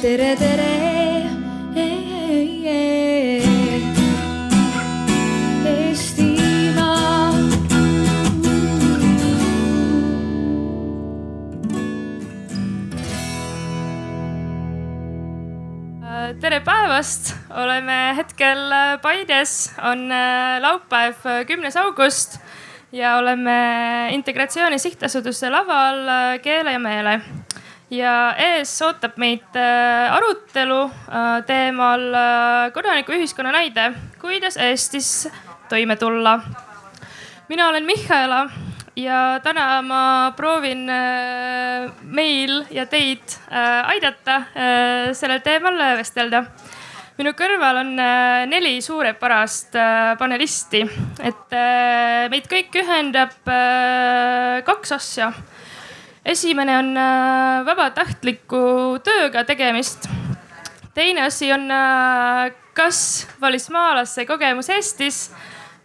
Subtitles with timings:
[0.00, 0.68] tere, tere.
[16.40, 18.72] Tere päevast, oleme hetkel
[19.02, 22.38] Paides, on äh, laupäev, kümnes august
[22.96, 27.20] ja oleme Integratsiooni Sihtasutuse laval äh, Keele ja meele.
[27.90, 30.80] Ja ees ootab meid äh, arutelu
[31.46, 32.06] teemal
[32.74, 35.28] kodanikuühiskonna näide, kuidas Eestis
[35.68, 36.40] toime tulla.
[37.48, 38.48] mina olen Mihhaela
[38.96, 40.86] ja täna ma proovin
[42.02, 43.38] meil ja teid
[43.84, 44.42] aidata
[45.12, 46.44] sellel teemal vestelda.
[47.18, 47.94] minu kõrval on
[48.50, 49.74] neli suurepärast
[50.18, 50.82] panelisti,
[51.22, 51.56] et
[52.30, 53.50] meid kõiki ühendab
[54.64, 55.32] kaks asja.
[56.30, 56.90] Esimene on
[57.66, 58.62] vabatahtliku
[59.04, 60.08] tööga tegemist.
[60.94, 61.68] teine asi on
[62.74, 65.30] kas välismaalase kogemus Eestis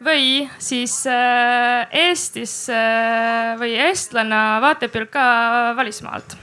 [0.04, 5.26] või siis äh, Eestis äh, või eestlanna vaatepilt ka
[5.78, 6.38] välismaalt.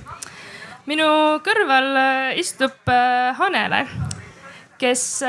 [0.87, 1.07] minu
[1.45, 2.91] kõrval äh, istub
[3.39, 3.87] Hanele,
[4.79, 5.23] kes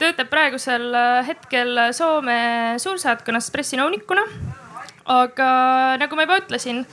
[0.00, 0.94] töötab praegusel
[1.26, 2.38] hetkel Soome
[2.80, 4.24] suursaatkonnas pressinõunikuna.
[5.06, 5.50] aga
[6.00, 6.86] nagu ma juba ütlesin,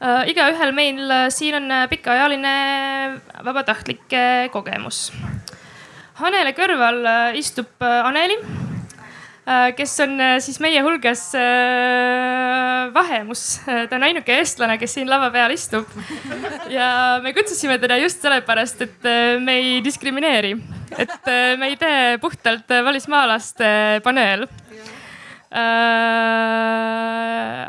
[0.00, 2.54] igaühel meil siin on pikaajaline
[3.44, 5.08] vabatahtlike kogemus.
[6.22, 7.02] Hanele kõrval
[7.38, 8.38] istub Aneli
[9.48, 13.62] Äh, kes on äh, siis meie hulgas äh, vahemus.
[13.64, 15.88] ta on ainuke eestlane, kes siin lava peal istub.
[16.68, 16.88] ja
[17.24, 19.08] me kutsusime teda just sellepärast, et
[19.40, 20.52] me ei diskrimineeri,
[21.00, 23.70] et me ei tee puhtalt välismaalaste
[24.04, 24.44] paneel.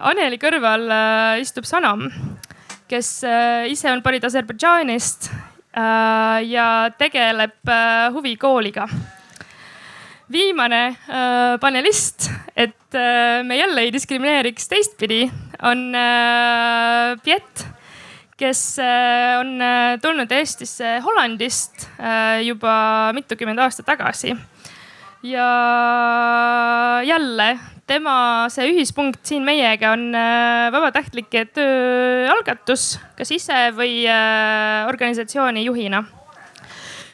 [0.09, 0.83] Aneli kõrval
[1.39, 2.09] istub Sanam,
[2.91, 3.11] kes
[3.72, 5.30] ise on pärit Aserbaidžaanist
[6.50, 6.67] ja
[7.00, 7.72] tegeleb
[8.17, 8.88] huvikooliga
[10.31, 15.23] viimane äh, panelist, et äh, me jälle ei diskrimineeriks teistpidi,
[15.61, 17.66] on äh, Piet,
[18.38, 24.35] kes äh, on äh, tulnud Eestisse Hollandist äh, juba mitukümmend aastat tagasi.
[25.24, 27.50] Ja jälle
[27.90, 35.66] tema see ühispunkt siin meiega on äh, vabatahtlike töö algatus, kas ise või äh, organisatsiooni
[35.66, 36.03] juhina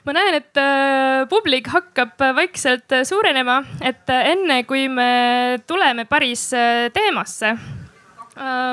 [0.06, 6.52] ma näen, et äh, publik hakkab vaikselt suurenema, et enne kui me tuleme päris
[6.94, 7.56] teemasse.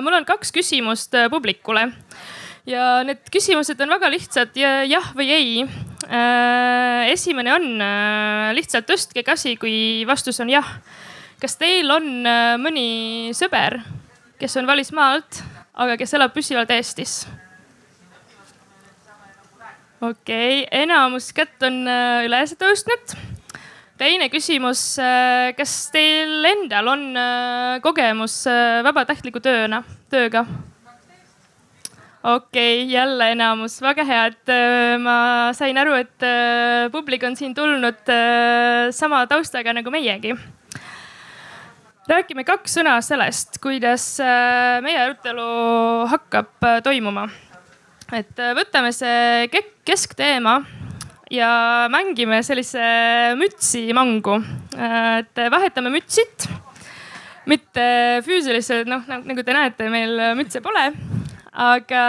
[0.02, 1.86] mul on kaks küsimust publikule
[2.66, 5.64] ja need küsimused on väga lihtsad ja jah või ei.
[7.12, 7.66] Esimene on
[8.56, 10.68] lihtsalt tõstke käsi, kui vastus on jah.
[11.40, 12.26] kas teil on
[12.62, 13.80] mõni sõber,
[14.38, 15.42] kes on välismaalt,
[15.74, 17.22] aga kes elab püsivalt Eestis?
[20.02, 23.14] okei okay., enamus kätt on äh, üles tõustnud.
[23.98, 28.42] teine küsimus, äh, kas teil endal on äh, kogemus
[28.84, 30.46] vabatahtliku tööna, tööga?
[32.22, 34.54] Okei okay,, jälle enamus, väga hea, et
[35.02, 35.16] ma
[35.56, 36.26] sain aru, et
[36.94, 38.12] publik on siin tulnud
[38.94, 40.34] sama taustaga nagu meiegi
[42.10, 44.04] räägime kaks sõna sellest, kuidas
[44.82, 45.48] meie arutelu
[46.10, 47.28] hakkab toimuma
[48.12, 49.48] et äh, võtame see
[49.86, 50.58] keskteema
[51.32, 51.52] ja
[51.92, 52.82] mängime sellise
[53.40, 54.38] mütsimängu.
[54.76, 56.48] Äh, et vahetame mütsid,
[57.48, 57.86] mitte
[58.26, 60.90] füüsiliselt, noh nagu te näete, meil mütse pole.
[61.52, 62.04] Aga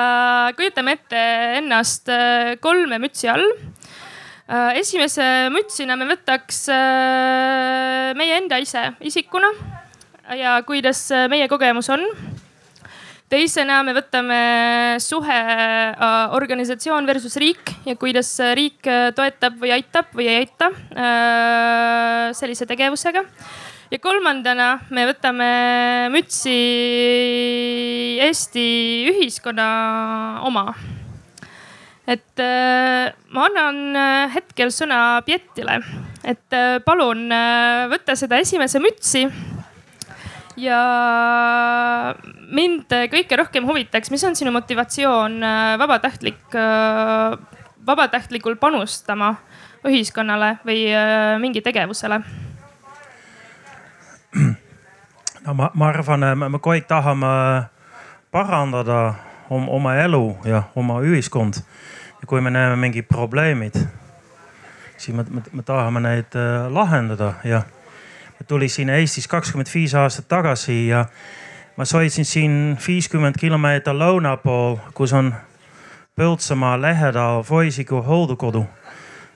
[0.58, 1.24] kujutame ette
[1.60, 3.46] ennast äh, kolme mütsi all.
[4.76, 5.24] esimese
[5.56, 6.66] mütsina me võtaks
[8.20, 9.50] meie enda ise isikuna
[10.36, 12.04] ja kuidas meie kogemus on
[13.34, 14.40] teisena me võtame
[15.02, 20.70] suhe äh, organisatsioon versus riik ja kuidas riik äh, toetab või aitab või ei aita
[20.70, 23.26] äh, sellise tegevusega.
[23.94, 25.50] Ja kolmandana me võtame
[26.14, 26.58] mütsi
[28.26, 28.66] Eesti
[29.12, 29.68] ühiskonna
[30.50, 30.74] oma.
[32.08, 32.42] et
[33.32, 35.78] ma annan hetkel sõna Pietile,
[36.26, 37.30] et palun
[37.94, 39.28] võtta seda esimese mütsi
[40.60, 40.80] ja
[42.54, 47.38] mind kõige rohkem huvitaks, mis on sinu motivatsioon äh, vabatahtlik, äh,
[47.86, 49.36] vabatahtlikul panustama
[49.88, 52.22] ühiskonnale või äh, mingi tegevusele?
[55.46, 57.28] No ma, ma arvan, me kõik tahame
[58.32, 59.14] parandada
[59.50, 61.62] om, oma elu ja oma ühiskond.
[62.22, 63.76] ja kui me näeme mingid probleemid,
[64.98, 66.36] siis me, me, me tahame neid
[66.70, 67.64] lahendada ja
[68.48, 71.06] tuli siin Eestis kakskümmend viis aastat tagasi ja
[71.78, 72.56] ma sõitsin siin
[72.88, 75.34] viiskümmend kilomeetrit lõuna pool, kus on
[76.14, 78.66] Põltsamaa lähedal Voisiku hooldekodu.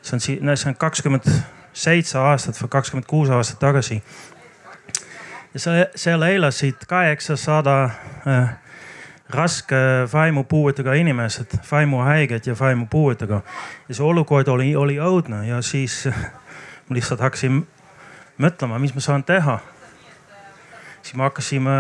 [0.01, 1.25] see on siin, see on kakskümmend
[1.73, 4.03] seitse aastat või kakskümmend kuus aastat tagasi.
[5.53, 5.59] Ja
[5.95, 7.83] seal, elasid kaheksasada
[8.27, 8.49] äh,
[9.29, 9.75] raske
[10.13, 13.41] vaimupuuetega inimesed, vaimuhaiged ja vaimupuuetega.
[13.89, 16.05] ja see olukord oli, oli õudne ja siis
[16.87, 17.65] ma lihtsalt hakkasin
[18.39, 19.59] mõtlema, mis ma saan teha.
[21.01, 21.71] siis me hakkasime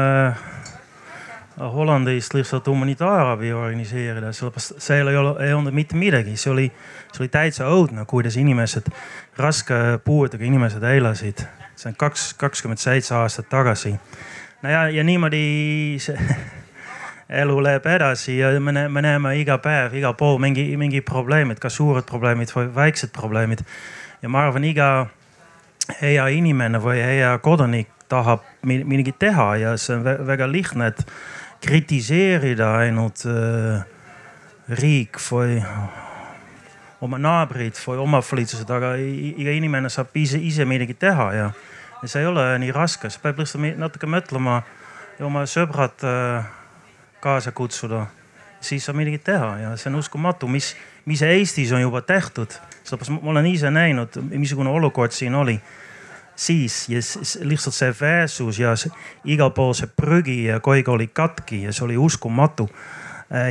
[1.57, 6.65] Hollandis lihtsalt humanitaarabi organiseerida, sellepärast seal ei ole, ei olnud mitte midagi, see oli,
[7.09, 8.91] see oli täitsa õudne, kuidas inimesed,
[9.37, 11.41] raske puuetega inimesed elasid.
[11.77, 13.95] See on kaks, kakskümmend seitse aastat tagasi.
[14.63, 16.17] no ja, ja niimoodi see
[17.41, 21.77] elu läheb edasi ja me, me näeme iga päev, igal pool mingi, mingi probleemid, kas
[21.79, 23.63] suured probleemid või väiksed probleemid.
[24.21, 25.07] ja ma arvan, iga
[26.01, 31.03] hea inimene või hea kodanik tahab midagi teha ja see on väga lihtne, et
[31.63, 33.83] kritiseerida ainult äh,
[34.79, 35.59] riik või
[37.01, 41.47] oma naabrid või omavalitsused, aga iga inimene saab ise, ise midagi teha ja,
[42.01, 44.61] ja see ei ole nii raske, sa pead lihtsalt natuke mõtlema
[45.19, 46.47] ja oma sõbrad äh,
[47.21, 48.07] kaasa kutsuda.
[48.61, 52.49] siis saab midagi teha ja see on uskumatu, mis, mis Eestis on juba tehtud.
[52.83, 55.61] sellepärast ma olen ise näinud, missugune olukord siin oli
[56.37, 56.99] siis ja
[57.41, 58.91] lihtsalt see väesus ja see,
[59.25, 62.69] igal pool see prügi ja koig oli katki ja see oli uskumatu.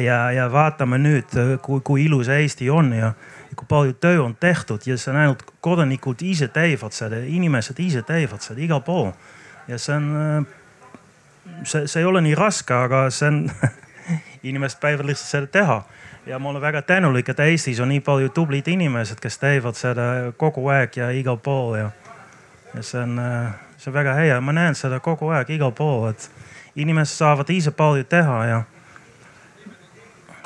[0.05, 3.13] ja, ja vaatame nüüd, kui, kui ilus Eesti on ja
[3.57, 8.03] kui palju töö on tehtud ja see on ainult kodanikud ise teevad seda, inimesed ise
[8.07, 9.13] teevad seda igal pool.
[9.69, 10.47] ja see on,
[11.65, 13.45] see, see ei ole nii raske, aga see on
[14.49, 15.83] inimesed peavad lihtsalt seda teha
[16.27, 20.33] ja ma olen väga tänulik, et Eestis on nii palju tublid inimesed, kes teevad seda
[20.37, 21.91] kogu aeg ja igal pool ja
[22.75, 26.11] ja see on, äh, see on väga hea, ma näen seda kogu aeg igal pool,
[26.11, 26.31] et
[26.77, 28.63] inimesed saavad ise palju teha ja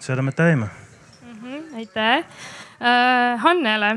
[0.01, 1.39] seda me teeme mm.
[1.43, 2.60] -hmm, aitäh äh,.
[2.81, 3.91] Hannele,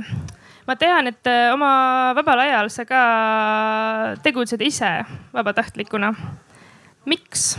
[0.68, 3.04] ma tean, et äh, oma vabal ajal sa ka
[4.24, 4.92] tegutsed ise
[5.34, 6.14] vabatahtlikuna.
[7.06, 7.58] miks?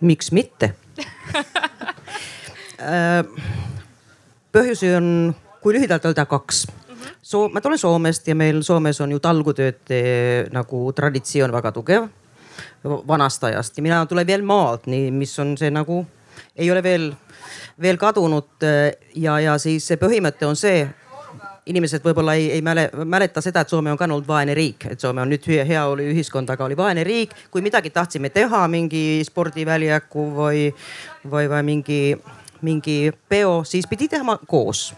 [0.00, 0.72] miks mitte
[2.80, 3.24] äh,
[4.54, 6.66] põhjusi on, kui lühidalt öelda, kaks
[7.22, 9.92] Soo-, ma tulen Soomest ja meil Soomes on ju talgutööd
[10.54, 12.08] nagu traditsioon väga tugev
[12.84, 16.00] vanast ajast ja mina tulen veel maalt, nii, mis on see nagu,
[16.56, 17.10] ei ole veel,
[17.82, 18.48] veel kadunud.
[19.14, 20.86] ja, ja siis see põhimõte on see,
[21.66, 25.00] inimesed võib-olla ei, ei mäle, mäleta seda, et Soome on ka olnud vaene riik, et
[25.00, 27.34] Soome on nüüd heaoluühiskond, aga oli vaene riik.
[27.50, 30.68] kui midagi tahtsime teha, mingi spordiväljaku või,
[31.24, 32.02] või, või mingi
[32.60, 34.94] mingi peo, siis pidi tegema koos.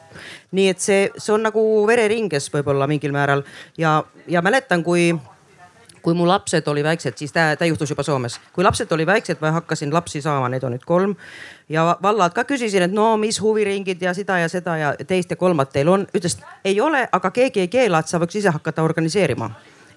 [0.51, 3.45] nii et see, see on nagu vereringes võib-olla mingil määral
[3.79, 5.13] ja, ja mäletan, kui
[6.03, 8.41] kui mu lapsed oli väiksed, siis ta, ta juhtus juba Soomes.
[8.53, 11.15] kui lapsed oli väiksed või hakkasin lapsi saama, neid on nüüd kolm.
[11.69, 15.37] Ja vallad ka küsisin, et no mis huviringid ja seda ja seda ja teist ja
[15.37, 16.07] kolmat teil on.
[16.15, 19.51] ütles, ei ole, aga keegi ei keela, et sa võiks ise hakata organiseerima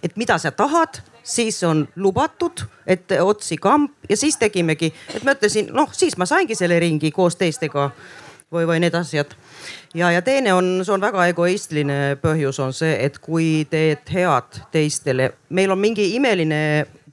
[0.03, 5.33] et mida sa tahad, siis on lubatud, et otsi kamp ja siis tegimegi, et ma
[5.33, 7.89] ütlesin, noh siis ma saingi selle ringi koos teistega
[8.53, 9.33] või, või need asjad.
[9.93, 14.61] ja, ja teine on, see on väga egoistiline põhjus on see, et kui teed head
[14.71, 16.61] teistele, meil on mingi imeline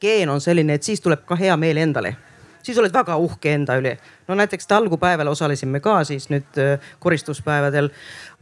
[0.01, 2.17] geen on selline, et siis tuleb ka hea meel endale
[2.63, 3.97] siis oled väga uhke enda üle.
[4.29, 7.91] no näiteks talgupäeval osalesime ka siis nüüd äh, koristuspäevadel.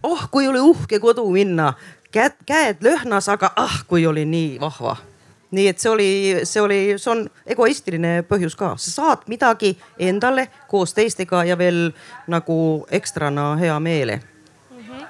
[0.02, 1.73] oh, kui oli uhke kodu minna,
[2.12, 4.97] käed, käed lõhnas, aga ah, kui oli nii vahva
[5.50, 6.11] nii et see oli,
[6.47, 11.88] see oli, see on egoistiline põhjus ka, sa saad midagi endale koos teistega ja veel
[12.30, 14.85] nagu ekstrana hea meele mm.
[14.88, 15.06] -hmm.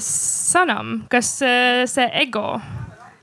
[0.00, 1.38] Sanam, kas
[1.84, 2.60] see ego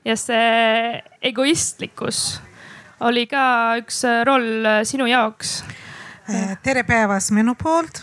[0.05, 2.41] ja see egoistlikkus
[2.99, 3.45] oli ka
[3.81, 5.63] üks roll sinu jaoks?
[6.23, 7.99] Eh, tere päevast minu poolt.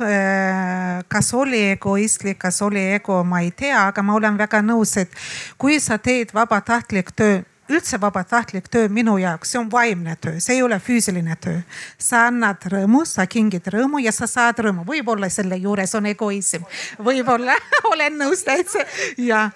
[1.09, 5.14] Kas oli egoistlik, kas oli ego, ma ei tea, aga ma olen väga nõus, et
[5.59, 10.56] kui sa teed vabatahtlik töö üldse vabatahtlik töö minu jaoks, see on vaimne töö, see
[10.59, 11.61] ei ole füüsiline töö.
[11.99, 16.66] sa annad rõõmu, sa kingid rõõmu ja sa saad rõõmu, võib-olla selle juures on egoism,
[16.99, 17.54] võib-olla
[17.92, 18.85] olen nõus täitsa
[19.18, 19.49] ja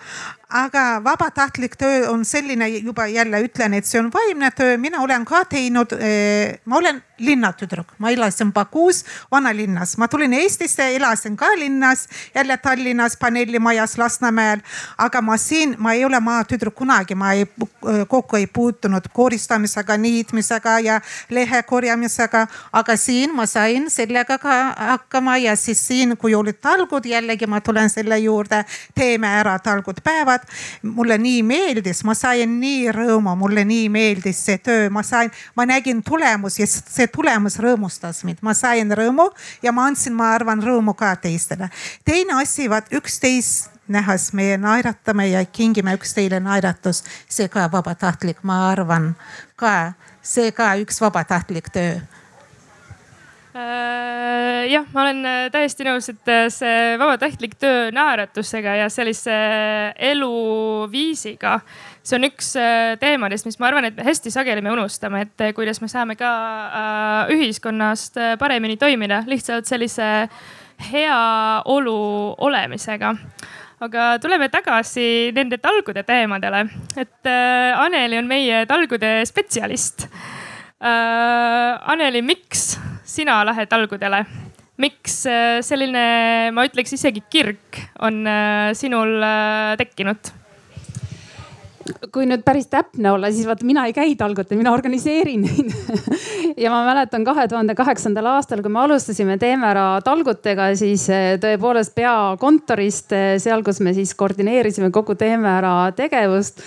[0.48, 5.24] aga vabatahtlik töö on selline juba jälle ütlen, et see on vaimne töö, mina olen
[5.24, 11.46] ka teinud eh,, ma olen linnatüdruk, ma elasin Bakuus, vanalinnas, ma tulin Eestisse, elasin ka
[11.58, 14.60] linnas, jälle Tallinnas paneelimajas Lasnamäel.
[14.98, 17.46] aga ma siin, ma ei ole maatüdruk kunagi, ma ei
[18.08, 22.46] kokku ei puutunud koristamisega, niitmisega ja lehe korjamisega.
[22.72, 27.60] aga siin ma sain sellega ka hakkama ja siis siin, kui olid talgud, jällegi ma
[27.60, 30.48] tulen selle juurde, teeme ära talgud päeval astuvad.
[30.82, 35.66] mulle nii meeldis, ma sain nii rõõmu, mulle nii meeldis see töö, ma sain, ma
[35.66, 39.30] nägin tulemusi ja see tulemus rõõmustas mind, ma sain rõõmu
[39.62, 41.70] ja ma andsin, ma arvan, rõõmu ka teistele.
[42.04, 48.70] teine asi, vaat üksteist nähes meie naeratame ja kingime üksteile naeratus, see ka vabatahtlik, ma
[48.70, 49.14] arvan
[49.56, 52.00] ka, see ka üks vabatahtlik töö
[53.54, 59.34] jah, ma olen äh, täiesti nõus, et äh, see vabatahtlik töö naeratusega ja sellise
[60.10, 61.60] eluviisiga,
[62.02, 62.48] see on üks
[63.00, 66.30] teemadest, mis ma arvan, et hästi sageli me unustame, et kuidas me saame ka
[67.30, 70.08] ühiskonnast paremini toimida lihtsalt sellise
[70.90, 71.98] heaolu
[72.42, 73.12] olemisega
[73.84, 76.64] aga tuleme tagasi nende talgude teemadele,
[76.98, 77.30] et
[77.78, 80.08] Aneli on meie talgude spetsialist
[80.82, 81.78] äh,.
[81.94, 84.24] Aneli, miks sina lähed algudele?
[84.80, 86.06] miks äh, selline,
[86.54, 90.32] ma ütleks isegi kirg on äh, sinul äh, tekkinud?
[92.14, 95.74] kui nüüd päris täpne olla, siis vaata mina ei käi talgutel, mina organiseerin neid
[96.64, 101.04] ja ma mäletan kahe tuhande kaheksandal aastal, kui me alustasime Teeme ära talgutega, siis
[101.44, 103.12] tõepoolest peakontorist,
[103.44, 106.64] seal, kus me siis koordineerisime kogu Teeme ära tegevust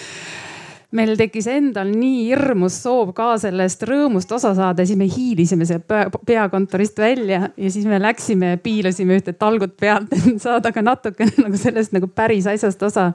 [0.95, 5.87] meil tekkis endal nii hirmus soov ka sellest rõõmust osa saada, siis me hiilisime sealt
[6.27, 11.59] peakontorist välja ja siis me läksime, piilasime ühte talgut pealt, et saada ka natukene nagu
[11.59, 13.09] sellest nagu päris asjast osa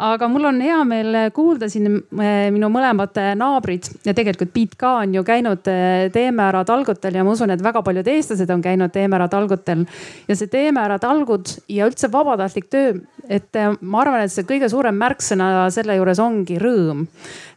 [0.00, 4.94] aga mul on hea meel kuulda siin eh, minu mõlemad naabrid ja tegelikult Piet ka
[5.02, 8.62] on ju käinud eh, Teeme ära talgutel ja ma usun, et väga paljud eestlased on
[8.64, 9.84] käinud Teeme ära talgutel.
[10.28, 12.94] ja see Teeme ära talgud ja üldse vabatahtlik töö,
[13.28, 17.04] et eh, ma arvan, et see kõige suurem märksõna selle juures ongi rõõm.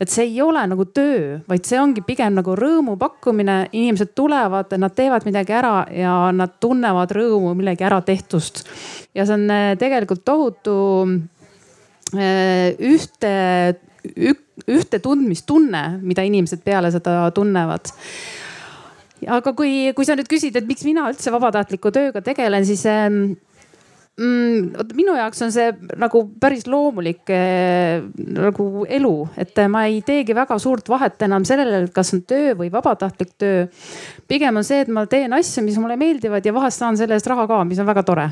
[0.03, 4.75] et see ei ole nagu töö, vaid see ongi pigem nagu rõõmu pakkumine, inimesed tulevad,
[4.77, 8.65] nad teevad midagi ära ja nad tunnevad rõõmu millegi äratehtust.
[9.15, 10.75] ja see on tegelikult tohutu
[12.13, 13.33] Äh, ühte,
[14.69, 17.89] ühte tundmistunne, mida inimesed peale seda tunnevad
[19.23, 23.35] aga kui, kui sa nüüd küsid, et miks mina üldse vabatahtliku tööga tegelen, siis ähm,
[24.19, 25.69] mm, minu jaoks on see
[26.01, 28.03] nagu päris loomulik äh,
[28.37, 32.53] nagu elu, et ma ei teegi väga suurt vahet enam sellele, et kas on töö
[32.59, 33.67] või vabatahtlik töö.
[34.27, 37.31] pigem on see, et ma teen asju, mis mulle meeldivad ja vahest saan selle eest
[37.31, 38.31] raha ka, mis on väga tore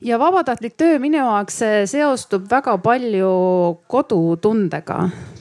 [0.00, 3.34] ja vabatahtlik töö minu jaoks seostub väga palju
[3.90, 4.98] kodutundega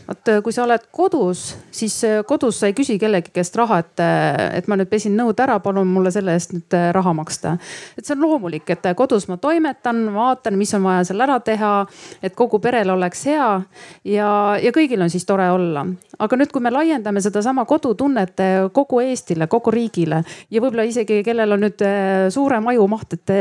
[0.08, 3.81] vot äh, kui sa oled kodus, siis äh, kodus sa ei küsi kellegi käest raha,
[3.84, 7.58] et, äh, et ma nüüd pesin nõud ära, palun mulle selle eest nüüd raha maksta.
[7.98, 11.74] et see on loomulik, et kodus ma toimetan, vaatan, mis on vaja seal ära teha,
[12.24, 13.50] et kogu perel oleks hea
[14.05, 14.29] ja,
[14.62, 15.86] ja kõigil on siis tore olla.
[16.20, 18.39] aga nüüd, kui me laiendame sedasama kodutunnet
[18.74, 21.84] kogu Eestile, kogu riigile ja võib-olla isegi, kellel on nüüd
[22.34, 23.36] suurem ajumaht, et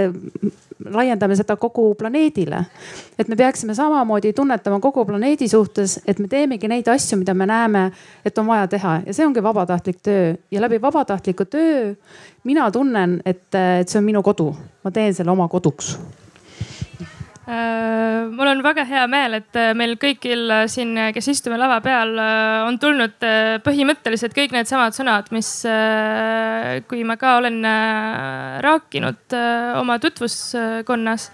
[0.84, 2.64] laiendame seda kogu planeedile.
[3.18, 7.46] et me peaksime samamoodi tunnetama kogu planeedi suhtes, et me teemegi neid asju, mida me
[7.46, 7.90] näeme,
[8.26, 9.00] et on vaja teha.
[9.06, 10.34] Ja see ongi vabatahtlik töö.
[10.50, 11.94] Ja läbi vabatahtliku töö
[12.44, 14.50] mina tunnen, et, et see on minu kodu,
[14.84, 15.94] ma teen selle oma koduks.
[17.50, 21.80] Äh, mul on väga hea meel, et äh, meil kõigil äh, siin, kes istume lava
[21.82, 22.12] peal,
[22.66, 23.16] on tulnud
[23.64, 25.50] põhimõtteliselt kõik needsamad sõnad, mis,
[26.90, 27.58] kui ma ka olen
[28.66, 29.38] rääkinud
[29.80, 31.30] oma tutvuskonnas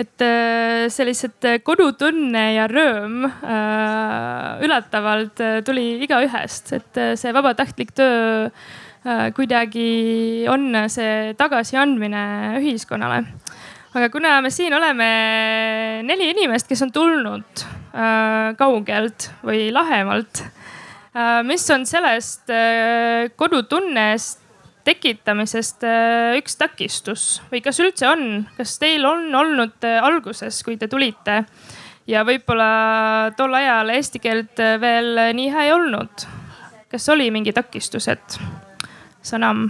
[0.00, 0.24] et
[0.92, 3.24] sellised kodutunne ja rõõm
[4.64, 8.48] üllatavalt tuli igaühest, et see vabatahtlik töö
[9.36, 12.24] kuidagi on see tagasiandmine
[12.60, 13.22] ühiskonnale.
[13.90, 15.06] Aga kuna me siin oleme
[16.06, 24.39] neli inimest, kes on tulnud äh, kaugelt või lahemalt äh,, mis on sellest äh, kodutunnest
[24.84, 28.24] tekitamisest äh, üks takistus või kas üldse on,
[28.56, 31.42] kas teil on olnud äh, alguses, kui te tulite
[32.10, 36.26] ja võib-olla tol ajal eesti keelt äh, veel nii hea ei olnud?
[36.90, 38.40] kas oli mingi takistused?
[39.22, 39.68] Sanam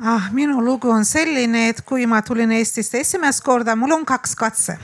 [0.00, 0.30] ah,?
[0.32, 4.78] minu lugu on selline, et kui ma tulin Eestisse esimest korda, mul on kaks katse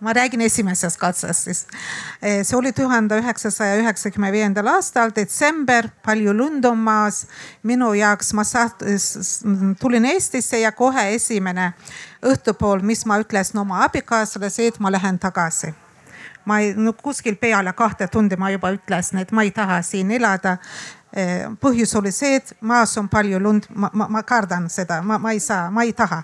[0.00, 1.66] ma räägin esimesest katsest siis.
[2.22, 7.26] Eh, see oli tuhande üheksasaja üheksakümne viiendal aastal detsember, palju lund on maas.
[7.62, 8.84] minu jaoks ma saat-,
[9.80, 11.72] tulin Eestisse ja kohe esimene
[12.22, 15.74] õhtupool, mis ma ütlesin oma abikaasale, see, et ma lähen tagasi
[16.44, 20.10] ma ei, no kuskil peale kahte tundi ma juba ütlesin, et ma ei taha siin
[20.10, 20.56] elada.
[21.10, 25.16] Eh, põhjus oli see, et maas on palju lund, ma, ma, ma kardan seda, ma,
[25.18, 26.22] ma ei saa, ma ei taha.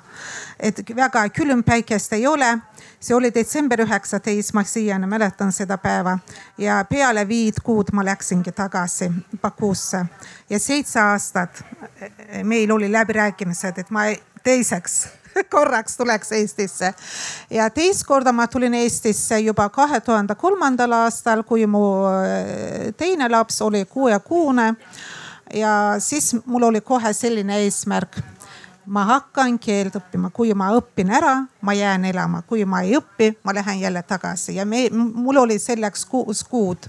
[0.60, 2.58] et väga külm päikest ei ole.
[3.00, 6.18] see oli detsember üheksateist, ma siiani mäletan seda päeva.
[6.58, 9.10] Ja peale viit kuud ma läksingi tagasi
[9.42, 10.06] Bakuusse.
[10.50, 11.64] Ja seitse aastat
[12.00, 14.06] eh, meil oli läbirääkimised, et ma
[14.44, 15.08] teiseks
[15.54, 16.94] korraks tuleks Eestisse.
[17.50, 23.28] ja teist korda ma tulin Eestisse juba kahe tuhande kolmandal aastal, kui mu äh, teine
[23.28, 24.74] laps oli kuuekuune.
[25.54, 28.18] ja siis mul oli kohe selline eesmärk
[28.86, 31.34] ma hakkan keelt õppima, kui ma õpin ära,
[31.66, 35.58] ma jään elama, kui ma ei õpi, ma lähen jälle tagasi ja me, mul oli
[35.58, 36.86] selleks kuus kuud.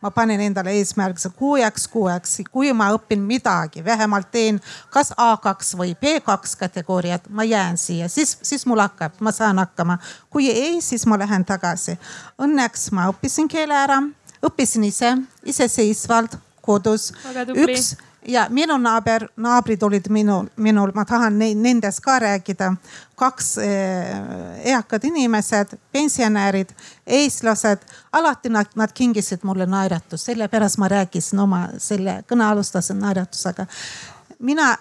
[0.00, 5.94] Ma panen endale eesmärgiks kuueks kuueks, kui ma õpin midagi, vähemalt teen kas A2 või
[5.94, 9.98] B2 kategooriat, ma jään siia, siis, siis mul hakkab, ma saan hakkama.
[10.30, 11.98] kui ei, siis ma lähen tagasi.
[12.38, 14.02] Õnneks ma õppisin keele ära,
[14.46, 17.12] õppisin ise, iseseisvalt kodus.
[17.54, 17.96] üks
[18.28, 22.74] ja minu naaber, naabrid olid minul, minul, ma tahan nendest ka rääkida.
[23.16, 26.68] kaks eh, eakad inimesed, pensionärid,
[27.06, 27.78] eestlased,
[28.12, 33.66] alati nad, nad kingisid mulle naeratust, sellepärast ma rääkisin oma selle kõne alustasin naeratusega.
[34.38, 34.76] mina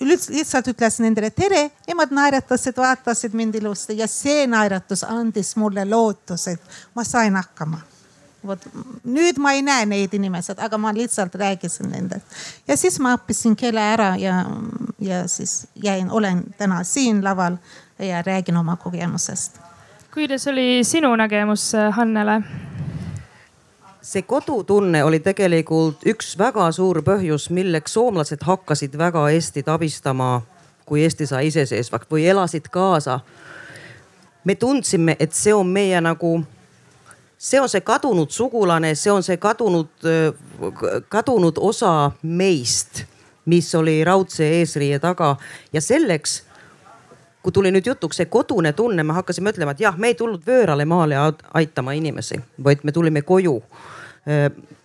[0.00, 6.50] lihtsalt ütlesin nendele tere, nemad naeratasid, vaatasid mind ilusti ja see naeratus andis mulle lootuse,
[6.50, 7.80] et ma sain hakkama
[8.46, 8.68] vot
[9.04, 12.26] nüüd ma ei näe neid inimesed, aga ma lihtsalt rääkisin nendest.
[12.68, 14.44] ja siis ma õppisin keele ära ja,
[15.00, 17.58] ja siis jäin, olen täna siin laval
[17.98, 19.60] ja räägin oma kogemusest.
[20.14, 22.42] kuidas oli sinu nägemus Hannele?
[24.06, 30.42] see kodutunne oli tegelikult üks väga suur põhjus, milleks soomlased hakkasid väga Eestit abistama,
[30.86, 33.20] kui Eesti sai iseseisvaks või elasid kaasa.
[34.44, 36.44] me tundsime, et see on meie nagu
[37.38, 40.08] see on see kadunud sugulane, see on see kadunud,
[41.08, 43.04] kadunud osa meist,
[43.46, 45.36] mis oli raudse eesriie taga
[45.72, 46.42] ja selleks
[47.46, 50.42] kui tuli nüüd jutuks see kodune tunne, me hakkasime ütlema, et jah, me ei tulnud
[50.46, 51.14] vöörale maale
[51.54, 53.60] aitama inimesi, vaid me tulime koju.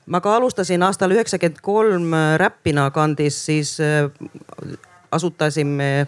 [0.05, 3.77] ma ka alustasin aastal üheksakümmend kolm Räpina kandis, siis
[5.11, 6.07] asutasime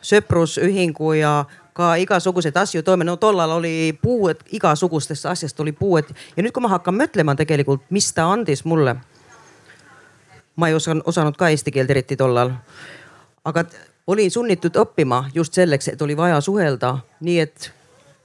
[0.00, 1.34] sõprusühingu ja
[1.72, 6.42] ka igasuguseid asju toime, no tollal oli puu, et igasugustest asjast oli puu, et ja
[6.42, 8.96] nüüd, kui ma hakkan mõtlema tegelikult, mis ta andis mulle.
[10.56, 12.52] ma ei osanud, osanud ka eesti keelt eriti tollal.
[13.44, 13.64] aga
[14.06, 17.72] olin sunnitud õppima just selleks, et oli vaja suhelda, nii et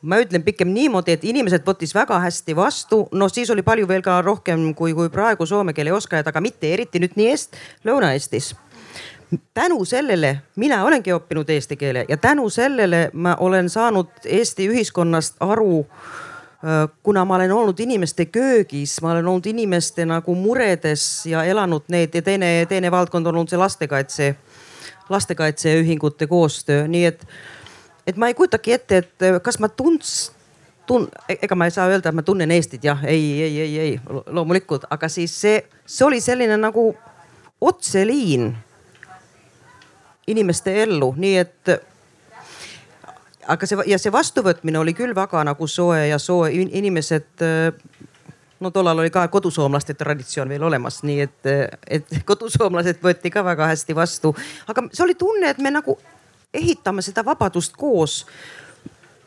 [0.02, 4.02] ma ütlen pikem niimoodi, et inimesed võttis väga hästi vastu, noh siis oli palju veel
[4.02, 7.56] ka rohkem kui, kui praegu soome keele oskajad, aga mitte eriti nüüd nii Eest,
[7.88, 8.54] Lõuna-Eestis
[9.54, 15.36] tänu sellele mina olengi õppinud eesti keele ja tänu sellele ma olen saanud Eesti ühiskonnast
[15.40, 21.44] aru äh, kuna ma olen olnud inimeste köögis, ma olen olnud inimeste nagu muredes ja
[21.44, 24.36] elanud need ja teine, teine valdkond on olnud see lastekaitse,
[25.10, 27.28] lastekaitseühingute koostöö, nii et,
[28.08, 30.32] et ma ei kujutagi ette, et kas ma tunds,
[30.88, 34.00] tun-, ega ma ei saa öelda, et ma tunnen Eestit, jah, ei, ei, ei, ei
[34.26, 36.90] loomulikult, aga siis see, see oli selline nagu
[37.62, 38.56] otseliin
[40.28, 41.72] inimeste ellu, nii et
[43.48, 47.46] aga see ja see vastuvõtmine oli küll väga nagu soe ja soe, inimesed
[48.60, 51.50] no tollal oli ka kodusoomlaste traditsioon veel olemas, nii et,
[51.88, 54.36] et kodusoomlased võeti ka väga hästi vastu.
[54.68, 55.98] aga see oli tunne, et me nagu
[56.54, 58.26] ehitame seda vabadust koos.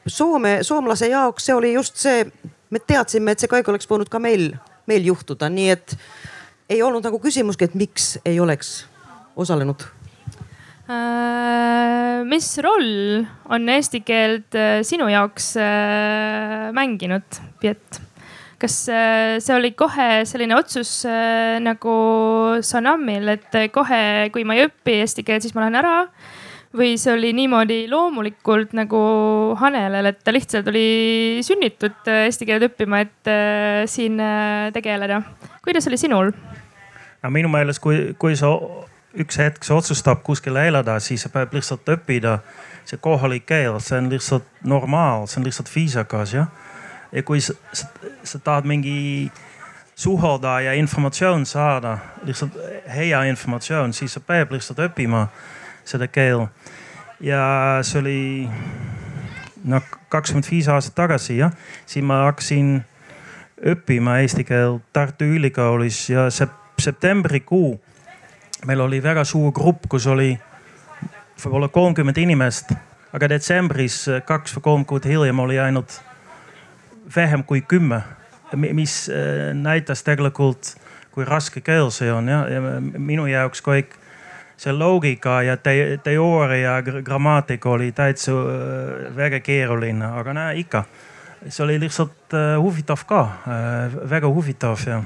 [0.06, 2.24] Soome, soomlase jaoks see oli just see,
[2.70, 4.54] me teadsime, et see kõik oleks võinud ka meil,
[4.88, 5.96] meil juhtuda, nii et
[6.70, 8.86] ei olnud nagu küsimustki, et miks ei oleks
[9.36, 9.84] osalenud
[12.30, 18.00] mis roll on eesti keelt äh, sinu jaoks äh, mänginud, Piet?
[18.60, 21.06] kas see oli kohe selline otsus
[21.64, 21.92] nagu
[22.60, 25.94] Sanamil, et kohe, kui ma ei õpi eesti keelt, siis ma lähen ära?
[26.76, 29.00] või see oli niimoodi loomulikult nagu
[29.58, 33.32] Hanelel, et ta lihtsalt oli sunnitud eesti keelt õppima, et
[33.90, 34.20] siin
[34.76, 35.22] tegeleda.
[35.64, 36.30] kuidas oli sinul?
[37.24, 38.52] no minu meelest, kui, kui sa
[39.18, 42.38] üks hetk sa otsustab kuskile elada, siis sa pead lihtsalt õppida
[42.86, 46.50] see kohalik keel, see on lihtsalt normaal, see on lihtsalt viisakas jah.
[47.12, 47.88] ja kui sa, sa,
[48.24, 49.30] sa tahad mingi
[49.94, 52.56] suhelda ja informatsioon saada, lihtsalt
[52.94, 55.26] hea informatsioon, siis sa pead lihtsalt õppima
[55.84, 56.46] seda keel.
[57.20, 57.42] ja
[57.82, 58.22] see oli
[59.64, 61.52] noh, kakskümmend viis aastat tagasi jah,
[61.86, 62.80] siis ma hakkasin
[63.60, 67.74] õppima eesti keelt Tartu Ülikoolis ja septembrikuu
[68.66, 70.34] meil oli väga suur grupp, kus oli
[71.40, 72.72] võib-olla kolmkümmend inimest,
[73.16, 76.00] aga detsembris kaks või kolm kuud hiljem oli ainult
[77.16, 78.02] vähem kui kümme.
[78.56, 80.74] mis äh, näitas tegelikult,
[81.14, 83.94] kui raske keel see on ja, ja minu jaoks kõik
[84.58, 90.84] see loogika ja te teooria, grammaatika oli täitsa äh, väga keeruline, aga näe ikka,
[91.48, 93.22] see oli lihtsalt äh, huvitav ka,
[94.10, 95.02] väga huvitav ja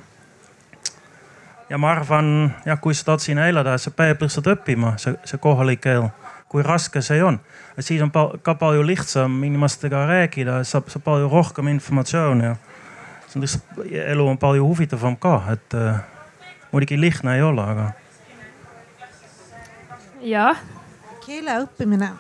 [1.71, 5.41] ja ma arvan jah, kui sa tahad siin elada, sa pead lihtsalt õppima see, see
[5.43, 6.09] kohalik keel.
[6.49, 7.41] kui raske see on.
[7.81, 12.57] siis on ka palju lihtsam inimestega rääkida, saab, saab palju rohkem informatsiooni ja
[13.27, 15.99] see on lihtsalt, elu on palju huvitavam ka, et äh,
[16.73, 17.91] muidugi lihtne ei ole, aga.
[20.23, 20.63] jah.
[21.27, 22.13] keele õppimine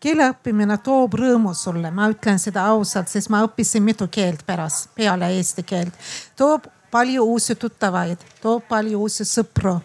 [0.00, 4.94] keele õppimine toob rõõmu sulle, ma ütlen seda ausalt, sest ma õppisin mitu keelt pärast,
[4.96, 5.98] peale eesti keelt.
[6.36, 9.78] toob palju uusi tuttavaid, toob palju uusi sõpru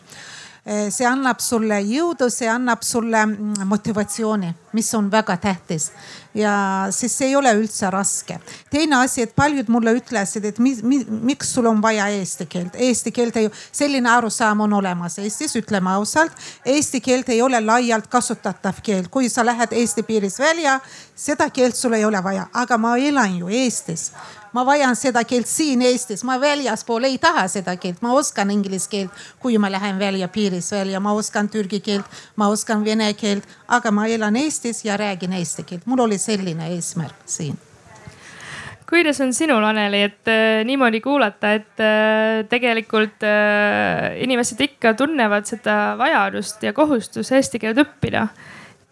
[0.65, 5.91] Eh, see annab sulle jõudu, see annab sulle mm, motivatsiooni, mis on väga tähtis.
[6.35, 8.39] Ja siis see ei ole üldse raske.
[8.69, 10.99] teine asi, et paljud mulle ütlesid, et mi, mi,
[11.31, 12.75] miks sul on vaja eesti keelt.
[12.75, 16.31] Eesti keelt ei, selline arusaam on olemas Eestis, ütleme ausalt.
[16.65, 20.79] Eesti keelt ei ole laialt kasutatav keel, kui sa lähed Eesti piirist välja,
[21.15, 24.11] seda keelt sul ei ole vaja, aga ma elan ju Eestis.
[24.55, 28.87] Ma vajan seda keelt siin Eestis, ma väljaspool ei taha seda keelt, ma oskan inglise
[28.87, 32.05] keelt, kui ma lähen välja piirist välja, ma oskan türgi keelt,
[32.39, 36.73] ma oskan vene keelt, aga ma elan Eestis ja räägin eesti keelt, mul oli selline
[36.75, 37.57] eesmärk siin.
[38.85, 45.49] Kuidas on sinul, Anneli, et äh, niimoodi kuulata, et äh, tegelikult äh, inimesed ikka tunnevad
[45.49, 48.27] seda vajadust ja kohustust eesti keelt õppida?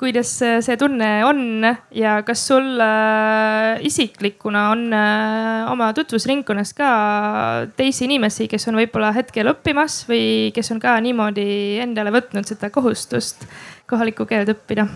[0.04, 1.62] Kuidas see tunne on
[1.94, 6.90] ja kas sul äh, isiklikuna on äh, oma tutvusringkonnas ka
[7.78, 11.46] teisi inimesi, kes on võib-olla hetkel õppimas või kes on ka niimoodi
[11.86, 13.46] endale võtnud seda kohustust
[13.90, 14.88] kohalikku keelt õppida?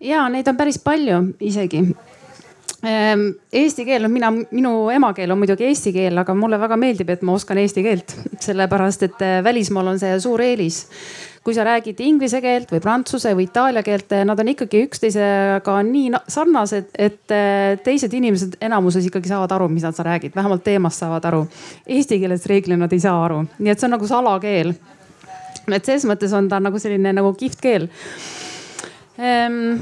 [0.00, 1.82] ja neid on päris palju isegi
[2.82, 7.12] ehm, Eesti keel on mina, minu emakeel on muidugi eesti keel, aga mulle väga meeldib,
[7.12, 8.16] et ma oskan eesti keelt,
[8.48, 10.84] sellepärast et äh, välismaal on see suur eelis
[11.46, 16.08] kui sa räägid inglise keelt või prantsuse või itaalia keelt, nad on ikkagi üksteisega nii
[16.26, 21.28] sarnased, et eh, teised inimesed enamuses ikkagi saavad aru, mida sa räägid, vähemalt teemast saavad
[21.30, 21.44] aru.
[21.86, 24.74] Eesti keeles reeglina nad ei saa aru, nii et see on nagu salakeel.
[25.74, 27.88] Et ses mõttes on ta nagu selline nagu kihvt keel.
[29.18, 29.80] Ehm,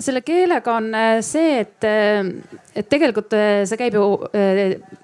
[0.00, 2.24] selle keelega on äh, see, et, äh,
[2.74, 4.06] et tegelikult äh, see käib ju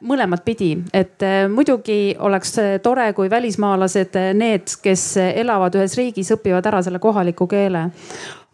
[0.06, 1.22] mõlemat pidi, et
[1.52, 7.86] muidugi oleks tore, kui välismaalased, need, kes elavad ühes riigis, õpivad ära selle kohaliku keele.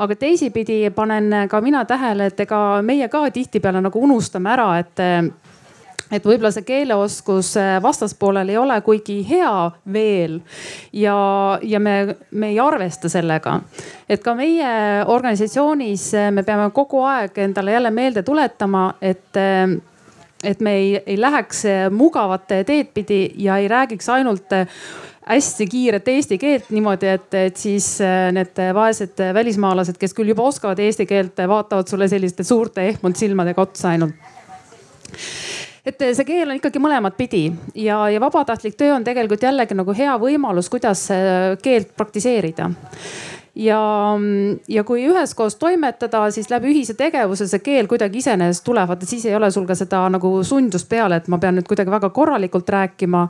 [0.03, 5.05] Aga teisipidi panen ka mina tähele, et ega meie ka tihtipeale nagu unustame ära, et
[6.13, 9.53] et võib-olla see keeleoskus äh, vastaspoolel ei ole kuigi hea
[9.93, 10.39] veel
[10.93, 11.17] ja,
[11.63, 13.59] ja me, me ei arvesta sellega.
[14.09, 14.73] et ka meie
[15.07, 19.79] organisatsioonis äh, me peame kogu aeg endale jälle meelde tuletama, et äh,
[20.43, 21.61] et me ei, ei läheks
[21.95, 24.51] mugavate teed pidi ja ei räägiks ainult
[25.23, 27.87] hästi kiiret eesti keelt niimoodi, et, et siis
[28.35, 33.63] need vaesed välismaalased, kes küll juba oskavad eesti keelt, vaatavad sulle selliste suurte ehmunud silmadega
[33.63, 34.19] otsa ainult
[35.87, 37.49] et see keel on ikkagi mõlemat pidi.
[37.75, 41.09] Ja, ja vabatahtlik töö on tegelikult jällegi nagu hea võimalus, kuidas
[41.63, 42.71] keelt praktiseerida
[43.55, 43.81] ja,
[44.69, 49.27] ja kui üheskoos toimetada, siis läbi ühise tegevuse see keel kuidagi iseenesest tuleb, vaata siis
[49.29, 52.69] ei ole sul ka seda nagu sundust peale, et ma pean nüüd kuidagi väga korralikult
[52.73, 53.27] rääkima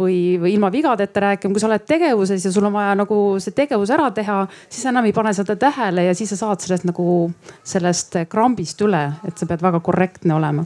[0.00, 1.52] või, või ilma vigadeta rääkima.
[1.52, 4.92] kui sa oled tegevuses ja sul on vaja nagu see tegevus ära teha, siis sa
[4.94, 7.30] enam ei pane seda tähele ja siis sa saad sellest nagu
[7.64, 10.64] sellest krambist üle, et sa pead väga korrektne olema.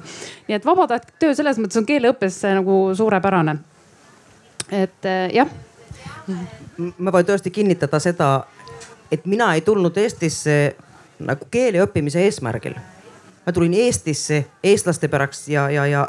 [0.49, 3.59] nii et vabatahtlik töö selles mõttes on keeleõppes nagu suurepärane.
[4.71, 5.51] et jah
[6.99, 8.31] ma võin tõesti kinnitada seda,
[9.11, 10.77] et mina ei tulnud Eestisse
[11.21, 12.75] nagu keele õppimise eesmärgil.
[13.47, 16.09] ma tulin Eestisse eestlaste pärast ja, ja, ja,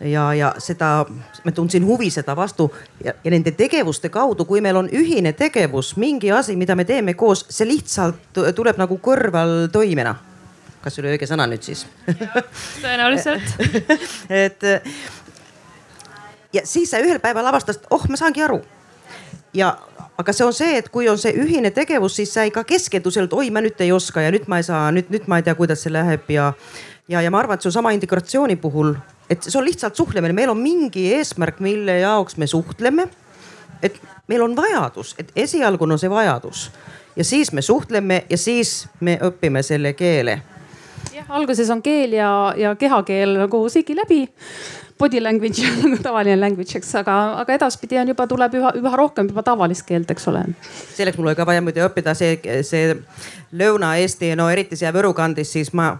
[0.00, 1.06] ja, ja seda,
[1.44, 2.72] ma tundsin huvi seda vastu
[3.04, 7.14] ja, ja nende tegevuste kaudu, kui meil on ühine tegevus, mingi asi, mida me teeme
[7.14, 10.14] koos, see lihtsalt tuleb nagu kõrvaltoimena
[10.82, 11.86] kas oli õige sõna nüüd siis
[12.82, 13.52] tõenäoliselt
[14.44, 14.70] et
[16.52, 18.60] ja siis sa ühel päeval avastasid, oh, ma saangi aru.
[19.54, 19.72] ja
[20.22, 23.10] aga see on see, et kui on see ühine tegevus, siis sa ei ka keskendu
[23.10, 25.40] sellele, et oi, ma nüüd ei oska ja nüüd ma ei saa, nüüd, nüüd ma
[25.40, 26.52] ei tea, kuidas see läheb ja.
[27.10, 28.94] ja, ja ma arvan, et seesama integratsiooni puhul,
[29.30, 33.08] et see on lihtsalt suhtlemine, meil on mingi eesmärk, mille jaoks me suhtleme.
[33.82, 33.98] et
[34.30, 36.68] meil on vajadus, et esialgu on see vajadus
[37.16, 40.38] ja siis me suhtleme ja siis me õpime selle keele.
[41.12, 44.22] jah, alguses on keel ja, ja kehakeel nagu sigi läbi
[45.02, 49.30] body language on tavaline language, eks, aga, aga edaspidi on juba, tuleb üha, üha rohkem
[49.32, 50.44] juba tavalist keelt, eks ole.
[50.96, 52.92] selleks mul oli ka vaja muidu õppida see, see
[53.58, 55.96] Lõuna-Eesti, no eriti seal Võru kandis, siis ma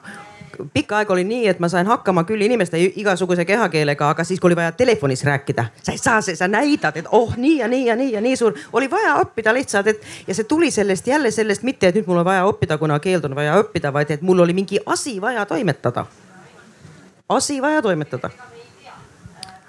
[0.72, 4.50] pikka aega oli nii, et ma sain hakkama küll inimeste igasuguse kehakeelega, aga siis, kui
[4.50, 7.96] oli vaja telefonis rääkida, sa ei saa, sa näidad, et oh nii ja nii ja
[7.98, 8.54] nii ja nii suur.
[8.72, 12.22] oli vaja õppida lihtsalt, et ja see tuli sellest jälle sellest mitte, et nüüd mul
[12.22, 15.46] on vaja õppida, kuna keeld on vaja õppida, vaid et mul oli mingi asi vaja
[15.48, 16.06] toimetada.
[17.28, 18.30] asi vaja toimetada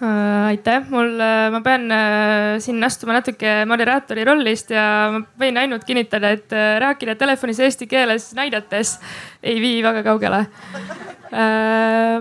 [0.04, 5.86] aitäh, mul, äh, ma pean äh, siin astuma natuke moderaatori rollist ja ma võin ainult
[5.88, 8.98] kinnitada, et rääkida telefonis eesti keeles näidates
[9.44, 10.46] ei vii väga kaugele.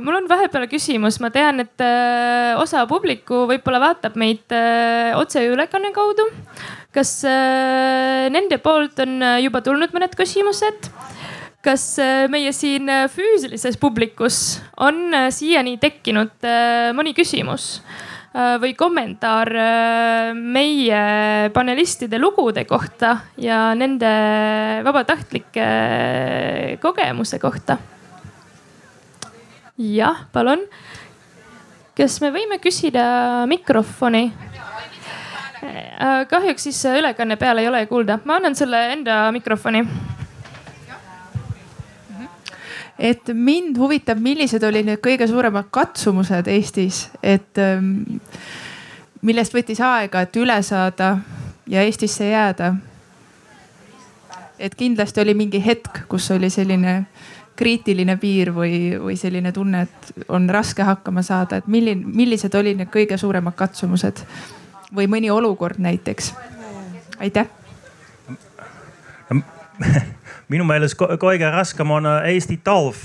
[0.03, 1.83] mul on vahepeal küsimus, ma tean, et
[2.57, 4.55] osa publiku võib-olla vaatab meid
[5.19, 6.31] otseülekanne kaudu.
[6.93, 7.21] kas
[8.33, 10.89] nende poolt on juba tulnud mõned küsimused?
[11.63, 16.49] Kas äh, meie siin äh, füüsilises publikus on äh, siiani tekkinud
[16.97, 17.77] mõni küsimus
[18.33, 19.51] või kommentaar
[20.33, 21.01] meie
[21.53, 24.09] panelistide lugude kohta ja nende
[24.87, 25.67] vabatahtlike
[26.81, 27.77] kogemuse kohta?
[29.77, 30.65] jah, palun.
[31.93, 33.05] kas me võime küsida
[33.53, 34.31] mikrofoni?
[36.33, 39.85] kahjuks siis ülekanne peal ei ole kuulda, ma annan sulle enda mikrofoni
[42.99, 47.95] et mind huvitab, millised olid need kõige suuremad katsumused Eestis, et ähm,
[49.23, 51.17] millest võttis aega, et üle saada
[51.67, 52.75] ja Eestisse jääda.
[54.63, 57.07] et kindlasti oli mingi hetk, kus oli selline
[57.57, 62.79] kriitiline piir või, või selline tunne, et on raske hakkama saada, et milline, millised olid
[62.79, 64.23] need kõige suuremad katsumused
[64.95, 66.35] või mõni olukord näiteks?
[67.23, 67.47] aitäh
[70.53, 72.99] minu meelest kõige raskem on äh, Eesti talv,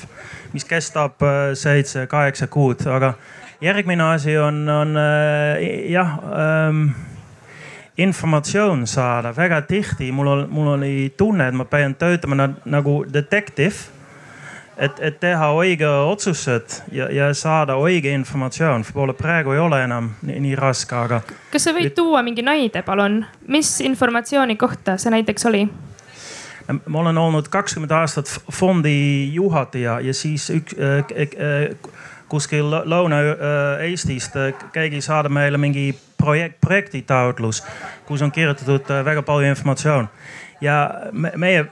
[0.53, 3.13] mis kestab äh, seitse-kaheksa kuud, aga
[3.63, 6.89] järgmine asi on, on äh, jah ähm,
[7.97, 10.11] informatsioon saada väga tihti.
[10.11, 13.73] mul on, mul oli tunne, et ma pean töötama nagu detektiiv.
[14.77, 18.85] et, et teha õige otsused ja, ja saada õige informatsioon.
[18.85, 21.21] võib-olla praegu ei ole enam nii, nii raske, aga.
[21.51, 25.67] kas sa võid tuua mingi näide, palun, mis informatsiooni kohta see näiteks oli?
[26.67, 31.93] Ma olen olnud kakskümmend aastat fondi juhataja ja siis üks äh, äh,
[32.29, 37.63] kuskil Lõuna-Eestist äh, keegi saadab meile mingi projekt, projektitaotlus,
[38.05, 40.09] kus on kirjutatud äh, väga palju informatsioon.
[40.61, 41.65] ja me, meie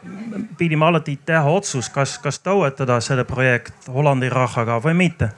[0.57, 5.29] pidime alati teha otsus, kas, kas toetada seda projekt Hollandi rahaga või mitte.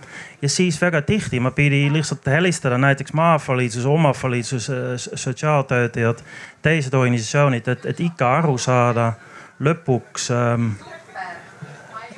[0.42, 6.22] ja siis väga tihti ma pidin lihtsalt helistada näiteks maavalitsuse, omavalitsuse, sotsiaaltöötajad,
[6.62, 9.14] teised organisatsioonid, et, et ikka aru saada
[9.64, 10.72] lõpuks ähm,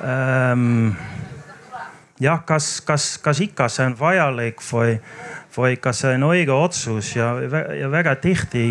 [0.04, 0.92] ähm,
[2.20, 4.98] jah, kas, kas, kas ikka see on vajalik või,
[5.56, 7.32] või kas see on õige otsus ja,
[7.80, 8.70] ja väga tihti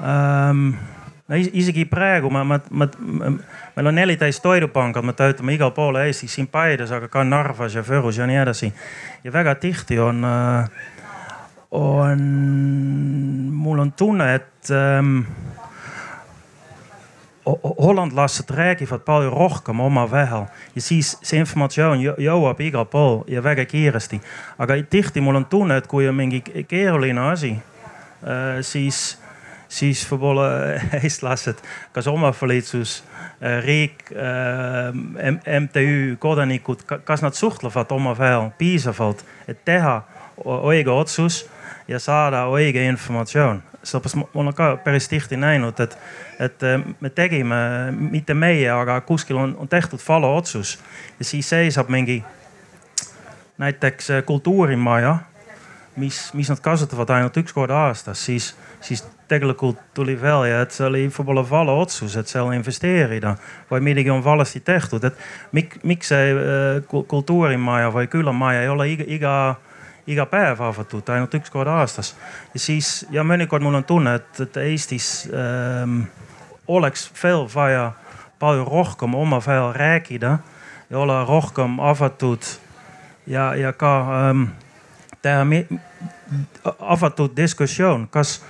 [0.00, 0.72] ähm,.
[1.28, 2.88] no isegi praegu ma, ma, ma,
[3.76, 7.84] meil on neliteist toidupangad, me töötame igal pool Eestis, siin Paides, aga ka Narvas ja
[7.86, 8.72] Võrus ja nii edasi.
[9.24, 10.82] ja väga tihti on äh,,
[11.72, 12.20] on,
[13.52, 15.20] mul on tunne, et ähm,
[17.46, 24.20] hollandlased räägivad palju rohkem omavahel ja siis see informatsioon jõuab igal pool ja väga kiiresti.
[24.58, 27.56] aga tihti mul on tunne, et kui on mingi keeruline asi,
[28.22, 29.18] äh, siis,
[29.68, 30.48] siis võib-olla
[31.02, 31.58] eestlased,
[31.92, 33.02] kas omavalitsus,
[33.42, 34.04] äh, riik,
[35.58, 40.02] MTÜ, kodanikud, kas nad suhtlevad omavahel piisavalt, et teha
[40.46, 41.42] õige otsus
[41.88, 43.62] ja saada õige informatsioon.
[43.82, 45.96] Sellepärast ma olen ka päris tihti näinud, et,
[46.40, 47.56] et äh, me tegime,
[47.90, 50.78] mitte meie, aga kuskil on, on tehtud vale otsus
[51.18, 52.22] ja siis seisab mingi
[53.58, 55.16] näiteks äh, kultuurimaja,
[55.96, 60.86] mis, mis nad kasutavad ainult üks kord aastas, siis, siis tegelikult tuli välja, et see
[60.86, 63.34] oli võib-olla vale otsus, et seal investeerida
[63.70, 65.18] või midagi on valesti tehtud, et
[65.56, 69.36] mik, miks see äh, kultuurimaja või külamaja ei ole iga, iga
[70.06, 72.14] iga päev avatud, ainult üks kord aastas.
[72.54, 76.02] ja siis ja mõnikord mul on tunne, et, et Eestis ähm,
[76.68, 77.92] oleks veel vaja
[78.42, 80.38] palju rohkem omavahel rääkida
[80.90, 82.42] ja olla rohkem avatud
[83.26, 83.92] ja, ja ka
[84.30, 84.44] ähm,
[85.22, 85.46] teha
[86.78, 88.42] avatud diskussioon, kas,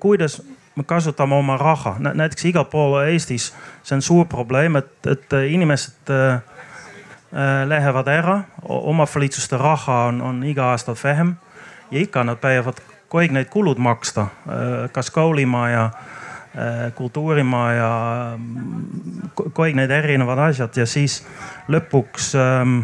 [0.00, 0.42] kuidas
[0.76, 6.12] me kasutame oma raha, näiteks igal pool Eestis, see on suur probleem, et, et inimesed
[6.12, 6.40] äh,
[7.66, 11.34] lähevad ära, omavalitsuste raha on, on iga aasta vähem.
[11.90, 12.78] Ja ikka nad peavad
[13.12, 15.84] kõik need kulud maksta, äh, kas koolimaja,
[16.56, 17.90] äh, kultuurimaja,
[19.36, 20.74] kõik need erinevad asjad.
[20.76, 21.20] Ja siis
[21.68, 22.80] lõpuks ähm,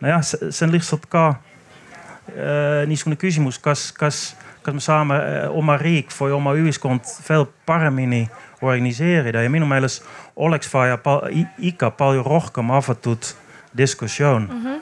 [0.00, 1.26] nojah, see on lihtsalt ka
[2.86, 4.34] niisugune küsimus, kas, kas,
[4.66, 5.16] kas me saame
[5.54, 8.26] oma riik või oma ühiskond veel paremini
[8.62, 10.04] organiseerida ja minu meelest
[10.36, 11.20] oleks vaja pa
[11.58, 13.34] ikka palju rohkem avatud
[13.76, 14.64] diskussioon mm.
[14.64, 14.80] -hmm.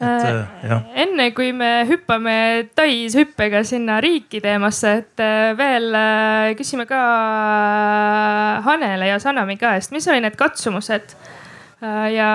[0.00, 0.24] Et,
[0.64, 7.00] äh, enne kui me hüppame täishüppega sinna riiki teemasse, et äh, veel äh, küsime ka
[8.64, 11.12] Hanele ja Sanami käest, mis olid need katsumused
[11.84, 12.30] äh, ja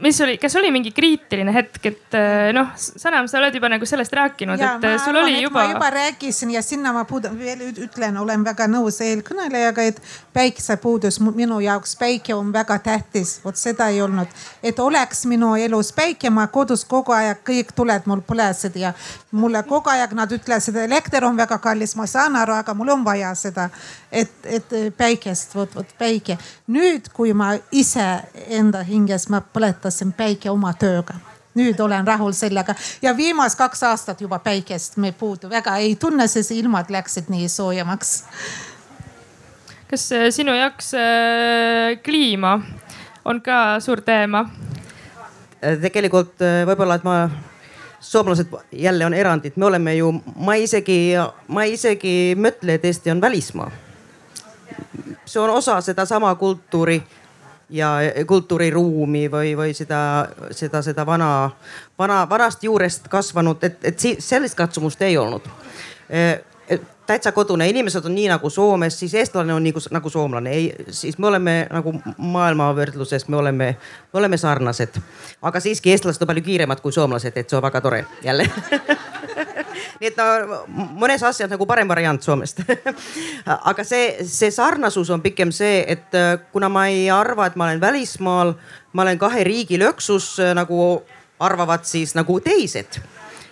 [0.00, 3.86] mis oli, kas oli mingi kriitiline hetk, et äh, noh, Sanam, sa oled juba nagu
[3.86, 5.62] sellest rääkinud, et äh, sul arvan, oli juba.
[5.62, 10.00] ma juba rääkisin ja sinna ma puudan, veel ütlen, olen väga nõus eelkõnelejaga, et
[10.36, 14.28] päikesepuudus minu jaoks, päike on väga tähtis, vot seda ei olnud.
[14.62, 18.94] et oleks minu elus päike, ma kodus kogu aeg kõik tuled mul põlesid ja
[19.30, 23.04] mulle kogu aeg nad ütlesid, elekter on väga kallis, ma saan aru, aga mul on
[23.04, 23.68] vaja seda,
[24.12, 26.38] et, et päikest, vot, vot päike.
[26.66, 28.06] nüüd, kui ma ise
[28.48, 31.18] enda hinges, ma põletasin päike oma tööga
[31.58, 36.28] nüüd olen rahul sellega ja viimased kaks aastat juba päikest me puudu väga ei tunne,
[36.30, 38.12] sest ilmad läksid nii soojemaks.
[39.90, 42.60] kas äh, sinu jaoks äh, kliima
[43.24, 44.44] on ka suur teema?
[45.60, 47.16] Äh, tegelikult äh, võib-olla, et ma,
[48.00, 51.14] soomlased jälle on erandid, me oleme ju, ma isegi,
[51.48, 53.70] ma isegi ei mõtle, et Eesti on välismaa.
[55.24, 57.02] See on osa sedasama kultuuri
[57.70, 57.90] ja
[58.26, 61.50] kultuuriruumi või, või seda, seda, seda vana,
[61.98, 65.46] vana, vanast juurest kasvanud, et, et sellist katsumust ei olnud
[67.10, 71.18] täitsa kodune, inimesed on nii nagu Soomes, siis eestlane on nii nagu soomlane, ei, siis
[71.18, 73.70] me oleme nagu maailma võrdluses, me oleme,
[74.12, 75.00] me oleme sarnased.
[75.42, 78.46] aga siiski eestlased on palju kiiremad kui soomlased, et see on väga tore jälle
[80.00, 80.64] nii et no
[80.96, 82.62] mõnes asjas nagu parem variant Soomest.
[83.70, 87.68] Aga see, see sarnasus on pikem see, et äh, kuna ma ei arva, et ma
[87.68, 88.54] olen välismaal,
[88.92, 91.02] ma olen kahe riigi lõksus äh, nagu
[91.40, 93.00] arvavad siis nagu teised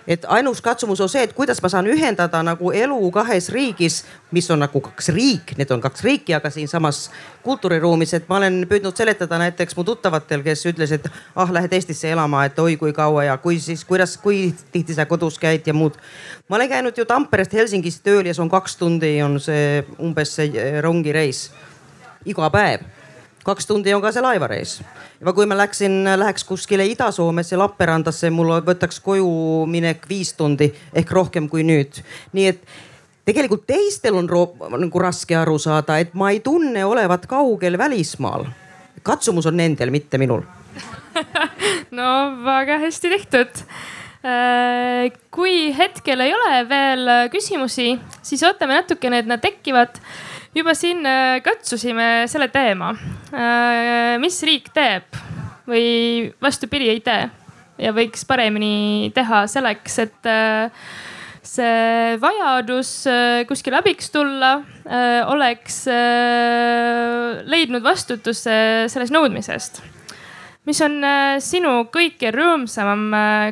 [0.08, 4.00] et ainus katsumus on see, et kuidas ma saan ühendada nagu elu kahes riigis,
[4.32, 7.02] mis on nagu kaks riik, need on kaks riiki, aga siinsamas
[7.44, 12.46] kultuuriruumis, et ma olen püüdnud seletada näiteks mu tuttavatel, kes ütlesid, ah lähed Eestisse elama,
[12.48, 16.00] et oi kui kaua ja kui siis, kuidas, kui tihti sa kodus käid ja muud.
[16.48, 20.38] ma olen käinud ju Tamperest Helsingist tööl ja see on kaks tundi, on see umbes
[20.40, 21.50] see rongireis
[22.24, 22.97] iga päev
[23.48, 24.78] kaks tundi on ka see laevareis.
[25.20, 29.30] juba kui ma läksin, läheks kuskile Ida-Soomesse, Lappeenrandasse, mul võtaks koju
[29.70, 32.02] minek viis tundi ehk rohkem kui nüüd.
[32.36, 32.62] nii et
[33.28, 34.28] tegelikult teistel on
[34.84, 38.48] nagu raske aru saada, et ma ei tunne olevat kaugel välismaal.
[39.02, 40.44] katsumus on nendel, mitte minul
[41.98, 42.10] no
[42.44, 49.40] väga hästi tehtud äh, kui hetkel ei ole veel küsimusi, siis ootame natukene, et nad
[49.40, 49.96] tekivad
[50.56, 52.92] juba siin äh, katsusime selle teema.
[53.32, 55.18] Äh, mis riik teeb
[55.68, 57.28] või vastupidi ei tee
[57.78, 60.88] ja võiks paremini teha selleks, et äh,
[61.48, 62.90] see vajadus
[63.48, 64.58] kuskil abiks tulla
[65.32, 65.78] oleks
[67.48, 68.58] leidnud vastutuse
[68.92, 69.80] sellest nõudmisest
[70.68, 70.98] mis on
[71.40, 73.06] sinu kõige rõõmsamam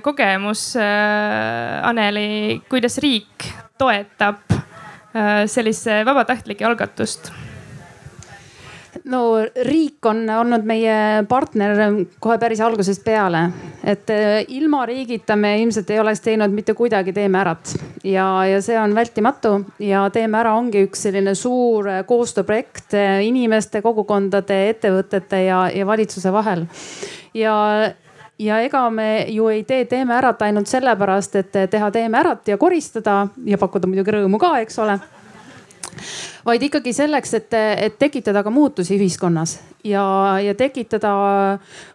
[0.04, 3.48] kogemus, Aneli, kuidas riik
[3.80, 4.44] toetab
[5.16, 7.30] Äh, sellise vabatahtlike algatust?
[9.06, 9.20] no
[9.68, 11.78] riik on olnud meie partner
[12.20, 13.42] kohe päris algusest peale,
[13.86, 17.72] et äh, ilma riigita me ilmselt ei oleks teinud mitte kuidagi Teeme Ärat
[18.04, 23.80] ja, ja see on vältimatu ja Teeme Ära ongi üks selline suur äh, koostööprojekt inimeste,
[23.86, 26.66] kogukondade, ettevõtete ja, ja valitsuse vahel.
[27.32, 27.56] ja
[28.38, 32.58] ja ega me ju ei tee Teeme Ärat ainult sellepärast, et teha Teeme Ärat ja
[32.58, 34.98] koristada ja pakkuda muidugi rõõmu ka, eks ole
[36.46, 40.04] vaid ikkagi selleks, et, et tekitada ka muutusi ühiskonnas ja,
[40.44, 41.12] ja tekitada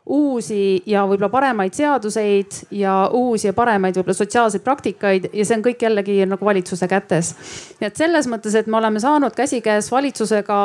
[0.06, 5.65] uusi ja võib-olla paremaid seaduseid ja uusi ja paremaid võib-olla sotsiaalseid praktikaid ja see on
[5.65, 7.36] kõik jällegi nagu valitsuse kätes.
[7.80, 10.58] nii et selles mõttes, et me oleme saanud käsikäes valitsusega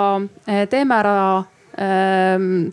[0.70, 1.20] Teeme Ära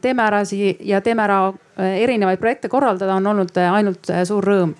[0.01, 0.41] teeme ära
[0.79, 4.75] ja teeme ära erinevaid projekte korraldada, on olnud eh, ainult eh, suur rõõm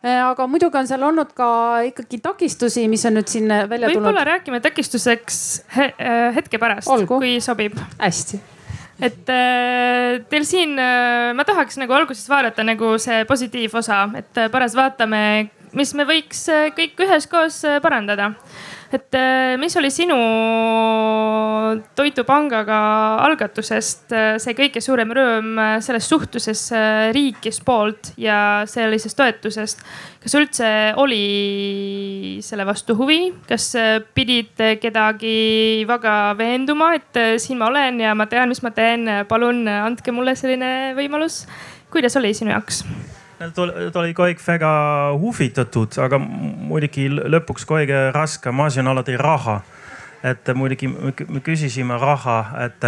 [0.00, 1.46] aga muidugi on seal olnud ka
[1.84, 3.98] ikkagi takistusi, mis on nüüd siin välja tulnud.
[3.98, 5.36] võib-olla räägime takistuseks
[6.38, 7.76] hetke pärast, kui sobib.
[7.98, 8.40] hästi
[9.04, 9.28] et
[10.32, 10.72] teil siin,
[11.36, 15.22] ma tahaks nagu alguses vaadata nagu see positiivosa, et pärast vaatame,
[15.76, 18.32] mis me võiks kõik üheskoos parandada
[18.92, 20.16] et äh, mis oli sinu
[21.94, 22.78] Toidupangaga
[23.22, 26.64] algatusest äh, see kõige suurem rõõm äh, selles suhtluses
[27.14, 29.84] riikis poolt ja sellisest toetusest?
[30.20, 33.70] kas üldse oli selle vastu huvi, kas
[34.12, 39.64] pidid kedagi väga veenduma, et siin ma olen ja ma tean, mis ma teen, palun
[39.70, 41.46] andke mulle selline võimalus.
[41.94, 42.84] kuidas oli sinu jaoks?
[43.40, 44.70] Ta oli aeg väga
[45.20, 49.60] huvitatud, aga muidugi lõpuks kõige raskem asi on alati raha.
[50.22, 52.84] et muidugi me küsisime raha, et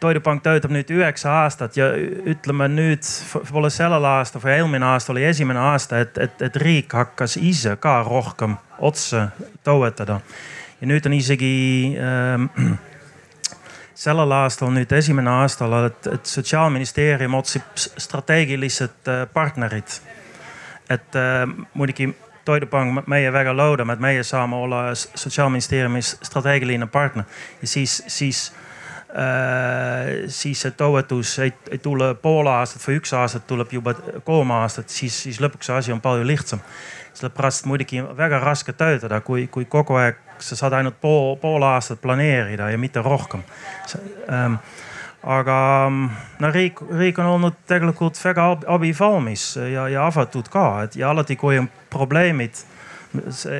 [0.00, 3.04] toidupank töötab nüüd üheksa aastat ja ütleme nüüd
[3.34, 7.76] võib-olla sellel aastal või eelmine aasta oli esimene aasta, et, et, et riik hakkas ise
[7.76, 9.26] ka rohkem otse
[9.64, 10.20] toetada.
[10.80, 12.48] ja nüüd on isegi ähm,
[13.98, 19.98] sellel aastal nüüd esimene aastal, et, et sotsiaalministeerium otsib strateegilised äh, partnerid.
[20.90, 21.44] et äh,
[21.74, 22.14] muidugi
[22.48, 27.26] Toidupank, meie väga loodame, et meie saame olla sotsiaalministeeriumis strateegiline partner
[27.60, 28.52] ja siis, siis
[29.10, 33.92] äh,, siis see toetus ei, ei tule pool aastat või üks aastat, tuleb juba
[34.24, 36.64] kolm aastat, siis, siis lõpuks see asi on palju lihtsam.
[37.18, 42.00] sellepärast muidugi väga raske töötada, kui, kui kogu aeg sa saad ainult pool, pool aastat
[42.00, 43.42] planeerida ja mitte rohkem.
[44.32, 44.58] Ähm,
[45.22, 45.58] aga
[45.90, 51.36] no riik, riik on olnud tegelikult väga abivalmis ja, ja avatud ka, et ja alati,
[51.36, 52.64] kui on probleemid.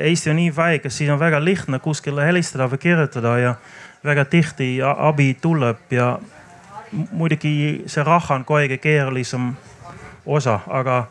[0.02, 3.54] Eesti on nii väike, siis on väga lihtne kuskile helistada või kirjutada ja
[4.04, 6.18] väga tihti abi tuleb ja
[6.92, 9.52] muidugi see raha on kõige keerulisem
[10.26, 11.06] osa, aga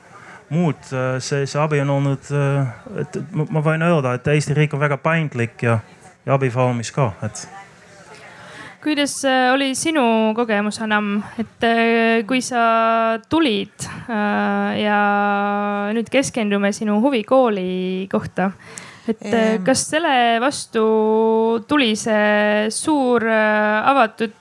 [0.50, 2.32] muud see, see abi on olnud,
[3.02, 5.80] et ma võin öelda, et Eesti riik on väga paindlik ja,
[6.26, 7.48] ja abivalmis ka, et
[8.88, 15.00] kuidas äh, oli sinu kogemus, Anam, et äh, kui sa tulid äh, ja
[15.91, 18.52] nüüd keskendume sinu huvikooli kohta,
[19.08, 19.28] et
[19.64, 20.86] kas selle vastu
[21.68, 24.39] tuli see suur avatud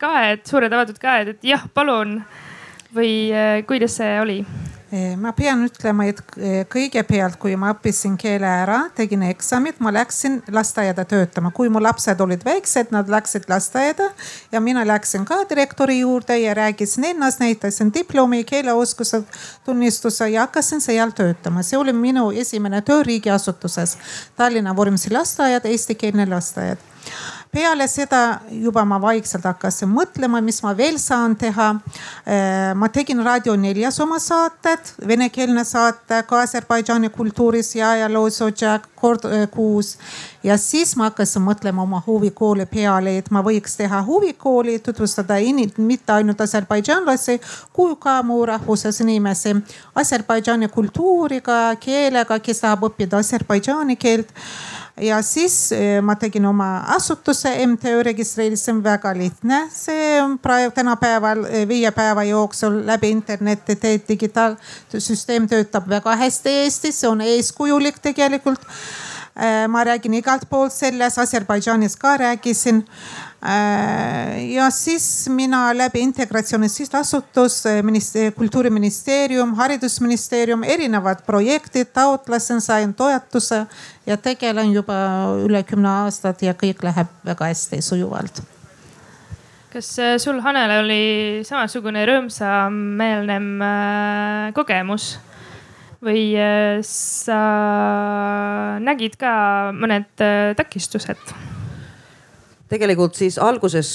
[0.00, 2.18] käed, suured avatud käed, et jah, palun
[2.96, 3.12] või
[3.68, 4.42] kuidas see oli?
[5.20, 6.20] Ma pean ütlema, et
[6.72, 12.20] kõigepealt, kui ma õppisin keele ära, tegin eksamid, ma läksin lasteaeda töötama, kui mu lapsed
[12.24, 14.08] olid väiksed, nad läksid lasteaeda
[14.52, 19.22] ja mina läksin ka direktori juurde ja rääkisin ennast, näitasin diplomi, keeleoskuse
[19.64, 21.62] tunnistuse ja hakkasin seal töötama.
[21.62, 23.98] see oli minu esimene töö riigiasutuses,
[24.36, 26.78] Tallinna Vormsi lasteaed, eestikeelne lasteaed
[27.52, 31.68] peale seda juba ma vaikselt hakkasin mõtlema, mis ma veel saan teha.
[32.28, 38.42] Äh, ma tegin Raadio neljas oma saated, venekeelne saate ka Aserbaidžaani kultuuris ja ajaloos
[38.94, 39.96] kord äh, kuus.
[40.42, 45.34] ja siis ma hakkasin mõtlema oma huvikooli peale, et ma võiks teha huvikooli, tutvustada
[45.76, 47.40] mitte ainult aserbaidžaanlasi,
[47.72, 49.56] kui ka muu rahvuses inimesi
[49.94, 54.30] Aserbaidžaani kultuuriga, keelega, kes tahab õppida aserbaidžaani keelt
[55.00, 59.68] ja siis eh, ma tegin oma asutuse, MTÜ registreerisin, väga lihtne.
[59.72, 66.56] see on praegu tänapäeval eh, viie päeva jooksul läbi interneti teed digitaalsüsteem töötab väga hästi
[66.64, 68.60] Eestis, see on eeskujulik tegelikult.
[69.38, 72.82] Eh, ma räägin igalt poolt selles, Aserbaidžaanis ka rääkisin
[74.54, 83.66] ja siis mina läbi integratsiooni sihtasutus, äh, kultuuriministeerium, haridusministeerium, erinevad projektid taotlesin, sain toetuse
[84.06, 84.94] ja tegelen juba
[85.44, 88.42] üle kümne aastat ja kõik läheb väga hästi sujuvalt
[89.72, 93.38] kas äh, sul, Hanel, oli samasugune rõõmsameelne
[94.56, 95.18] kogemus
[96.02, 96.32] või
[96.86, 97.38] sa
[98.82, 99.30] nägid ka
[99.74, 100.26] mõned
[100.58, 101.57] takistused?
[102.68, 103.90] Tegelikult siis alguses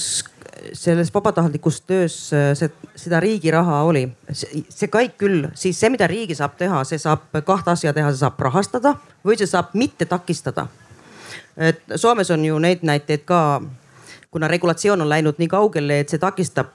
[0.74, 6.36] selles vabatahtlikus töös see, seda riigi raha oli, see kõik küll, siis see, mida riigi
[6.38, 8.96] saab teha, see saab kahte asja teha, see saab rahastada
[9.26, 10.68] või see saab mitte takistada.
[11.58, 13.62] et Soomes on ju neid näiteid ka,
[14.32, 16.68] kuna regulatsioon on läinud nii kaugele, et see takistab.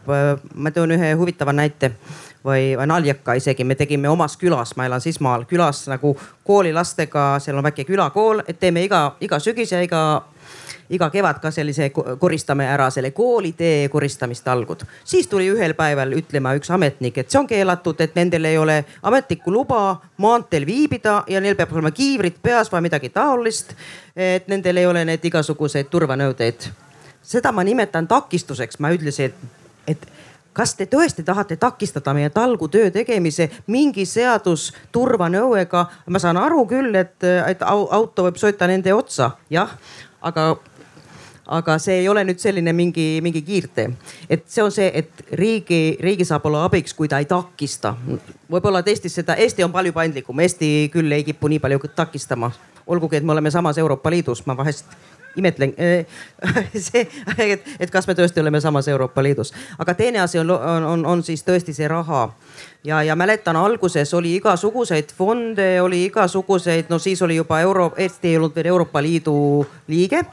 [0.54, 1.92] ma toon ühe huvitava näite
[2.44, 7.56] või, või naljaka isegi, me tegime omas külas, ma elan Sismaal külas nagu koolilastega, seal
[7.56, 10.22] on väike külakool, et teeme iga, iga sügis ja iga
[10.90, 14.84] iga kevad ka sellise koristame ära selle koolitee koristamistalgud.
[15.04, 18.84] siis tuli ühel päeval ütlema üks ametnik, et see on keelatud, et nendel ei ole
[19.02, 23.74] ametlikku luba maanteel viibida ja neil peab olema kiivrid peas või midagi taolist.
[24.16, 26.70] et nendel ei ole need igasuguseid turvanõudeid.
[27.22, 29.34] seda ma nimetan takistuseks, ma ütlesin, et,
[29.86, 30.08] et
[30.58, 35.84] kas te tõesti tahate takistada meie talgutöö tegemise mingi seadus turvanõuega?
[36.06, 39.76] ma saan aru küll, et, et auto võib sõita nende otsa, jah,
[40.22, 40.56] aga
[41.48, 43.88] aga see ei ole nüüd selline mingi, mingi kiirtee.
[44.30, 47.94] et see on see, et riigi, riigi saab olla abiks, kui ta ei takista.
[48.50, 52.52] võib-olla, et Eestis seda, Eesti on palju paindlikum, Eesti küll ei kipu nii palju takistama.
[52.86, 54.86] olgugi, et me oleme samas Euroopa Liidus, ma vahest
[55.36, 55.74] imetlen
[56.88, 57.06] see,
[57.38, 59.52] et, et kas me tõesti oleme samas Euroopa Liidus.
[59.78, 62.28] aga teine asi on, on, on, on siis tõesti see raha.
[62.84, 68.28] ja, ja mäletan, alguses oli igasuguseid fonde, oli igasuguseid, no siis oli juba euro, Eesti
[68.28, 70.26] ei olnud veel Euroopa Liidu liige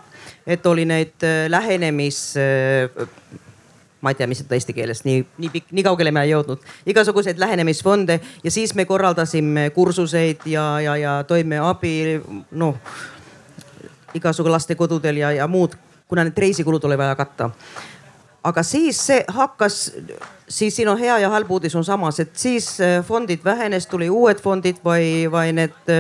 [0.48, 3.08] et oli neid äh, lähenemis äh,
[4.06, 6.62] ma ei tea, mis seda eesti keeles nii, nii pikk, nii kaugele me ei jõudnud.
[6.86, 12.22] igasuguseid lähenemisfonde ja siis me korraldasime kursuseid ja, ja, ja toime abi
[12.52, 12.78] noh
[14.16, 15.74] igasugu lastekodudel ja, ja muud,
[16.08, 17.50] kuna need reisikulud oli vaja katta.
[18.46, 19.92] aga siis see hakkas,
[20.50, 24.10] siis siin on hea ja halb uudis on samas, et siis äh, fondid vähenes, tuli
[24.10, 25.96] uued fondid või, või need,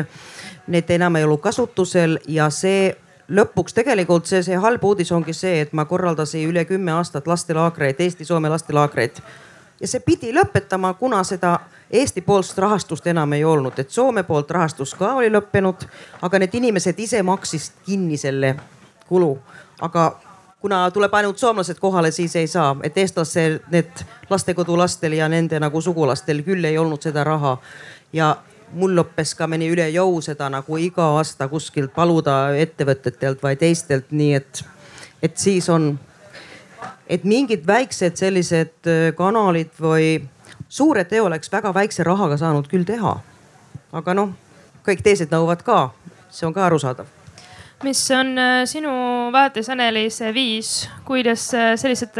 [0.68, 2.94] need enam ei olnud kasutusel ja see
[3.30, 8.00] lõpuks tegelikult see, see halb uudis ongi see, et ma korraldasin üle kümme aastat lastelaagreid,
[8.00, 9.22] Eesti-Soome lastelaagreid.
[9.82, 11.60] ja see pidi lõpetama, kuna seda
[11.92, 15.88] Eesti poolset rahastust enam ei olnud, et Soome poolt rahastus ka oli lõppenud,
[16.22, 18.56] aga need inimesed ise maksid kinni selle
[19.08, 19.38] kulu.
[19.82, 20.16] aga
[20.66, 25.82] kuna tuleb ainult soomlased kohale, siis ei saa, et eestlastel, need lastekodulastel ja nende nagu
[25.82, 27.58] sugulastel küll ei olnud seda raha.
[28.14, 28.36] ja
[28.76, 34.12] mul lõppes ka meni üle jõu seda nagu iga aasta kuskilt paluda ettevõtetelt või teistelt,
[34.12, 34.64] nii et,
[35.24, 35.94] et siis on,
[37.08, 40.18] et mingid väiksed sellised äh, kanalid või
[40.68, 43.20] suure teo oleks väga väikse rahaga saanud küll teha.
[43.96, 44.34] aga noh,
[44.84, 45.78] kõik teised nõuavad ka,
[46.30, 47.08] see on ka arusaadav
[47.84, 48.92] mis on äh, sinu
[49.36, 52.20] vaates, Anneli, see viis, kuidas äh, sellised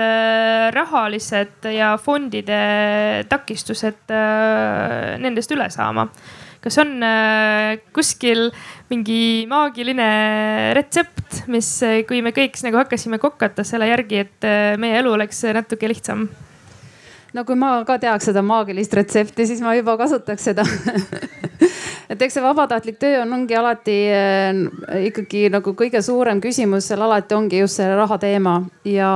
[0.76, 2.64] rahalised ja fondide
[3.30, 4.16] takistused
[5.20, 6.08] nendest üle saama?
[6.66, 8.50] Kas on äh, kuskil
[8.90, 10.08] mingi maagiline
[10.78, 15.14] retsept, mis, äh, kui me kõik nagu hakkasime kokata selle järgi, et äh, meie elu
[15.14, 16.28] oleks natuke lihtsam?
[17.36, 20.64] no kui ma ka teaks seda maagilist retsepti, siis ma juba kasutaks seda
[22.12, 23.98] et eks see vabatahtlik töö on, ongi alati
[25.12, 29.12] ikkagi nagu kõige suurem küsimus seal alati ongi just see raha teema ja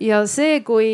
[0.00, 0.88] ja see, kui,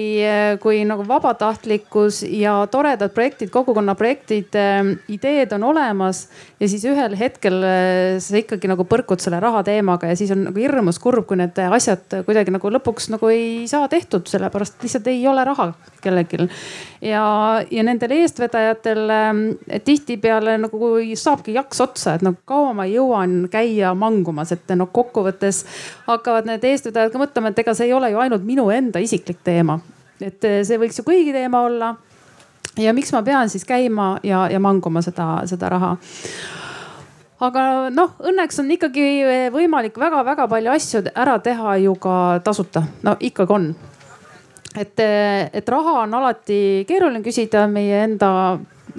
[0.62, 6.28] kui nagu vabatahtlikkus ja toredad projektid, kogukonna projektid, ähm, ideed on olemas
[6.61, 10.46] ja siis ühel hetkel äh, sa ikkagi nagu põrkud selle raha teemaga ja siis on
[10.48, 15.11] nagu hirmus kurb, kui need asjad kuidagi nagu lõpuks nagu ei saa tehtud, sellepärast lihtsalt
[15.12, 15.72] ei ole raha
[16.05, 16.48] kellelgi.
[17.05, 17.24] ja,
[17.70, 19.42] ja nendel eestvedajatel ähm,
[19.84, 25.64] tihtipeale nagu saabki jaks otsa, et no kaua ma jõuan käia mangumas, et noh, kokkuvõttes
[26.09, 29.40] hakkavad need eestvedajad ka mõtlema, et ega see ei ole ju ainult minu enda isiklik
[29.45, 29.78] teema.
[30.20, 31.95] et eh, see võiks ju kõigi teema olla.
[32.78, 35.97] ja miks ma pean siis käima ja, ja manguma seda, seda raha
[37.42, 37.64] aga
[37.95, 39.07] noh, õnneks on ikkagi
[39.55, 43.74] võimalik väga-väga palju asju ära teha ju ka tasuta, no ikkagi on.
[44.76, 48.30] et, eh, et raha on alati keeruline küsida meie enda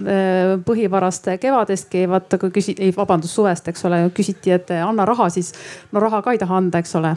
[0.08, 5.30] eh, põhivarast kevadestki, vaata kui küsi-, ei vabandust, suvest, eks ole, küsiti, et anna raha,
[5.30, 5.54] siis
[5.92, 7.16] no raha ka ei taha anda, eks ole.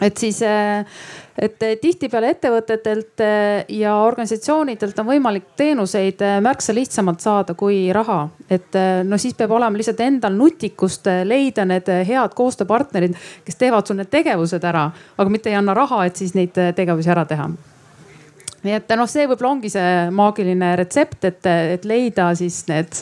[0.00, 7.54] Et siis et eh, tihtipeale ettevõtetelt eh, ja organisatsioonidelt on võimalik teenuseid märksa lihtsamalt saada
[7.54, 8.28] kui raha.
[8.50, 14.00] et no siis peab olema lihtsalt endal nutikust leida need head koostööpartnerid, kes teevad sul
[14.00, 17.48] need tegevused ära, aga mitte ei anna raha, et siis neid tegevusi ära teha
[18.66, 22.98] nii et noh, see võib-olla ongi see maagiline retsept, et, et leida siis need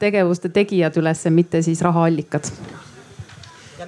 [0.00, 2.50] tegevuste tegijad ülesse, mitte siis rahaallikad.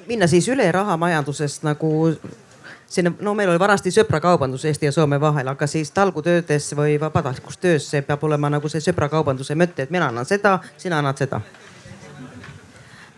[0.07, 1.91] Minna siis üle rahamajandusest nagu
[2.89, 7.59] sinna, no meil oli vanasti sõprakaubandus Eesti ja Soome vahel, aga siis talgutöödes või vabatahtlikus
[7.63, 11.41] töös see peab olema nagu see sõprakaubanduse mõte, et mina annan seda, sina annad seda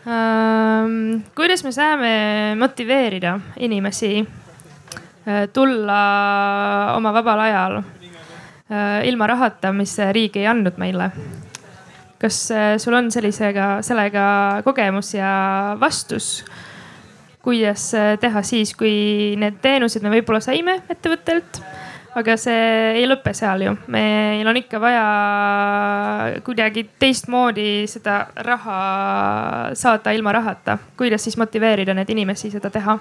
[0.09, 1.25] ähm,.
[1.37, 2.13] kuidas me saame
[2.59, 4.27] motiveerida inimesi
[5.53, 6.01] tulla
[6.97, 11.11] oma vabal ajal äh, ilma rahata, mis riik ei andnud meile?
[12.19, 16.45] Kas äh, sul on sellisega, sellega kogemus ja vastus?
[17.43, 21.63] kuidas äh, teha siis, kui need teenused me võib-olla saime ettevõttelt
[22.19, 22.63] aga see
[22.99, 25.05] ei lõpe seal ju, meil on ikka vaja
[26.47, 28.79] kuidagi teistmoodi seda raha
[29.79, 30.79] saada ilma rahata.
[30.97, 32.99] kuidas siis motiveerida neid inimesi seda teha?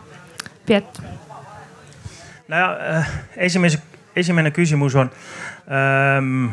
[0.67, 1.01] Piet.
[2.47, 3.13] nojah, äh,
[3.49, 3.81] esimese,
[4.15, 5.11] esimene küsimus on
[5.71, 6.49] ähm,,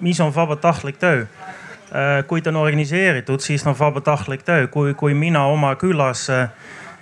[0.00, 1.26] mis on vabatahtlik töö?
[1.86, 6.48] Äh, kui ta on organiseeritud, siis on vabatahtlik töö, kui, kui mina oma külas äh,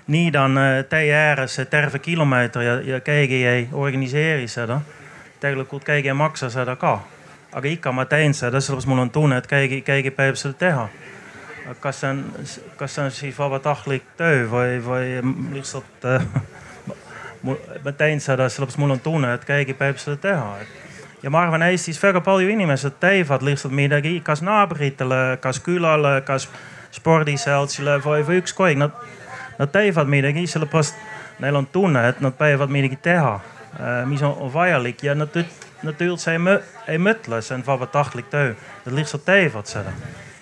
[0.06, 4.80] niidan äh, täie ääres terve kilomeetri ja, ja keegi ei organiseeri seda.
[5.40, 7.00] tegelikult keegi ei maksa seda ka.
[7.52, 10.88] aga ikka ma teen seda, sellepärast mul on tunne, et keegi, keegi peab seda teha.
[11.80, 12.24] kas see on,
[12.76, 16.28] kas see on siis vabatahtlik töö või, või lihtsalt äh,
[17.84, 20.83] ma teen seda sellepärast mul on tunne, et keegi peab seda teha et
[21.24, 26.48] ja ma arvan, Eestis väga palju inimesed teevad lihtsalt midagi, kas naabritele, kas külale, kas
[26.94, 28.92] spordiseltsile või, või ükskõik, nad
[29.58, 30.94] nad teevad midagi, sellepärast
[31.38, 35.34] neil on tunne, et nad peavad midagi teha, äh, mis on vajalik ja nad,
[35.82, 38.54] nad üldse ei, ei mõtle, see on vabatahtlik töö,
[38.86, 39.92] nad lihtsalt teevad seda.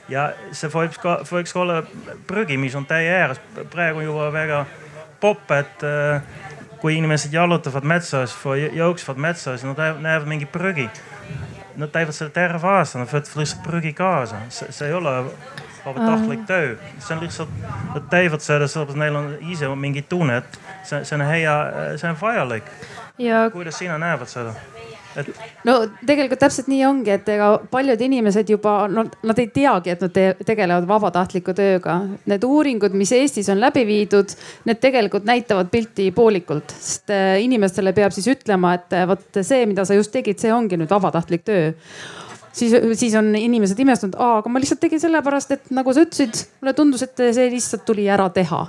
[0.09, 1.83] ja see võiks ka, võiks ka olla
[2.27, 4.65] prügi, mis on täie ääres, praegu juba väga
[5.21, 6.23] popp, et äh,
[6.83, 10.89] kui inimesed jalutavad metsas või jooksevad metsas, nad näevad mingi prügi.
[11.79, 15.15] Nad teevad seda terve aasta, nad võtavad lihtsalt prügi kaasa, see ei ole
[15.85, 16.47] vabatahtlik uh.
[16.47, 17.55] töö, see on lihtsalt,
[17.95, 21.57] nad teevad seda, sellepärast neil on ise mingi tunne, et see, see on hea,
[21.97, 22.69] see on vajalik
[23.19, 23.47] ja....
[23.55, 24.55] kuidas sina näevad seda?
[25.21, 25.29] Et
[25.69, 30.05] no tegelikult täpselt nii ongi, et ega paljud inimesed juba, no nad ei teagi, et
[30.05, 31.99] nad te tegelevad vabatahtliku tööga.
[32.31, 34.35] Need uuringud, mis Eestis on läbi viidud,
[34.69, 39.67] need tegelikult näitavad pilti poolikult, sest äh, inimestele peab siis ütlema, et äh, vot see,
[39.71, 41.73] mida sa just tegid, see ongi nüüd vabatahtlik töö
[42.53, 46.75] siis, siis on inimesed imestanud, aga ma lihtsalt tegin sellepärast, et nagu sa ütlesid, mulle
[46.77, 48.63] tundus, et see lihtsalt tuli ära teha.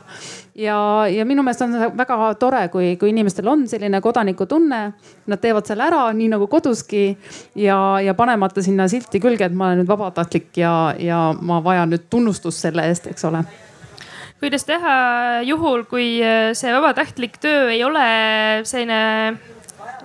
[0.59, 0.77] ja,
[1.09, 4.81] ja minu meelest on väga tore, kui, kui inimestel on selline kodanikutunne.
[5.27, 7.05] Nad teevad selle ära nii nagu koduski
[7.55, 11.93] ja, ja panemata sinna silti külge, et ma olen nüüd vabatahtlik ja, ja ma vajan
[11.93, 13.45] nüüd tunnustust selle eest, eks ole
[14.43, 14.93] kuidas teha
[15.47, 16.17] juhul, kui
[16.51, 18.03] see vabatahtlik töö ei ole
[18.67, 18.97] selline,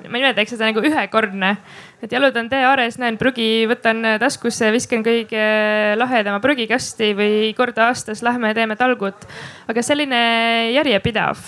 [0.06, 1.56] ma nimetaks seda nagu ühekordne
[2.02, 5.44] et jalutan tee ääres, näen prügi, võtan taskusse, viskan kõige
[5.98, 9.26] lahedama prügikasti või kord aastas lähme teeme talgut.
[9.68, 10.20] aga selline
[10.76, 11.42] järjepidev,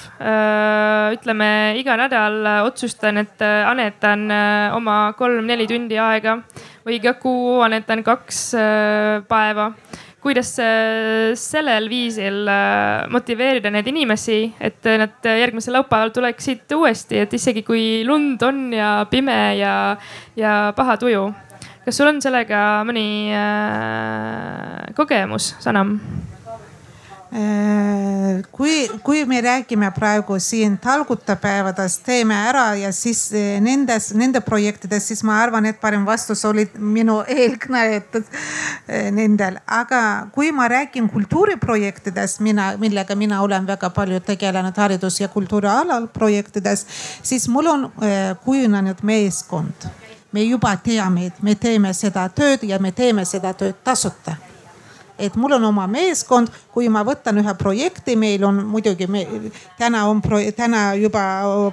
[1.15, 4.27] ütleme iga nädal otsustan, et annetan
[4.75, 6.41] oma kolm-neli tundi aega
[6.87, 8.45] või iga kuu annetan kaks
[9.29, 9.71] päeva
[10.21, 17.37] kuidas äh, sellel viisil äh, motiveerida neid inimesi, et nad järgmisel laupäeval tuleksid uuesti, et
[17.37, 19.75] isegi kui lund on ja pime ja,
[20.37, 21.31] ja paha tuju.
[21.85, 25.97] kas sul on sellega mõni äh, kogemus, Sanam?
[27.33, 34.41] Äh, kui, kui me räägime praegu siin talgutapäevadest, teeme ära ja siis äh, nendes, nende
[34.43, 39.61] projektides, siis ma arvan, et parem vastus oli minu eelkõnelejatel äh, nendel.
[39.67, 45.71] aga kui ma räägin kultuuriprojektidest, mina, millega mina olen väga palju tegelenud haridus ja kultuuri
[45.71, 46.87] alal projektides,
[47.23, 47.91] siis mul on
[48.45, 49.87] kujunenud meeskond.
[50.33, 54.50] me juba teame, et me teeme seda tööd ja me teeme seda tööd tasuta
[55.21, 59.25] et mul on oma meeskond, kui ma võtan ühe projekti, meil on muidugi me,
[59.79, 60.23] täna on,
[60.57, 61.23] täna juba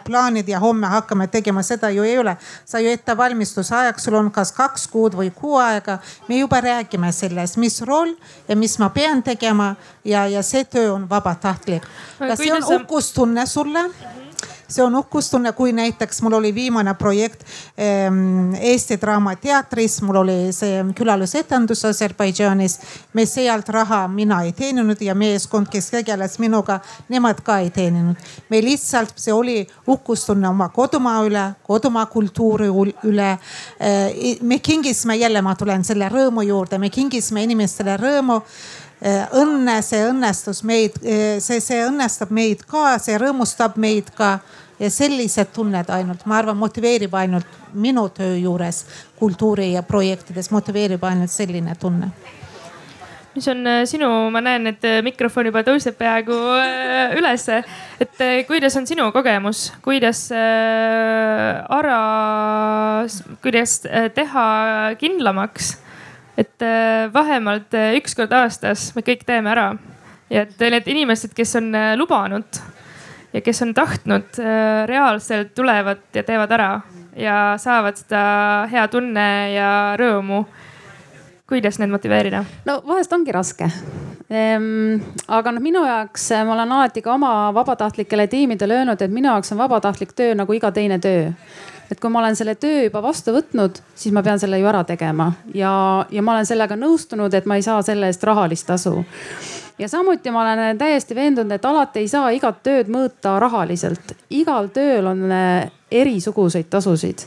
[0.06, 2.38] plaanid ja homme hakkame tegema, seda ju ei ole.
[2.66, 6.00] sa ju ettevalmistuse ajaks, sul on kas kaks kuud või kuu aega.
[6.28, 8.14] me juba räägime sellest, mis roll
[8.48, 11.84] ja mis ma pean tegema ja, ja see töö on vabatahtlik.
[12.20, 13.90] kas see on uhkustunne sulle?
[14.68, 17.44] See on uhkustunne, kui näiteks mul oli viimane projekt
[17.80, 22.80] ähm, Eesti Draamateatris, mul oli see külalisetendus Aserbaidžaanis.
[23.14, 28.16] me sealt raha mina ei teeninud ja meeskond, kes tegeles minuga, nemad ka ei teeninud.
[28.50, 32.68] me lihtsalt, see oli uhkustunne oma kodumaa üle, kodumaa kultuuri
[33.04, 34.42] üle äh,.
[34.42, 38.42] me kingisime jälle, ma tulen selle rõõmu juurde, me kingisime inimestele rõõmu
[39.02, 40.96] õnne, see õnnestus meid,
[41.44, 44.38] see, see õnnestab meid ka, see rõõmustab meid ka.
[44.78, 48.84] Ja sellised tunned ainult, ma arvan, motiveerib ainult minu töö juures
[49.18, 52.12] kultuuri ja projektides motiveerib ainult selline tunne.
[53.34, 56.38] Mis on äh, sinu, ma näen, et mikrofon juba tõuseb peaaegu
[57.18, 57.64] ülesse.
[58.02, 61.98] et kuidas on sinu kogemus, kuidas ära,
[63.42, 63.80] kuidas
[64.14, 64.48] teha
[65.02, 65.76] kindlamaks,
[66.38, 66.66] et
[67.14, 69.72] vähemalt üks kord aastas me kõik teeme ära
[70.30, 72.60] ja et need inimesed, kes on lubanud
[73.34, 76.82] ja kes on tahtnud, äh, reaalselt tulevad ja teevad ära
[77.16, 78.22] ja saavad seda
[78.72, 79.70] hea tunne ja
[80.00, 80.46] rõõmu.
[81.48, 82.44] kuidas neid motiveerida?
[82.66, 83.70] no vahest ongi raske
[84.30, 85.00] ehm,.
[85.28, 89.52] aga noh, minu jaoks ma olen alati ka oma vabatahtlikele tiimidele öelnud, et minu jaoks
[89.52, 91.32] on vabatahtlik töö nagu iga teine töö
[91.92, 94.84] et kui ma olen selle töö juba vastu võtnud, siis ma pean selle ju ära
[94.88, 95.72] tegema ja,
[96.12, 99.00] ja ma olen sellega nõustunud, et ma ei saa selle eest rahalist tasu
[99.80, 104.16] ja samuti ma olen täiesti veendunud, et alati ei saa igat tööd mõõta rahaliselt.
[104.30, 107.24] igal tööl on eh, erisuguseid tasusid.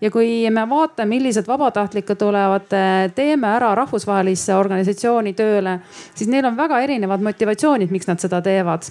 [0.00, 5.78] ja kui me vaatame, millised vabatahtlikud tulevad, eh, teeme ära rahvusvahelisse organisatsiooni tööle,
[6.14, 8.90] siis neil on väga erinevad motivatsioonid, miks nad seda teevad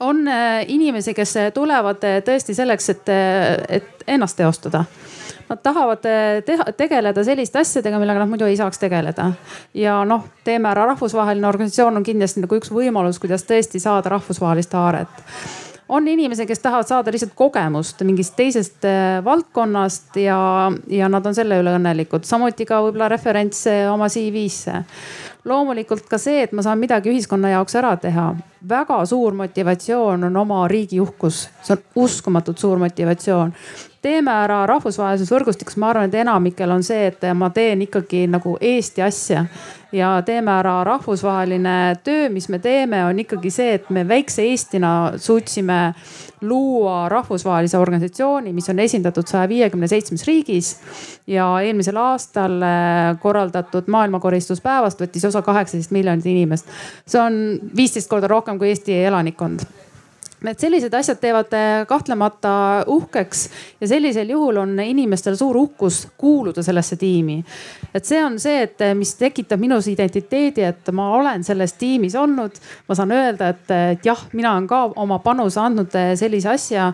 [0.00, 3.12] on eh, inimesi, kes tulevad tõesti selleks, et,
[3.68, 4.84] et ennast teostada.
[5.48, 9.32] Nad tahavad eh, teha, tegeleda selliste asjadega, millega nad muidu ei saaks tegeleda.
[9.74, 14.76] ja noh, Teeme Ära rahvusvaheline organisatsioon on kindlasti nagu üks võimalus, kuidas tõesti saada rahvusvahelist
[14.76, 15.24] haaret.
[15.88, 18.84] On inimesi, kes tahavad saada lihtsalt kogemust mingist teisest
[19.24, 20.36] valdkonnast ja,
[20.92, 24.82] ja nad on selle üle õnnelikud, samuti ka võib-olla referents oma CV-sse
[25.48, 28.34] loomulikult ka see, et ma saan midagi ühiskonna jaoks ära teha.
[28.68, 33.52] väga suur motivatsioon on oma riigi uhkus, see on uskumatult suur motivatsioon.
[34.02, 38.56] teeme ära rahvusvahelises võrgustikus, ma arvan, et enamikel on see, et ma teen ikkagi nagu
[38.60, 39.44] Eesti asja
[39.92, 45.12] ja teeme ära rahvusvaheline töö, mis me teeme, on ikkagi see, et me väikse Eestina
[45.16, 45.94] suutsime
[46.40, 50.76] luua rahvusvahelise organisatsiooni, mis on esindatud saja viiekümne seitsmes riigis.
[51.26, 56.66] ja eelmisel aastal äh, korraldatud maailmakoristuspäevast võttis osa kaheksateist miljonit inimest.
[57.06, 59.66] see on viisteist korda rohkem kui Eesti elanikkond
[60.46, 63.48] et sellised asjad teevad äh, kahtlemata uhkeks
[63.80, 67.44] ja sellisel juhul on inimestel suur uhkus kuuluda sellesse tiimi.
[67.94, 72.14] et see on see, et äh, mis tekitab minus identiteedi, et ma olen selles tiimis
[72.14, 72.60] olnud.
[72.88, 76.92] ma saan öelda, et, et jah, mina olen ka oma panuse andnud äh, sellise asja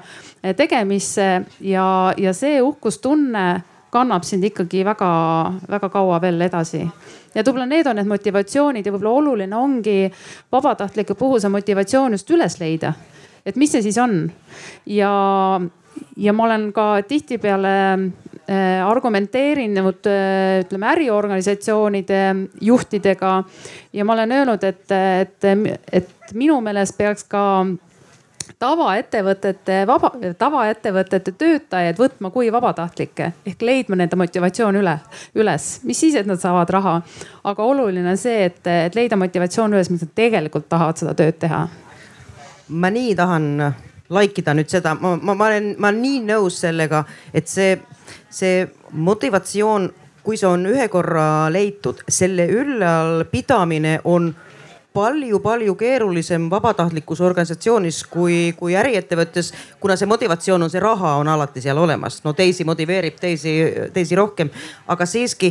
[0.56, 1.86] tegemisse ja,
[2.16, 3.62] ja see uhkustunne
[3.94, 6.82] kannab sind ikkagi väga-väga kaua veel edasi.
[7.34, 9.98] ja võib-olla need on need motivatsioonid ja võib-olla oluline ongi
[10.52, 12.94] vabatahtlike puhul see motivatsioon just üles leida
[13.46, 14.32] et mis see siis on.
[14.86, 15.14] ja,
[16.16, 22.22] ja ma olen ka tihtipeale äh, argumenteerinud äh, ütleme äriorganisatsioonide
[22.60, 23.42] juhtidega
[23.92, 24.86] ja ma olen öelnud, et,
[25.20, 25.50] et,
[25.92, 27.44] et minu meelest peaks ka
[28.60, 34.98] tavaettevõtete, vaba, tavaettevõtete töötajaid võtma kui vabatahtlikke ehk leidma nende motivatsioon üle,
[35.40, 37.00] üles, mis siis, et nad saavad raha.
[37.44, 41.40] aga oluline on see, et, et leida motivatsioon üles, miks nad tegelikult tahavad seda tööd
[41.40, 41.64] teha
[42.68, 43.50] ma nii tahan
[44.14, 47.04] like ida nüüd seda, ma, ma, ma olen, ma olen nii nõus sellega,
[47.34, 47.76] et see,
[48.30, 49.90] see motivatsioon,
[50.24, 54.30] kui see on ühe korra leitud, selle ülalpidamine on
[54.94, 59.50] palju-palju keerulisem vabatahtlikus organisatsioonis kui, kui äriettevõttes,
[59.82, 62.20] kuna see motivatsioon on, see raha on alati seal olemas.
[62.24, 63.56] no teisi motiveerib, teisi,
[63.92, 64.52] teisi rohkem,
[64.86, 65.50] aga siiski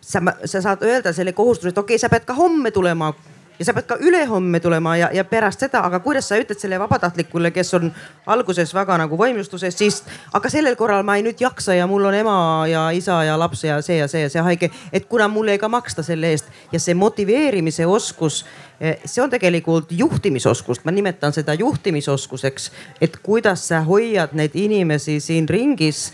[0.00, 3.12] sa, sa saad öelda selle kohustuse, et okei okay,, sa pead ka homme tulema
[3.60, 6.78] ja sa pead ka ülehomme tulema ja, ja pärast seda, aga kuidas sa ütled selle
[6.80, 7.90] vabatahtlikule, kes on
[8.32, 10.00] alguses väga nagu vaimustuses, siis
[10.32, 12.38] aga sellel korral ma ei nüüd jaksa ja mul on ema
[12.70, 15.60] ja isa ja laps ja see ja see ja see haige, et kuna mulle ei
[15.60, 16.48] ka maksta selle eest.
[16.72, 18.42] Ja see motiveerimise oskus
[18.80, 25.20] eh, see on tegelikult juhtimisoskust, ma nimetan seda juhtimisoskuseks, et kuidas sa hoiad neid inimesi
[25.20, 26.08] siin ringis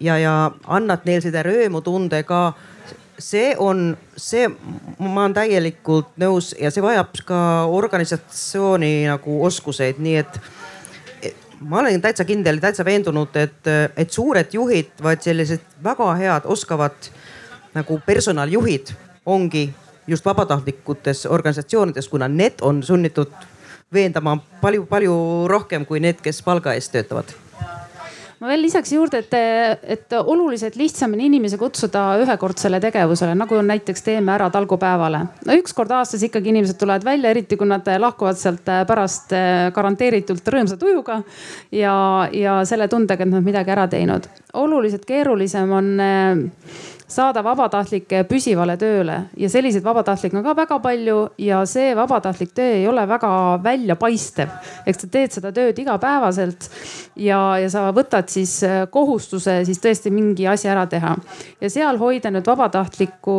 [0.00, 0.34] ja, ja
[0.66, 2.52] annad neil seda rõõmutunde ka
[3.20, 4.48] see on, see,
[4.98, 7.40] ma olen täielikult nõus ja see vajab ka
[7.70, 10.40] organisatsiooni nagu oskuseid, nii et
[11.60, 17.10] ma olen täitsa kindel, täitsa veendunud, et, et suured juhid, vaid sellised väga head, oskavad
[17.76, 18.94] nagu personaljuhid
[19.26, 19.68] ongi
[20.10, 23.32] just vabatahtlikutes organisatsioonides, kuna need on sunnitud
[23.92, 25.14] veendama palju-palju
[25.50, 27.34] rohkem kui need, kes palga eest töötavad
[28.40, 29.34] ma veel lisaks juurde, et,
[29.96, 35.20] et oluliselt lihtsam on inimesi kutsuda ühekordsele tegevusele, nagu näiteks teeme ära talgupäevale.
[35.46, 39.68] no üks kord aastas ikkagi inimesed tulevad välja, eriti kui nad lahkuvad sealt pärast eh,
[39.76, 41.20] garanteeritult rõõmsa tujuga
[41.72, 41.94] ja,
[42.32, 44.30] ja selle tundega, et nad midagi ära teinud.
[44.54, 46.46] Oluliselt keerulisem on eh,
[47.10, 52.76] saada vabatahtlikke püsivale tööle ja selliseid vabatahtlikke on ka väga palju ja see vabatahtlik töö
[52.78, 53.30] ei ole väga
[53.64, 54.52] väljapaistev.
[54.86, 56.68] eks sa teed seda tööd igapäevaselt
[57.16, 61.16] ja, ja sa võtad siis äh, kohustuse siis tõesti mingi asja ära teha.
[61.60, 63.36] ja seal hoida nüüd vabatahtlikku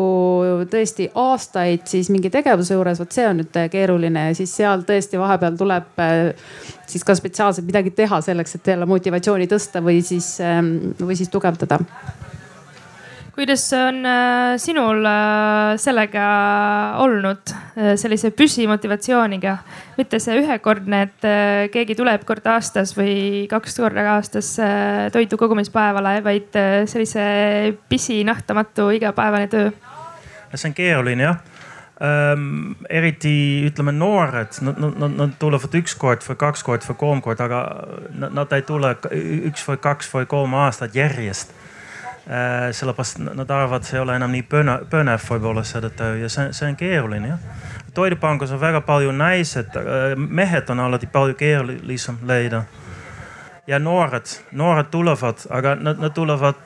[0.71, 4.83] tõesti aastaid siis mingi tegevuse juures, vot see on nüüd äh, keeruline ja siis seal
[4.87, 6.51] tõesti vahepeal tuleb äh,
[6.91, 11.31] siis ka spetsiaalselt midagi teha selleks, et jälle motivatsiooni tõsta või siis, ähm, või siis
[11.33, 11.79] tugevdada.
[13.31, 16.23] Kuidas on äh, sinul äh, sellega
[16.99, 19.53] olnud, äh, sellise püsimotivatsiooniga,
[19.95, 21.27] mitte see ühekordne, et
[21.71, 24.51] keegi tuleb kord aastas või kaks korda aastas
[25.15, 26.59] toidu kogumispäevale, vaid
[26.91, 27.23] sellise
[27.89, 29.71] pisinahtamatu igapäevane töö?
[30.51, 31.50] see on keeruline jah
[32.01, 32.75] ähm,.
[32.89, 33.33] eriti
[33.69, 38.29] ütleme noored, nad, nad, nad tulevad üks kord või kaks kord või kolm korda, aga
[38.29, 38.95] nad ei tule
[39.51, 41.53] üks või kaks või kolm aastat järjest
[42.29, 46.51] Äh, sellepärast nad arvavad, see ei ole enam nii põnev võib-olla seda töö ja see,
[46.53, 47.39] see on keeruline jah.
[47.97, 49.73] toidupangas on väga palju naised,
[50.15, 52.61] mehed on alati palju keerulisem leida.
[53.67, 56.61] ja noored, noored tulevad, aga nad, nad tulevad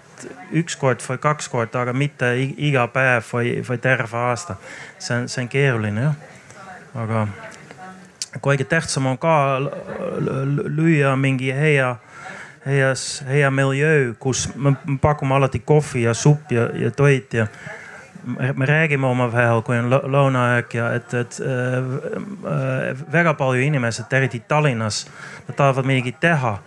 [0.56, 4.56] üks kord või kaks korda, aga mitte iga päev või, või terve aasta.
[5.00, 6.16] see on, see on keeruline jah,
[6.96, 7.28] aga
[8.44, 9.36] kõige tähtsam on ka
[10.68, 11.96] lüüa mingi hea
[12.66, 17.48] heas, hea miljöö, kus me pakume alati kohvi ja supp ja, ja toit ja
[18.56, 21.76] me räägime omavahel, kui on lõunaaeg ja et, et äh,
[22.50, 25.06] äh, väga palju inimesed, eriti Tallinnas,
[25.48, 26.58] nad tahavad midagi teha.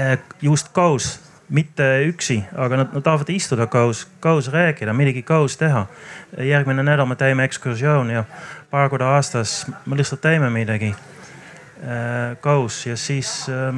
[0.00, 1.18] Äh, just koos,
[1.52, 5.86] mitte üksi, aga nad, nad tahavad istuda koos, koos rääkida, midagi koos teha.
[6.38, 8.24] järgmine nädal me teeme ekskursiooni ja
[8.70, 13.74] paar korda aastas me lihtsalt teeme midagi äh, koos ja siis äh,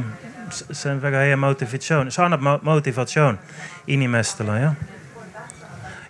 [0.51, 3.39] see on väga hea motivatsioon, see annab motivatsioon
[3.87, 4.75] inimestele jah.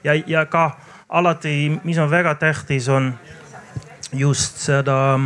[0.04, 0.70] ja, ja ka
[1.08, 3.14] alati, mis on väga tähtis, on
[4.12, 5.18] just seda,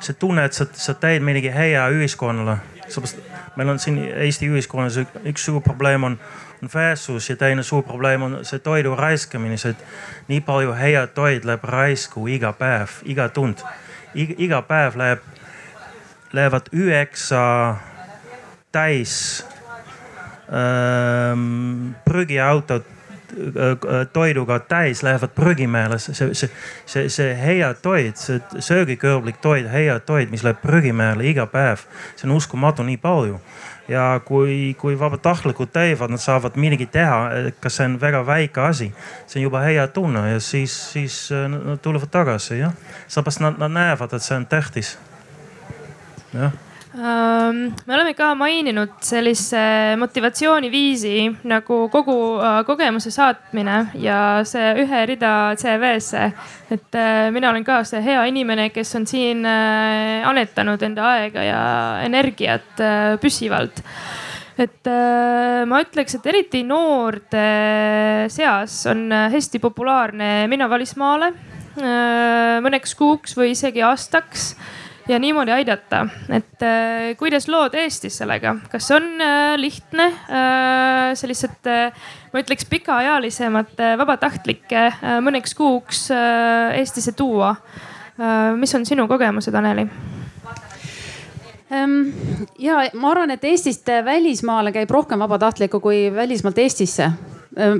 [0.00, 2.56] see tunne, et sa, sa teed midagi hea ühiskonnale.
[2.88, 6.18] sellepärast meil on siin Eesti ühiskonnas üks suur probleem on,
[6.62, 9.74] on vaesus ja teine suur probleem on see toidu raiskamine, see,
[10.28, 13.64] nii palju head toit läheb raisku iga päev, iga tund.
[14.14, 15.26] iga päev läheb
[16.32, 17.76] lähevad üheksa
[18.72, 19.44] täis
[20.50, 22.99] ähm, prügiautod äh,
[24.12, 26.50] toiduga täis lähevad prügimäele, see, see,
[26.86, 31.86] see, see hea toit, see söögikõlblik toit, hea toit, mis läheb prügimäele iga päev.
[32.16, 33.40] see on uskumatu nii palju
[33.90, 37.18] ja kui, kui vabatahtlikud teevad, nad saavad midagi teha,
[37.60, 38.90] kas see on väga väike asi,
[39.26, 42.74] see on juba hea tunne ja siis, siis äh, nad tulevad tagasi jah.
[43.08, 44.98] sellepärast nad, nad näevad, et see on tähtis.
[46.34, 46.52] jah
[46.92, 55.54] me oleme ka maininud sellise motivatsiooniviisi nagu kogu äh, kogemuse saatmine ja see ühe rida
[55.60, 56.24] CV-sse.
[56.70, 61.46] et äh, mina olen ka see hea inimene, kes on siin äh, annetanud enda aega
[61.46, 61.62] ja
[62.02, 62.82] energiat
[63.22, 63.84] püsivalt
[64.60, 64.90] et
[65.70, 67.44] ma ütleks, et eriti noorte
[68.28, 71.30] seas on hästi populaarne minna välismaale
[72.60, 74.50] mõneks kuuks või isegi aastaks
[75.10, 76.06] ja niimoodi aidata.
[76.28, 81.90] et äh, kuidas lood Eestis sellega, kas on äh, lihtne äh, sellised äh,,
[82.32, 88.54] ma ütleks pikaealisemat äh, vabatahtlikke äh, mõneks kuuks äh, Eestisse tuua äh,?
[88.56, 89.88] mis on sinu kogemused, Aneli?
[91.70, 91.98] Ehm,
[92.58, 97.12] ja ma arvan, et Eestist välismaale käib rohkem vabatahtlikku kui välismaalt Eestisse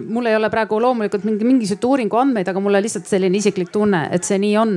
[0.09, 3.71] mul ei ole praegu loomulikult mingi mingisuguseid uuringu andmeid, aga mul on lihtsalt selline isiklik
[3.71, 4.73] tunne, et see nii on.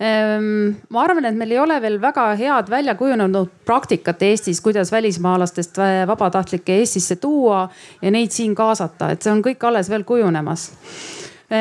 [0.00, 0.48] Ehm,
[0.92, 5.80] ma arvan, et meil ei ole veel väga head välja kujunenud praktikat Eestis, kuidas välismaalastest
[6.08, 7.66] vabatahtlikke Eestisse tuua
[8.02, 10.70] ja neid siin kaasata, et see on kõik alles veel kujunemas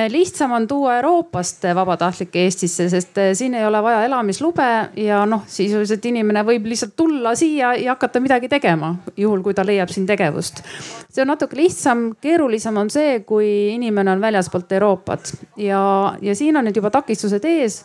[0.09, 4.67] lihtsam on tuua Euroopast vabatahtlikke Eestisse, sest eh, siin ei ole vaja elamislube
[4.97, 9.65] ja noh, sisuliselt inimene võib lihtsalt tulla siia ja hakata midagi tegema, juhul kui ta
[9.65, 10.63] leiab siin tegevust.
[11.09, 15.33] see on natuke lihtsam, keerulisem on see, kui inimene on väljaspoolt Euroopat.
[15.57, 17.83] Ja, ja siin on nüüd juba takistused ees.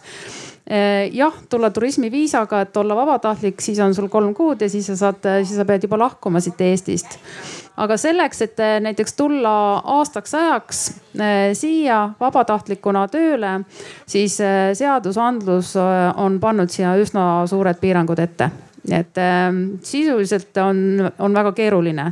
[0.71, 4.97] Eh, jah, tulla turismiviisaga, et olla vabatahtlik, siis on sul kolm kuud ja siis sa
[4.97, 7.19] saad, siis sa pead juba lahkuma siit Eestist
[7.81, 9.53] aga selleks, et eh, näiteks tulla
[9.99, 10.81] aastaks ajaks
[11.17, 13.61] eh, siia vabatahtlikuna tööle,
[14.09, 18.51] siis eh, seadusandlus on pannud siia üsna suured piirangud ette
[18.91, 19.51] et äh,
[19.85, 20.79] sisuliselt on,
[21.21, 22.07] on väga keeruline.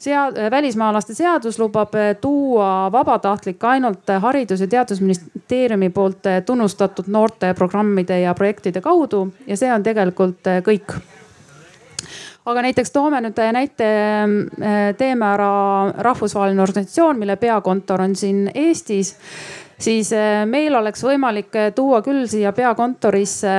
[0.00, 8.80] Sead-, välismaalaste seadus lubab tuua vabatahtlikke ainult Haridus- ja Teadusministeeriumi poolt tunnustatud noorteprogrammide ja projektide
[8.80, 10.96] kaudu ja see on tegelikult kõik
[12.48, 13.86] aga näiteks toome nüüd näite,
[14.24, 15.52] äh, teeme ära
[16.08, 19.14] rahvusvaheline organisatsioon, mille peakontor on siin Eestis.
[19.78, 23.54] Siis äh, meil oleks võimalik äh, tuua küll siia peakontorisse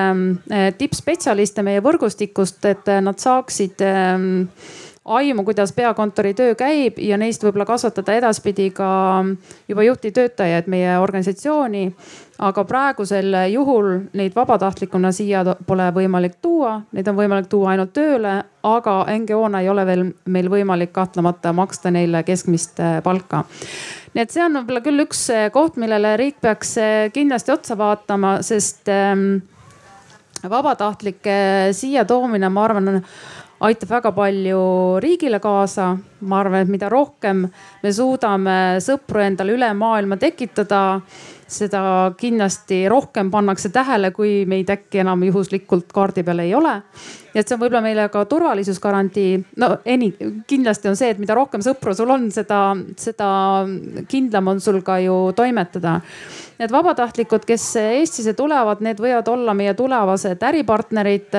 [0.78, 3.84] tippspetsialiste meie võrgustikust, et nad saaksid
[5.06, 8.90] aimu, kuidas peakontori töö käib ja neist võib-olla kasvatada edaspidi ka
[9.68, 11.86] juba juhtivtöötajaid meie organisatsiooni
[12.40, 18.36] aga praegusel juhul neid vabatahtlikuna siia pole võimalik tuua, neid on võimalik tuua ainult tööle,
[18.64, 23.44] aga NGO-na ei ole veel meil võimalik kahtlemata maksta neile keskmist äh, palka.
[24.14, 27.78] nii et see on võib-olla küll üks äh, koht, millele riik peaks äh, kindlasti otsa
[27.80, 29.42] vaatama, sest ähm,
[30.48, 31.40] vabatahtlike
[31.76, 33.04] siia toomine, ma arvan,
[33.60, 34.62] aitab väga palju
[35.04, 35.98] riigile kaasa.
[36.22, 37.46] ma arvan, et mida rohkem
[37.84, 41.00] me suudame sõpru endale üle maailma tekitada
[41.50, 41.82] seda
[42.18, 46.76] kindlasti rohkem pannakse tähele, kui meid äkki enam juhuslikult kaardi peal ei ole.
[47.34, 49.32] et see on võib-olla meile ka turvalisusgarantii.
[49.62, 50.12] no eni,
[50.48, 53.30] kindlasti on see, et mida rohkem sõpru sul on, seda, seda
[54.10, 56.00] kindlam on sul ka ju toimetada.
[56.60, 61.38] Need vabatahtlikud, kes Eestisse tulevad, need võivad olla meie tulevased äripartnerid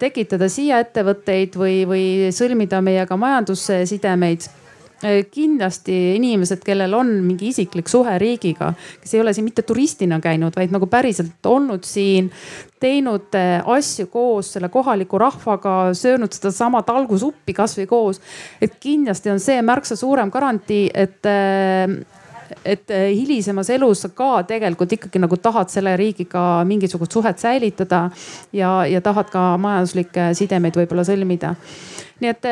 [0.00, 4.46] tekitada siia ettevõtteid või, või sõlmida meiega majandussidemeid
[5.04, 8.68] Äh, kindlasti inimesed, kellel on mingi isiklik suhe riigiga,
[9.02, 12.28] kes ei ole siin mitte turistina käinud, vaid nagu päriselt olnud siin,
[12.78, 18.22] teinud äh, asju koos selle kohaliku rahvaga, söönud sedasama talgusuppi kasvõi koos.
[18.62, 21.98] et kindlasti on see märksa suurem garantii, et äh,
[22.64, 28.04] et hilisemas elus sa ka tegelikult ikkagi nagu tahad selle riigiga mingisugust suhet säilitada
[28.52, 31.54] ja, ja tahad ka majanduslikke sidemeid võib-olla sõlmida.
[32.20, 32.50] nii et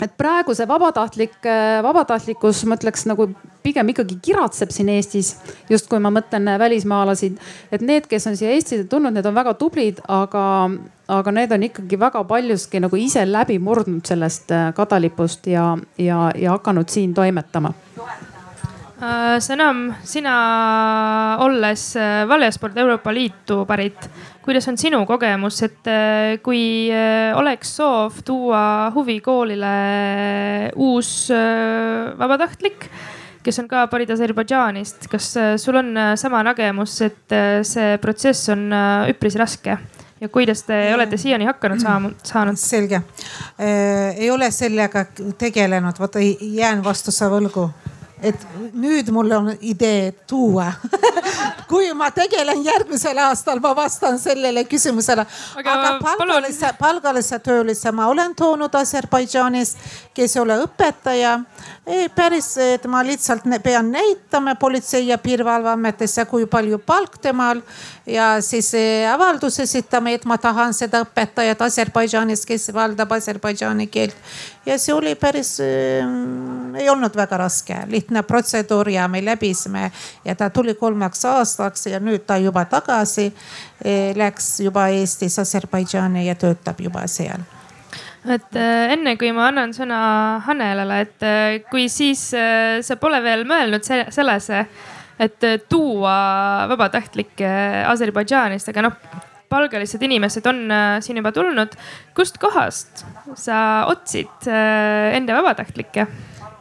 [0.00, 3.28] et praegu see vabatahtlik, äh, vabatahtlikkus, ma ütleks nagu
[3.64, 5.34] pigem ikkagi kiratseb siin Eestis,
[5.70, 7.32] justkui ma mõtlen äh, välismaalasi.
[7.72, 10.46] et need, kes on siia Eestisse tulnud, need on väga tublid, aga,
[11.08, 16.30] aga need on ikkagi väga paljuski nagu ise läbi murdnud sellest äh, kadalipust ja, ja,
[16.34, 17.74] ja hakanud siin toimetama
[19.40, 20.32] Sõnam, sina
[21.40, 21.84] olles
[22.28, 24.10] väljaspool Euroopa Liitu pärit
[24.50, 29.74] kuidas on sinu kogemus, et äh, kui äh, oleks soov tuua huvikoolile
[30.74, 32.88] uus äh, vabatahtlik,
[33.44, 35.30] kes on ka pärit Aserbaidžaanist, kas
[35.62, 38.68] sul on sama nägemus, et see protsess on
[39.12, 39.78] üpris raske?
[40.20, 42.58] ja kuidas te olete siiani hakkama saanud?
[42.60, 43.00] selge,
[43.56, 45.06] ei ole sellega
[45.40, 47.70] tegelenud, vot jään vastuse võlgu
[48.22, 50.72] et nüüd mul on idee tuua
[51.70, 55.24] kui ma tegelen järgmisel aastal, ma vastan sellele küsimusele.
[55.60, 59.76] aga, aga palgalise, palgalise töölise ma olen toonud Aserbaidžaanis,
[60.14, 61.38] kes ei ole õpetaja.
[62.14, 67.62] päris, et ma lihtsalt pean näitama Politsei- ja Piirivalveametisse, kui palju palk temal
[68.06, 68.72] ja siis
[69.12, 74.16] avaldus esitame, et ma tahan seda õpetajat Aserbaidžaanis, kes valdab Aserbaidžaani keelt.
[74.66, 79.90] Ja see oli päris äh,, ei olnud väga raske, lihtne protseduur ja me läbisime
[80.24, 86.26] ja ta tuli kolmeks aastaks ja nüüd ta juba tagasi äh, läks juba Eestis Aserbaidžaani
[86.26, 87.42] ja töötab juba seal.
[88.28, 90.00] Et äh, enne kui ma annan sõna
[90.46, 94.66] Hannelale, et äh, kui siis sa pole veel mõelnud sellesse
[95.20, 96.14] et tuua
[96.70, 97.48] vabatahtlikke
[97.90, 98.94] Aserbaidžaanist, aga noh,
[99.50, 101.76] palgalised inimesed on äh, siin juba tulnud.
[102.14, 106.06] kust kohast sa otsid äh, enda vabatahtlikke?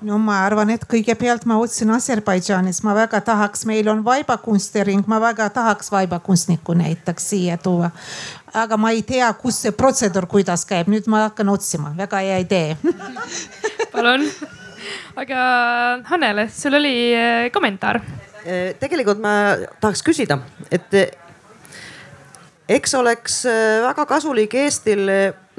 [0.01, 5.19] no ma arvan, et kõigepealt ma otsin Aserbaidžaanis, ma väga tahaks, meil on vaibakunstiring, ma
[5.21, 7.91] väga tahaks vaibakunstnikku näiteks siia tuua.
[8.53, 12.39] aga ma ei tea, kus see protseduur, kuidas käib, nüüd ma hakkan otsima, väga hea
[12.45, 12.77] idee
[13.93, 14.25] palun,
[15.19, 15.43] aga
[16.09, 16.95] Hannele, sul oli
[17.53, 18.01] kommentaar
[18.47, 19.31] Äh, tegelikult ma
[19.81, 20.39] tahaks küsida,
[20.71, 20.93] et
[22.69, 25.07] eks oleks äh, väga kasulik Eestil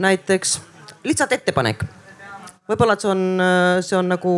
[0.00, 0.61] näiteks
[1.04, 1.84] lihtsalt ettepanek.
[2.70, 3.24] võib-olla, et see on,
[3.82, 4.34] see on nagu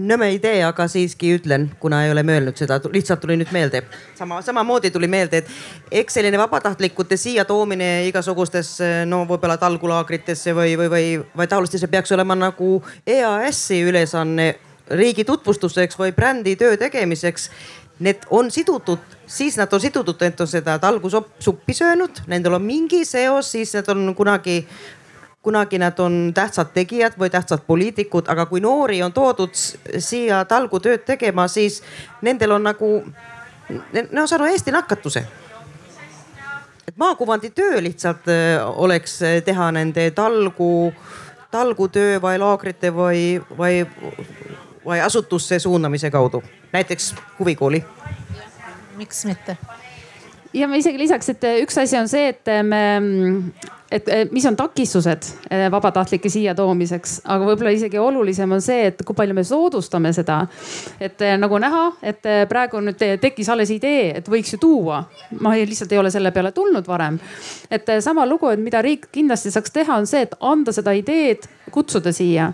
[0.00, 3.82] nõme idee, aga siiski ütlen, kuna ei ole mõelnud seda, lihtsalt tuli nüüd meelde.
[4.18, 10.76] sama, samamoodi tuli meelde, et eks selline vabatahtlikute siia toomine igasugustesse no võib-olla talgulaagritesse või,
[10.80, 11.06] või, või,
[11.36, 14.54] või taolistesse peaks olema nagu EAS-i ülesanne
[14.90, 17.50] riigi tutvustuseks või brändi töö tegemiseks.
[18.02, 23.04] Need on sidutud, siis nad on sidutud, et on seda talgusuppi söönud, nendel on mingi
[23.06, 24.64] seos, siis nad on kunagi
[25.42, 29.54] kunagi nad on tähtsad tegijad või tähtsad poliitikud, aga kui noori on toodud
[29.98, 31.80] siia talgutööd tegema, siis
[32.22, 32.90] nendel on nagu,
[33.68, 35.24] see on Eesti nakatuse.
[36.88, 40.92] et maakuvandi töö lihtsalt äh, oleks teha nende talgu,
[41.50, 43.86] talgutöö või laagrite või, või
[44.84, 46.42] või asutusse suunamise kaudu,
[46.72, 47.84] näiteks huvikooli?
[48.96, 49.56] miks mitte?
[50.52, 52.82] ja ma isegi lisaks, et üks asi on see, et me
[53.92, 59.02] et mis on takistused eh, vabatahtlike siia toomiseks, aga võib-olla isegi olulisem on see, et
[59.06, 60.40] kui palju me soodustame seda.
[61.00, 65.02] et eh, nagu näha, et eh, praegu nüüd tekkis alles idee, et võiks ju tuua.
[65.40, 67.18] ma ei, lihtsalt ei ole selle peale tulnud varem.
[67.70, 71.48] et sama lugu, et mida riik kindlasti saaks teha, on see, et anda seda ideed,
[71.72, 72.52] kutsuda siia.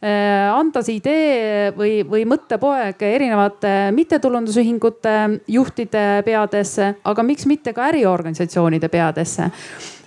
[0.00, 5.16] anda see idee või, või mõttepoeg erinevate mittetulundusühingute
[5.48, 9.50] juhtide peadesse, aga miks mitte ka äriorganisatsioonide peadesse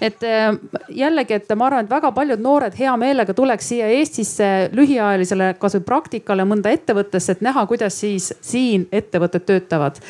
[0.03, 0.51] et äh,
[0.89, 5.85] jällegi, et ma arvan, et väga paljud noored hea meelega tuleks siia Eestisse lühiajalisele kasvõi
[5.87, 10.01] praktikale mõnda ettevõttesse, et näha, kuidas siis siin ettevõtted töötavad.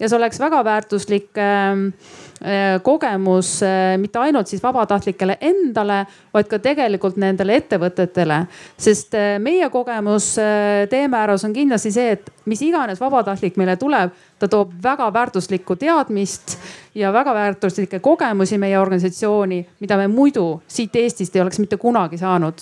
[0.00, 1.84] ja see oleks väga väärtuslik ähm,
[2.40, 8.46] äh, kogemus äh, mitte ainult siis vabatahtlikele endale, vaid ka tegelikult nendele ettevõtetele.
[8.76, 10.34] sest meie kogemus
[10.90, 16.56] teemääras on kindlasti see, et mis iganes vabatahtlik meile tuleb, ta toob väga väärtuslikku teadmist
[16.94, 22.18] ja väga väärtuslikke kogemusi meie organisatsiooni, mida me muidu siit Eestist ei oleks mitte kunagi
[22.18, 22.54] saanud.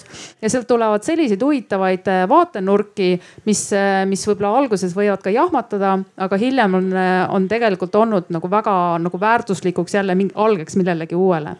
[0.42, 5.98] ja sealt tulevad selliseid huvitavaid äh, vaatenurki, mis, äh, mis võib-olla alguses võivad ka jahmatada,
[6.16, 11.56] aga hiljem on, äh, on tegelikult olnud nagu väga nagu väärtuslikuks jälle algeks millelegi uuele.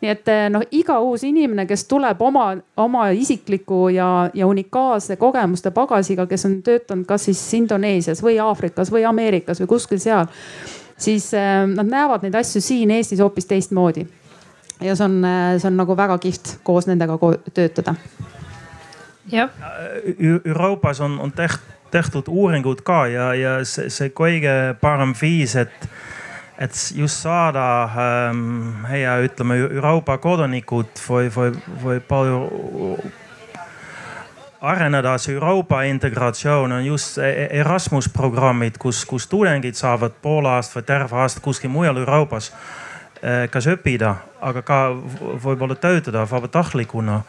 [0.00, 5.70] nii et noh, iga uus inimene, kes tuleb oma, oma isikliku ja, ja unikaalse kogemuste
[5.70, 10.26] pagasiga, kes on töötanud kas siis Indoneesias või Aafrikas või Ameerikas või kuskil seal
[10.98, 14.06] siis äh, nad näevad neid asju siin Eestis hoopis teistmoodi.
[14.80, 17.94] ja see on, äh, see on nagu väga kihvt koos nendega ko töötada.
[19.32, 19.50] jah.
[20.44, 25.88] Euroopas on, on teht, tehtud uuringud ka ja, ja see, see kõige parem viis, et
[26.58, 31.52] et just saada ähm, hea, ütleme Euroopa kodanikud või, või,
[31.84, 32.40] või palju
[34.60, 40.80] areneda see Euroopa integratsioon on just e-, Erasmus programmid, kus, kus tudengid saavad pool aastat
[40.80, 44.80] või terve aasta kuskil mujal Euroopas e, kas õppida, aga ka
[45.44, 47.22] võib-olla töötada vabatahtlikuna.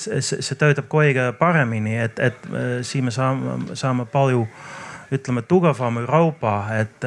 [0.00, 2.36] see töötab kõige paremini, et, et
[2.82, 4.46] siin me saame, saame palju,
[5.12, 7.04] ütleme tugevam Euroopa, et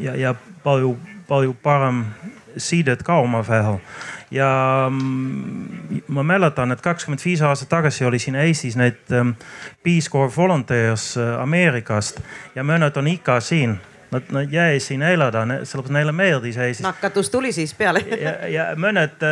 [0.00, 0.34] ja, ja
[0.64, 0.96] palju,
[1.28, 2.06] palju parem
[2.56, 3.80] sidet ka omavahel
[4.32, 9.34] ja mm, ma mäletan, et kakskümmend viis aastat tagasi oli siin Eestis neid ähm,
[9.82, 12.20] Peace Corps volunteers äh, Ameerikast
[12.54, 13.78] ja mõned on ikka siin.
[14.12, 16.84] Nad, nad jäi siin elada, sellepärast neile meeldis Eestis.
[16.84, 18.02] nakatus tuli siis peale.
[18.20, 19.24] Ja, ja mõned,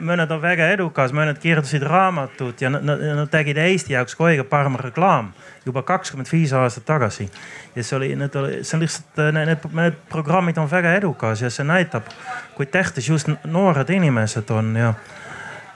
[0.00, 4.80] mõned on väga edukas, mõned kirjutasid raamatut ja nad, nad tegid Eesti jaoks kõige parem
[4.80, 5.34] reklaam
[5.66, 7.28] juba kakskümmend viis aastat tagasi.
[7.76, 11.50] ja see oli, need oli, see on lihtsalt, need, need programmid on väga edukas ja
[11.50, 12.08] see näitab,
[12.56, 14.94] kui tähtis just noored inimesed on ja,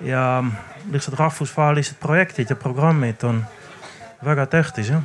[0.01, 0.25] ja
[0.91, 3.45] lihtsalt rahvusvahelised projektid ja programmid on
[4.25, 5.05] väga tähtis jah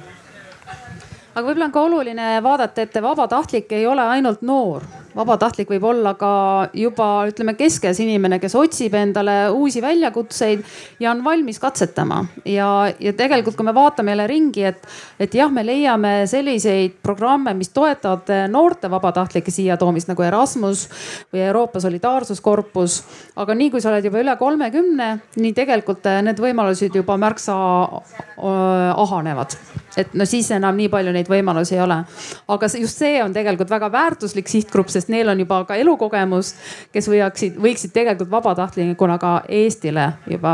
[1.35, 4.83] aga võib-olla on ka oluline vaadata, et vabatahtlik ei ole ainult noor
[5.15, 6.31] vabatahtlik võib olla ka
[6.77, 10.63] juba ütleme keskes inimene, kes otsib endale uusi väljakutseid
[10.99, 12.25] ja on valmis katsetama.
[12.45, 14.87] ja, ja tegelikult, kui me vaatame jälle ringi, et,
[15.19, 20.87] et jah, me leiame selliseid programme, mis toetavad noorte vabatahtlike siia toomist nagu Erasmus
[21.33, 23.01] või Euroopa Solidaarsuskorpus.
[23.35, 27.55] aga nii kui sa oled juba üle kolmekümne, nii tegelikult need võimalused juba märksa
[28.95, 29.57] ahanevad.
[29.97, 32.01] et no siis enam nii palju neid võimalusi ei ole.
[32.47, 36.61] aga just see on tegelikult väga väärtuslik sihtgrupp, sest neil on juba ka elukogemust,
[36.93, 40.53] kes võiksid, võiksid tegelikult vabatahtlikuna ka Eestile juba,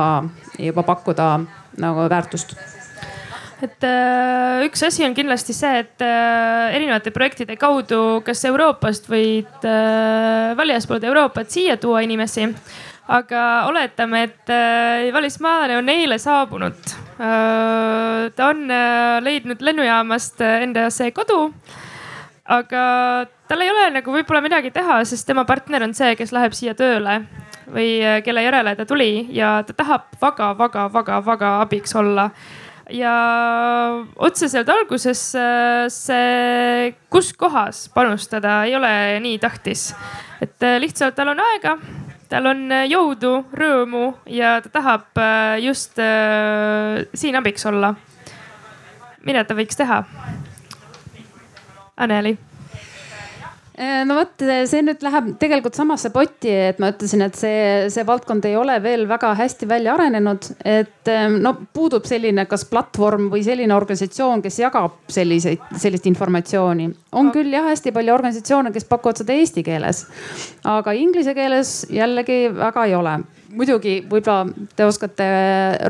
[0.60, 1.30] juba pakkuda
[1.78, 2.56] nagu väärtust.
[3.58, 9.41] Et äh, üks asi on kindlasti see, et äh, erinevate projektide kaudu, kas Euroopast või
[9.41, 12.52] äh, väljastpoolt Euroopat siia tuua inimesi.
[13.08, 14.50] aga oletame, et
[15.14, 16.89] välismaalane on eile saabunud.
[18.36, 18.66] Ta on
[19.24, 21.54] leidnud lennujaamast enda see kodu.
[22.52, 22.82] Aga
[23.48, 26.76] tal ei ole nagu võib-olla midagi teha, sest tema partner on see, kes läheb siia
[26.78, 27.22] tööle
[27.72, 32.30] või äh, kelle järele ta tuli ja ta tahab väga-väga-väga-väga abiks olla.
[32.89, 33.14] ja
[34.16, 39.93] otseselt alguses äh, see, kus kohas panustada, ei ole nii tähtis.
[40.41, 41.78] et äh, lihtsalt tal on aega,
[42.30, 45.24] tal on jõudu, rõõmu ja ta tahab
[45.64, 46.00] just
[47.14, 47.95] siin abiks olla.
[49.26, 50.04] mida ta võiks teha?
[51.98, 52.38] Anneli
[53.78, 57.59] no vot, see nüüd läheb tegelikult samasse potti, et ma ütlesin, et see,
[57.93, 60.49] see valdkond ei ole veel väga hästi välja arenenud.
[60.65, 66.89] et ähm, no puudub selline, kas platvorm või selline organisatsioon, kes jagab selliseid, sellist informatsiooni.
[67.11, 70.05] on küll jah, hästi palju organisatsioone, kes pakuvad seda eesti keeles,
[70.65, 73.19] aga inglise keeles jällegi väga ei ole
[73.53, 75.28] muidugi võib-olla te oskate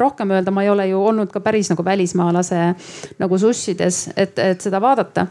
[0.02, 2.64] rohkem öelda, ma ei ole ju olnud ka päris nagu välismaalase
[3.20, 5.28] nagu sussides, et, et seda vaadata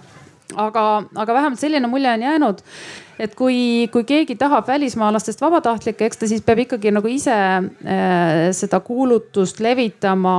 [0.55, 2.63] aga, aga vähemalt selline mulje on jäänud,
[3.19, 8.51] et kui, kui keegi tahab välismaalastest vabatahtlikke, eks ta siis peab ikkagi nagu ise äh,
[8.57, 10.37] seda kuulutust levitama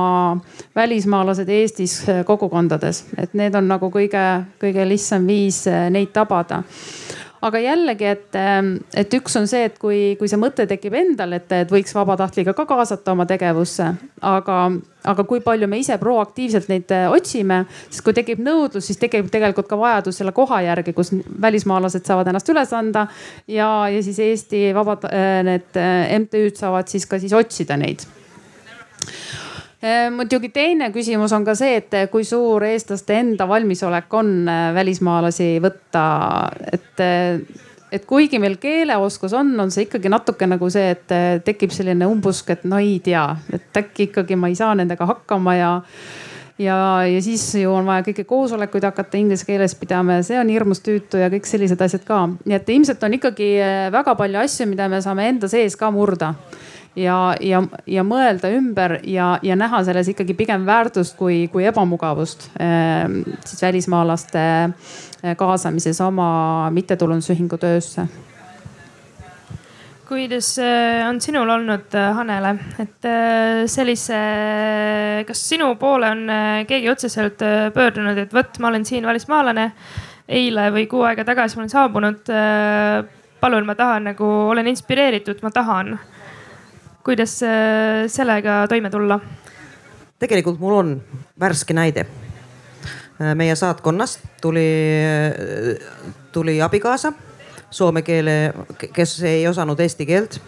[0.76, 4.24] välismaalased Eestis äh, kogukondades, et need on nagu kõige,
[4.62, 6.62] kõige lihtsam viis äh, neid tabada
[7.44, 11.36] aga jällegi, et, ähm, et üks on see, et kui, kui see mõte tekib endal,
[11.38, 13.88] et, et võiks vabatahtlikke ka kaasata oma tegevusse,
[14.26, 14.58] aga,
[15.12, 19.30] aga kui palju me ise proaktiivselt neid äh, otsime, sest kui tekib nõudlus, siis tekib
[19.32, 23.06] tegelikult ka vajadus selle koha järgi, kus välismaalased saavad ennast üles anda
[23.46, 28.06] ja, ja siis Eesti vabad, äh, need äh, MTÜ-d saavad siis ka siis otsida neid
[30.10, 35.56] muidugi teine küsimus on ka see, et kui suur eestlaste enda valmisolek on äh, välismaalasi
[35.62, 36.04] võtta,
[36.72, 41.14] et äh, et kuigi meil keeleoskus on, on see ikkagi natuke nagu see, et
[41.46, 45.54] tekib selline umbusk, et no ei tea, et äkki ikkagi ma ei saa nendega hakkama
[45.56, 45.70] ja
[46.58, 46.76] ja,
[47.08, 50.82] ja siis ju on vaja kõiki koosolekuid hakata inglise keeles pidama ja see on hirmus
[50.84, 52.26] tüütu ja kõik sellised asjad ka.
[52.44, 53.52] nii et ilmselt on ikkagi
[53.94, 56.34] väga palju asju, mida me saame enda sees ka murda
[56.96, 62.48] ja, ja, ja mõelda ümber ja, ja näha selles ikkagi pigem väärtust kui, kui ebamugavust
[62.60, 68.08] ehm, siis välismaalaste eh, kaasamises oma mittetulundusühingu töösse
[70.08, 73.08] kuidas eh, on sinul olnud, eh, Hanele, et
[73.68, 74.20] sellise,
[75.28, 76.22] kas sinu poole on
[76.68, 77.42] keegi otseselt
[77.74, 79.72] pöördunud, et vot, ma olen siin välismaalane.
[80.28, 82.30] eile või kuu aega tagasi ma olen saabunud.
[83.40, 85.98] palun, ma tahan nagu, olen inspireeritud, ma tahan
[87.08, 89.16] kuidas äh, sellega toime tulla?
[90.20, 90.90] tegelikult mul on
[91.40, 92.04] värske näide.
[92.04, 94.66] Äh, meie saatkonnast tuli,
[95.00, 95.88] äh,
[96.32, 97.14] tuli abikaasa
[97.70, 98.52] soome keele,
[98.92, 100.40] kes ei osanud eesti keelt.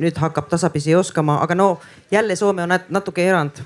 [0.00, 3.58] nüüd hakkab tasapisi oskama, aga no jälle Soome on natuke erand.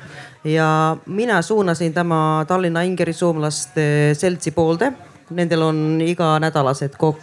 [0.45, 4.93] ja mina suunasin tema Tallinna Ingeri soomlaste seltsi poolde
[5.31, 7.15] Nendel on iganädalased ko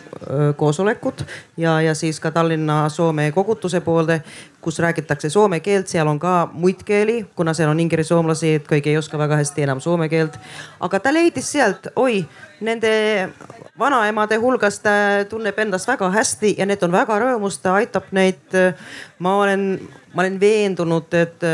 [0.57, 1.21] koosolekud
[1.57, 4.21] ja, ja siis ka Tallinna Soome kogutuse poolde,
[4.61, 8.69] kus räägitakse soome keelt, seal on ka muid keeli, kuna seal on ingeri soomlasi, et
[8.69, 10.37] kõik ei oska väga hästi enam soome keelt.
[10.79, 12.23] aga ta leidis sealt, oi,
[12.61, 12.93] nende
[13.79, 14.93] vanaemade hulgas ta
[15.29, 18.57] tunneb endast väga hästi ja need on väga rõõmus, ta aitab neid.
[19.19, 19.79] ma olen,
[20.13, 21.47] ma olen veendunud, et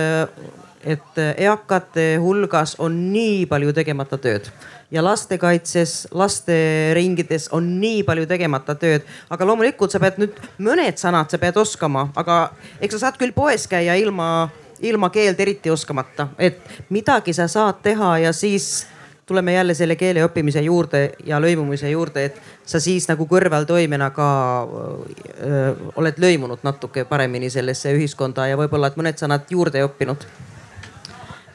[0.88, 4.48] et eakate hulgas on nii palju tegemata tööd
[4.92, 11.32] ja lastekaitses, lasteringides on nii palju tegemata tööd, aga loomulikult sa pead nüüd mõned sõnad
[11.32, 14.50] sa pead oskama, aga eks sa saad küll poes käia ilma,
[14.80, 18.86] ilma keelt eriti oskamata, et midagi sa saad teha ja siis
[19.28, 24.28] tuleme jälle selle keele õppimise juurde ja lõimumise juurde, et sa siis nagu kõrvaltoimena ka
[24.64, 30.24] öö, oled lõimunud natuke paremini sellesse ühiskonda ja võib-olla, et mõned sõnad juurde õppinud.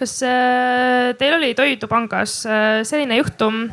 [0.03, 3.69] Kas äh, teil oli Toidupangas äh, selline juhtum,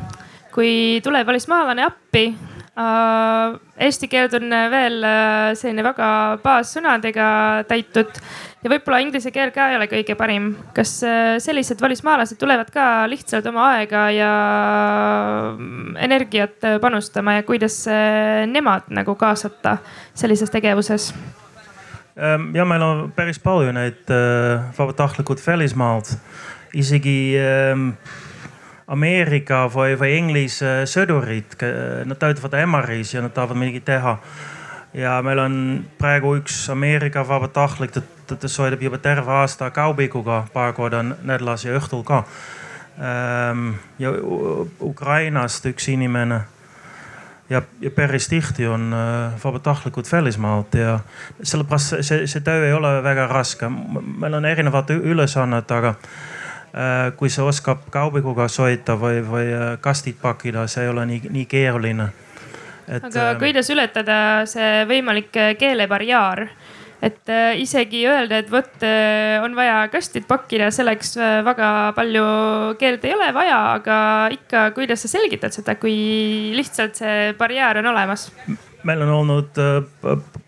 [0.54, 3.58] kui tuleb välismaalane appi äh,?
[3.80, 4.98] Eesti keeld on veel
[5.56, 6.06] selline väga
[6.42, 7.26] baassõnadega
[7.64, 8.18] täitud
[8.60, 10.50] ja võib-olla inglise keel ka ei ole kõige parim.
[10.76, 10.92] kas
[11.40, 14.30] sellised välismaalased tulevad ka lihtsalt oma aega ja
[16.04, 17.86] energiat panustama ja kuidas
[18.52, 19.78] nemad nagu kaasata
[20.12, 21.14] sellises tegevuses?
[22.20, 26.12] Ehm, ja meil on päris palju neid äh, vabatahtlikud välismaalt,
[26.76, 27.94] isegi ähm,
[28.90, 31.54] Ameerika või, või Inglise sõdurid,
[32.10, 34.16] nad töötavad MRI-s ja nad tahavad midagi teha
[34.94, 35.54] ja meil on
[35.98, 38.02] praegu üks Ameerika vabatahtlik, ta,
[38.34, 42.24] ta soetab juba terve aasta kaubikuga paar korda nädalas ja õhtul ka.
[42.98, 44.12] Ehm, ja
[44.80, 46.42] Ukrainast üks inimene
[47.50, 50.98] ja, ja päris tihti on äh, vabatahtlikud välismaalt ja
[51.42, 53.68] sellepärast see, see töö ei ole väga raske.
[54.18, 60.20] meil on erinevad ülesanded, aga äh, kui sa oskad kaubikuga soeta või, või äh, kastid
[60.22, 62.10] pakkida, see ei ole nii, nii keeruline
[62.88, 63.04] et.
[63.04, 64.20] aga kuidas ületada
[64.50, 66.46] see võimalik keelebarjaar?
[67.02, 71.16] Et äh, isegi öelda, et vot äh, on vaja kastid pakkida, selleks
[71.46, 72.24] väga palju
[72.80, 74.00] keelt ei ole vaja, aga
[74.34, 75.94] ikka, kuidas sa selgitad seda, kui
[76.56, 78.30] lihtsalt see barjäär on olemas?
[78.84, 79.58] meil on olnud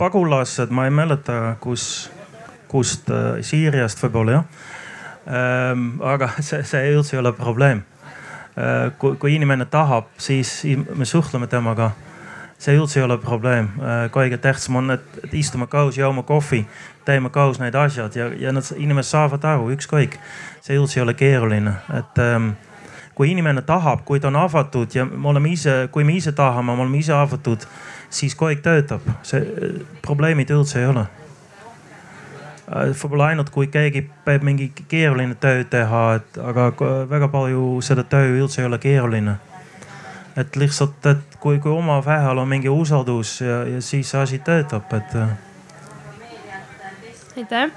[0.00, 2.10] pagulased, ma ei mäleta, kus,
[2.68, 3.10] kust,
[3.44, 4.62] Siiriast võib-olla jah.
[5.28, 7.84] Ähm, aga see, see üldse ei ole probleem.
[9.00, 10.50] kui, kui inimene tahab, siis
[10.96, 11.92] me suhtleme temaga
[12.62, 13.70] see üldse ei ole probleem.
[13.82, 16.62] Äh, kõige tähtsam on, et, et istume koos, joome kohvi,
[17.06, 20.18] teeme koos need asjad ja, ja nad, inimesed saavad aru, ükskõik.
[20.62, 22.52] see üldse ei ole keeruline, et ähm,
[23.18, 26.76] kui inimene tahab, kui ta on avatud ja me oleme ise, kui me ise tahame,
[26.76, 27.66] me oleme ise avatud,
[28.10, 29.42] siis kõik töötab, see
[30.06, 36.38] probleemid üldse ei ole äh, võib-olla ainult kui keegi peab mingi keeruline töö teha, et
[36.38, 36.70] aga
[37.10, 39.40] väga palju seda töö üldse ei ole keeruline
[40.36, 44.92] et lihtsalt, et kui, kui omavahel on mingi usaldus ja, ja siis see asi töötab,
[44.96, 45.14] et.
[45.16, 45.28] Äh.
[47.36, 47.70] aitäh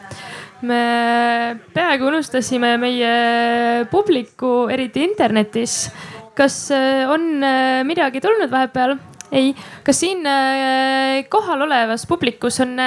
[0.65, 5.91] me peaaegu unustasime meie publiku, eriti internetis.
[6.35, 8.97] kas äh, on äh, midagi tulnud vahepeal?
[9.31, 9.53] ei,
[9.83, 10.23] kas siin
[11.29, 12.77] kohal olevas publikus on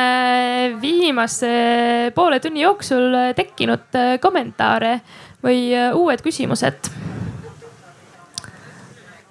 [0.80, 5.00] viimase poole tunni jooksul tekkinud kommentaare
[5.44, 6.92] või uued küsimused?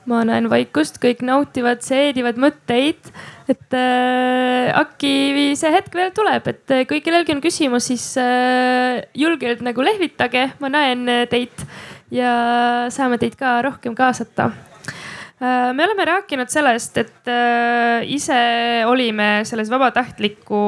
[0.07, 3.11] Ma näen vaikust, kõik nautivad, seedivad mõtteid.
[3.47, 9.03] et äh, äkki see hetk veel tuleb, et äh, kui kellelgi on küsimus, siis äh,
[9.15, 11.63] julgelt nagu lehvitage, ma näen teid
[12.11, 19.45] ja saame teid ka rohkem kaasata äh, me oleme rääkinud sellest, et äh, ise olime
[19.47, 20.61] selles vabatahtliku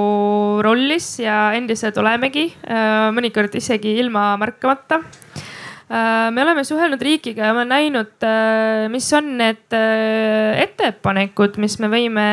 [0.63, 5.48] rollis ja endiselt olemegi äh,, mõnikord isegi ilma märkamata Äh,
[5.89, 11.79] me oleme suhelnud riigiga ja ma olen näinud, äh, mis on need äh, ettepanekud, mis
[11.81, 12.25] me võime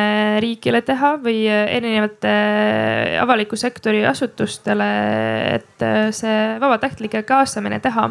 [0.44, 2.34] riigile teha või erinevate
[3.22, 4.90] avaliku sektori asutustele,
[5.56, 8.10] et see vabatahtlike kaasamine teha.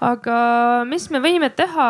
[0.00, 0.40] aga
[0.86, 1.86] mis me võime teha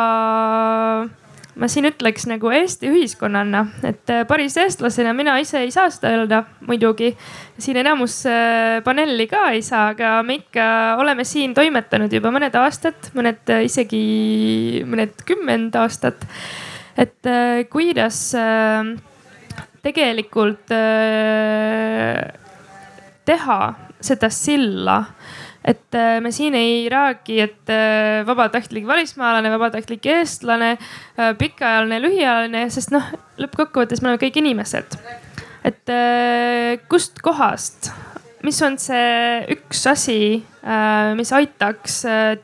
[1.59, 6.13] ma siin ütleks nagu Eesti ühiskonnana, et äh, päris eestlasena mina ise ei saa seda
[6.15, 7.11] öelda muidugi.
[7.59, 10.69] siin enamus äh, paneeli ka ei saa, aga me ikka
[11.01, 16.25] oleme siin toimetanud juba mõned aastad, mõned äh, isegi mõned kümmend aastat.
[16.99, 17.27] et
[17.71, 18.33] kuidas
[19.83, 20.71] tegelikult
[23.29, 23.59] teha
[24.03, 24.97] seda silla
[25.69, 30.71] et äh, me siin ei räägi, et äh, vabatahtlik välismaalane, vabatahtlik eestlane,
[31.19, 33.03] äh, pikaajaline, lühiajaline, sest noh,
[33.41, 34.89] lõppkokkuvõttes me oleme kõik inimesed.
[35.67, 35.89] et
[36.87, 37.91] kust kohast,
[38.47, 40.39] mis on see üks asi,
[41.19, 41.97] mis aitaks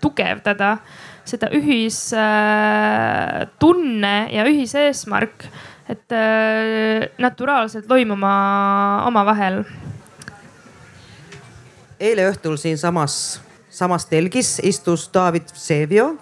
[0.03, 0.77] tugevdada
[1.23, 2.27] seda ühistunne
[4.35, 5.47] ja ühiseesmärk,
[5.95, 6.11] et
[7.23, 8.35] naturaalselt loimuma
[9.07, 9.63] omavahel
[12.11, 16.13] eile õhtul siinsamas, samas telgis istus David Vsevio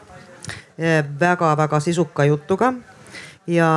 [1.19, 2.73] väga-väga sisuka jutuga
[3.47, 3.67] ja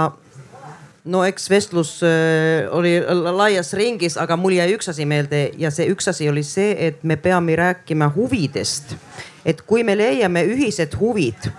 [1.07, 2.99] no eks vestlus äh, oli
[3.37, 7.03] laias ringis, aga mul jäi üks asi meelde ja see üks asi oli see, et
[7.05, 8.97] me peame rääkima huvidest.
[9.45, 11.51] et kui me leiame ühised huvid,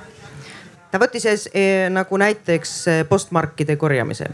[0.92, 4.28] ta võttis eh, nagu näiteks eh, postmarkide korjamise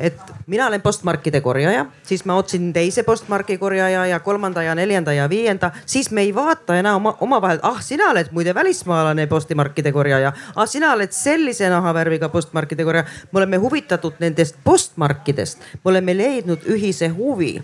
[0.00, 0.16] et
[0.46, 5.28] mina olen postmarkide korjaja, siis ma otsin teise postmarki korjaja ja kolmanda ja neljanda ja
[5.28, 10.68] viienda, siis me ei vaata enam omavahel, ah, sina oled muide välismaalane postmarkide korjaja, ah,
[10.68, 13.06] sina oled sellise nahavärviga postmarkide korjaja.
[13.32, 17.60] me oleme huvitatud nendest postmarkidest, me oleme leidnud ühise huvi.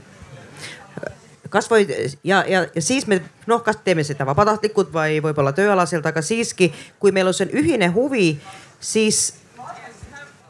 [1.51, 1.87] Kasvõi
[2.25, 6.73] ja, ja, ja siis me noh, kas teeme seda vabatahtlikult või võib-olla tööalaselt, aga siiski,
[6.99, 8.35] kui meil on see ühine huvi,
[8.81, 9.46] siis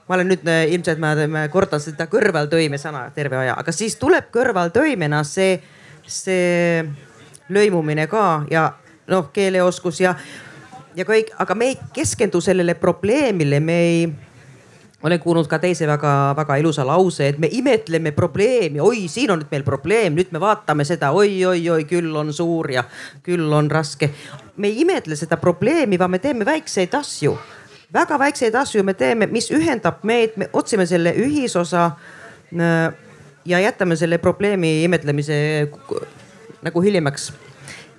[0.08, 1.14] ma olen nüüd äh, ilmselt ma,
[1.52, 5.58] kordan seda kõrvaltöime sõna terve aja, aga siis tuleb kõrvaltöimena see,
[6.06, 6.84] see
[7.52, 8.68] lõimumine ka ja
[9.10, 10.14] noh, keeleoskus ja,
[10.96, 14.06] ja kõik, aga me ei keskendu sellele probleemile, me ei
[15.06, 19.52] olen kuulnud ka teise väga-väga ilusa lause, et me imetleme probleemi, oi, siin on nüüd
[19.52, 22.82] meil probleem, nüüd me vaatame seda oi, oi, oi, küll on suur ja
[23.26, 24.10] küll on raske.
[24.56, 27.36] me ei imetle seda probleemi, vaid me teeme väikseid asju
[27.92, 32.94] väga väikseid asju me teeme, mis ühendab meid, me otsime selle ühisosa äh,
[33.44, 35.68] ja jätame selle probleemi imetlemise
[36.62, 37.32] nagu hiljemaks.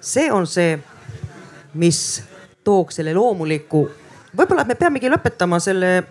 [0.01, 0.77] see on see,
[1.73, 2.23] mis
[2.63, 3.87] tooks selle loomuliku,
[4.37, 6.03] võib-olla me peamegi lõpetama selle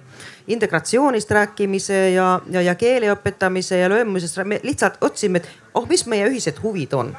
[0.46, 6.06] integratsioonist rääkimise ja, ja, ja keele õpetamise ja löömisest, me lihtsalt otsime, et oh, mis
[6.06, 7.12] meie ühised huvid on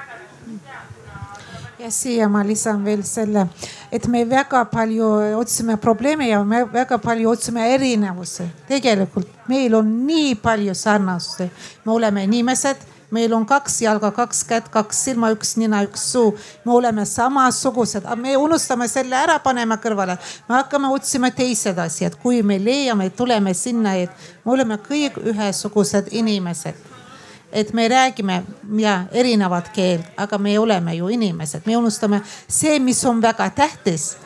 [1.80, 3.48] ja siia ma lisan veel selle,
[3.92, 8.48] et me väga palju otsime probleeme ja me väga palju otsime erinevusi.
[8.68, 11.50] tegelikult meil on nii palju sarnasusi,
[11.86, 12.78] me oleme inimesed
[13.12, 16.36] meil on kaks jalga, kaks kätt, kaks silma, üks nina, üks suu.
[16.66, 20.18] me oleme samasugused, aga me unustame selle ära, paneme kõrvale.
[20.50, 24.12] me hakkame otsima teised asjad, kui me leiame, tuleme sinna, et
[24.46, 26.97] me oleme kõik ühesugused inimesed
[27.52, 28.44] et me räägime
[28.80, 34.18] ja erinevat keelt, aga me oleme ju inimesed, me unustame see, mis on väga tähtis.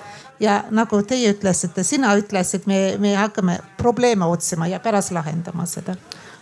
[0.42, 5.94] ja nagu teie ütlesite, sina ütlesid, me, me hakkame probleeme otsima ja pärast lahendama seda.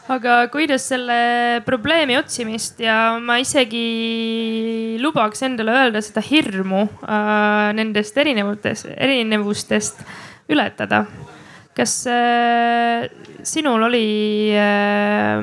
[0.10, 8.18] Aga kuidas selle probleemi otsimist ja ma isegi lubaks endale öelda seda hirmu äh, nendest
[8.18, 10.02] erinevutest, erinevustest
[10.50, 11.04] ületada.
[11.78, 13.06] Kas äh,
[13.44, 15.40] sinul oli äh,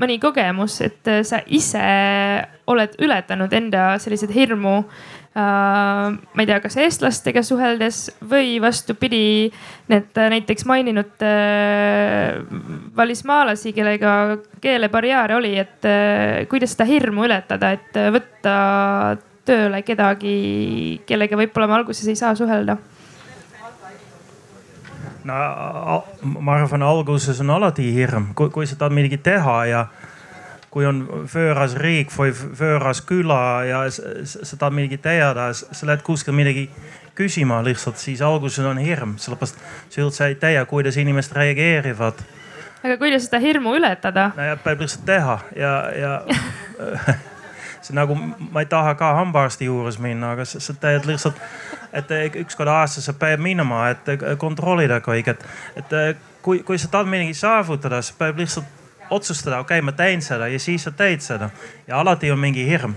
[0.00, 1.84] mõni kogemus, et äh, sa ise
[2.70, 5.10] oled ületanud enda sellised hirmu äh,?
[5.34, 9.50] ma ei tea, kas eestlastega suheldes või vastupidi,
[9.92, 12.40] need äh, näiteks maininud äh,
[12.96, 14.14] välismaalasi, kellega
[14.60, 18.54] keelebarjäär oli, et äh, kuidas seda hirmu ületada, et võtta
[19.46, 20.34] tööle kedagi,
[21.06, 22.76] kellega võib-olla me alguses ei saa suhelda
[25.24, 26.04] no
[26.40, 29.84] ma arvan, alguses on alati hirm, kui, sa tahad midagi teha ja
[30.70, 36.36] kui on võõras riik või võõras küla ja sa tahad midagi teada, sa lähed kuskil
[36.36, 36.68] midagi
[37.18, 39.58] küsima lihtsalt, siis alguses on hirm, sellepärast
[39.90, 42.22] sa üldse ei tea, kuidas inimesed reageerivad.
[42.84, 44.30] aga kuidas seda hirmu ületada?
[44.64, 46.14] peab lihtsalt teha ja, ja
[47.92, 48.16] nagu,
[48.50, 51.38] ma ei taha ka hambaarsti juures minna, aga sa, sa teed lihtsalt
[51.92, 55.46] et eh, üks kord aastas sa pead minema, et eh, kontrollida kõik, et,
[55.78, 56.12] et eh,
[56.42, 58.78] kui, kui sa tahad midagi saavutada, sa pead lihtsalt
[59.10, 61.50] otsustada, okei okay,, ma teen seda ja siis sa teed seda
[61.88, 62.94] ja alati on mingi hirm.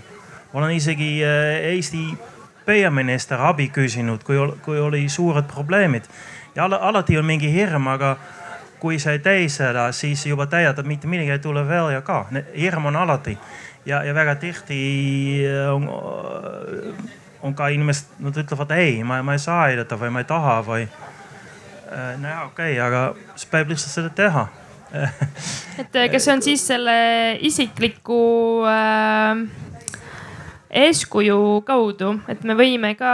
[0.54, 2.04] ma olen isegi Eesti
[2.66, 6.06] peaminister abi küsinud, kui, kui oli suured probleemid
[6.56, 8.18] ja alati on mingi hirm, aga
[8.80, 12.26] kui sa ei tee seda, siis juba tead, et mitte midagi ei tule välja ka.
[12.54, 13.38] hirm on alati
[13.86, 14.80] ja, ja väga tihti
[15.72, 15.90] on
[17.44, 20.58] on ka inimesed, nad ütlevad ei, ma, ma ei saa aidata või ma ei taha
[20.64, 20.86] või.
[20.88, 23.02] Äh, no jaa, okei okay,, aga
[23.36, 24.48] siis peab lihtsalt seda teha
[25.82, 26.96] et äh, kas see on siis selle
[27.46, 28.22] isikliku
[28.70, 29.44] äh,
[30.84, 33.12] eeskuju kaudu, et me võime ka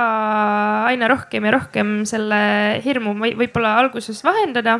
[0.87, 2.39] aina rohkem ja rohkem selle
[2.85, 4.77] hirmu võib-olla alguses vahendada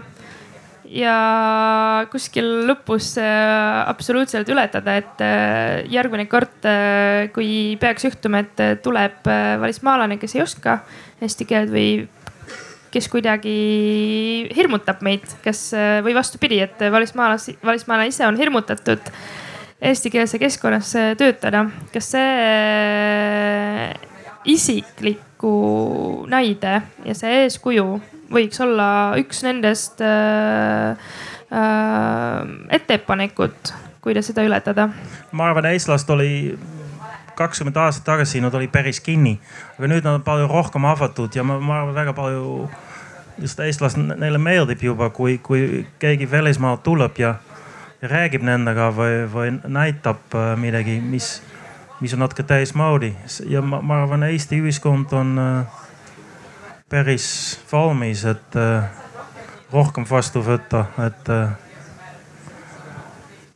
[0.89, 8.75] ja kuskil lõpus absoluutselt ületada, et äh, järgmine kord, äh, kui peaks juhtuma, et äh,
[8.83, 9.27] tuleb
[9.61, 10.79] välismaalane, kes ei oska
[11.21, 12.07] eesti keelt või
[12.89, 15.67] kes kuidagi hirmutab meid, kes
[16.01, 19.11] või vastupidi, et välismaalas, välismaalane ise on hirmutatud
[19.79, 21.67] eestikeelse keskkonnas töötada.
[21.93, 22.31] kas see
[24.49, 25.53] isikliku
[26.33, 27.85] näide ja see eeskuju
[28.33, 28.89] võiks olla
[29.19, 30.97] üks nendest äh,
[31.51, 34.89] äh, ettepanekut, kuidas seda ületada?
[35.31, 36.57] ma arvan, eestlast oli
[37.39, 39.37] kakskümmend aastat tagasi nad olid päris kinni,
[39.77, 42.69] aga nüüd nad on palju rohkem avatud ja ma, ma arvan väga palju
[43.39, 47.35] just eestlased, neile meeldib juba, kui, kui keegi välismaalt tuleb ja,
[48.01, 51.37] ja räägib nendega või, või näitab äh, midagi, mis,
[52.03, 53.13] mis on natuke teismoodi.
[53.47, 55.79] ja ma, ma arvan, Eesti ühiskond on äh,
[56.89, 58.83] päris valmis, et äh,
[59.73, 61.33] rohkem vastu võtta, et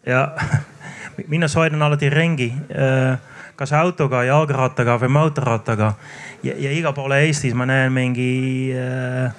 [0.05, 0.27] ja
[1.33, 2.51] mina sõidan alati ringi
[3.55, 5.93] kas autoga, jalgrattaga või mootorrattaga.
[6.43, 9.33] Ja, ja igal pool Eestis ma näen mingi äh,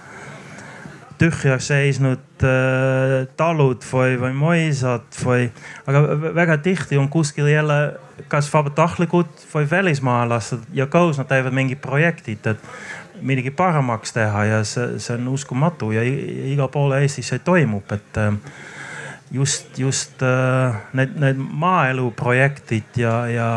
[1.19, 5.49] tühjaks seisnud äh, talud või, või mõisad või,
[5.91, 6.05] aga
[6.37, 7.79] väga tihti on kuskil jälle
[8.31, 12.69] kas vabatahtlikud või välismaalased ja koos nad teevad mingid projektid, et
[13.25, 18.21] midagi paremaks teha ja see, see on uskumatu ja igal pool Eestis see toimub, et
[18.21, 18.33] äh,
[19.33, 23.49] just, just äh, need, need maaeluprojektid ja, ja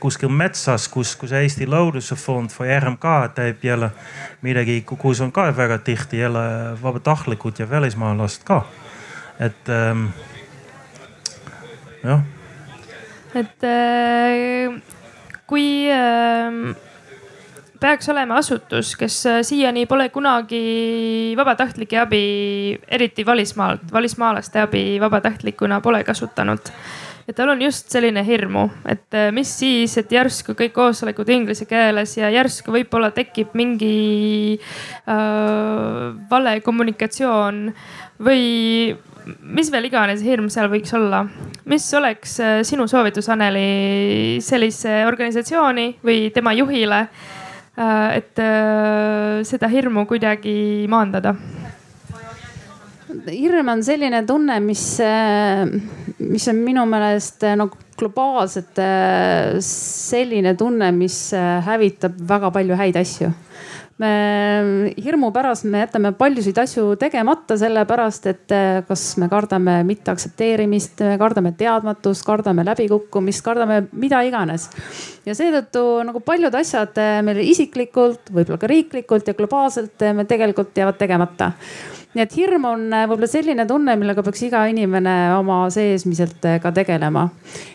[0.00, 3.90] kuskil metsas, kus, kus Eesti Looduse Fond või RMK teeb jälle
[4.44, 6.42] midagi, kus on ka väga tihti jälle
[6.82, 8.64] vabatahtlikud ja välismaalased ka.
[9.40, 10.06] et ähm,
[12.04, 12.22] jah.
[13.34, 14.82] et äh,
[15.46, 16.76] kui äh,
[17.80, 22.22] peaks olema asutus, kes äh, siiani pole kunagi vabatahtlike abi,
[22.88, 26.72] eriti välismaalt, välismaalaste abi vabatahtlikuna pole kasutanud
[27.26, 31.66] ja tal on just selline hirmu, et äh, mis siis, et järsku kõik koosolekud inglise
[31.68, 35.16] keeles ja järsku võib-olla tekib mingi äh,
[36.30, 37.66] vale kommunikatsioon
[38.22, 38.94] või
[39.42, 41.24] mis veel iganes hirm seal võiks olla.
[41.64, 47.08] mis oleks äh, sinu soovitus Anneli sellise organisatsiooni või tema juhile
[47.76, 51.36] et äh, seda hirmu kuidagi maandada?
[53.32, 55.66] hirm on selline tunne, mis, äh,
[56.18, 61.18] mis on minu meelest äh, nagu globaalselt äh, selline tunne, mis
[61.66, 63.32] hävitab väga palju häid asju
[64.02, 68.54] me hirmu pärast me jätame paljusid asju tegemata, sellepärast et
[68.88, 74.68] kas me kardame mitteaktsepteerimist, kardame teadmatust, kardame läbikukkumist, kardame mida iganes.
[75.26, 81.00] ja seetõttu nagu paljud asjad meil isiklikult, võib-olla ka riiklikult ja globaalselt me tegelikult jäävad
[81.00, 81.52] tegemata
[82.16, 86.56] nii et hirm on äh, võib-olla selline tunne, millega peaks iga inimene oma seesmiselt äh,
[86.62, 87.26] ka tegelema.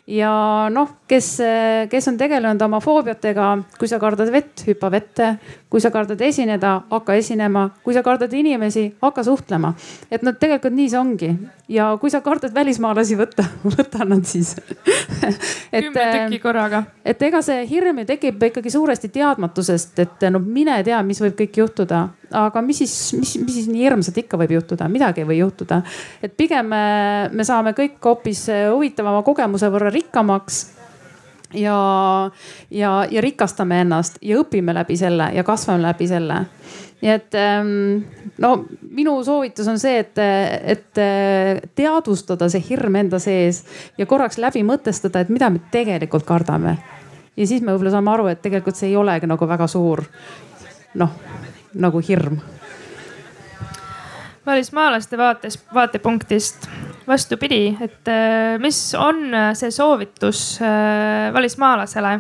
[0.10, 0.32] ja
[0.74, 5.36] noh, kes, äh, kes on tegelenud oma foobiatega, kui sa kardad vett, hüppa vette.
[5.72, 7.68] kui sa kardad esineda, hakka esinema.
[7.84, 9.76] kui sa kardad inimesi, hakka suhtlema.
[10.12, 11.32] et noh, tegelikult nii see ongi.
[11.70, 13.46] ja kui sa kardad välismaalasi võtta,
[13.76, 14.56] võta nad siis
[15.70, 16.88] kümme tükki korraga.
[17.06, 21.38] et ega see hirm ju tekib ikkagi suuresti teadmatusest, et no mine tea, mis võib
[21.44, 25.30] kõik juhtuda aga mis siis, mis, mis siis nii hirmsat ikka võib juhtuda, midagi ei
[25.30, 25.82] või juhtuda.
[26.24, 26.84] et pigem me,
[27.32, 30.62] me saame kõik hoopis huvitavama kogemuse võrra rikkamaks
[31.54, 32.32] ja,
[32.72, 36.46] ja, ja rikastame ennast ja õpime läbi selle ja kasvame läbi selle.
[37.02, 37.72] nii et ähm,
[38.38, 40.22] no minu soovitus on see, et,
[40.76, 41.02] et
[41.76, 43.64] teadvustada see hirm enda sees
[43.98, 46.78] ja korraks läbi mõtestada, et mida me tegelikult kardame.
[47.38, 50.06] ja siis me võib-olla saame aru, et tegelikult see ei olegi nagu väga suur
[50.96, 51.20] noh
[51.74, 52.40] nagu hirm?
[54.46, 56.68] välismaalaste vaates, vaatepunktist
[57.08, 62.20] vastupidi, et äh, mis on äh, see soovitus äh, välismaalasele,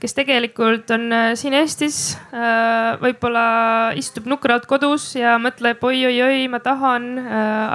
[0.00, 2.14] kes tegelikult on siin Eestis,
[3.02, 3.42] võib-olla
[4.00, 7.10] istub nukralt kodus ja mõtleb oi-oi-oi, ma tahan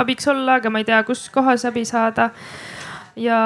[0.02, 2.32] abiks olla, aga ma ei tea, kus kohas abi saada.
[3.14, 3.38] ja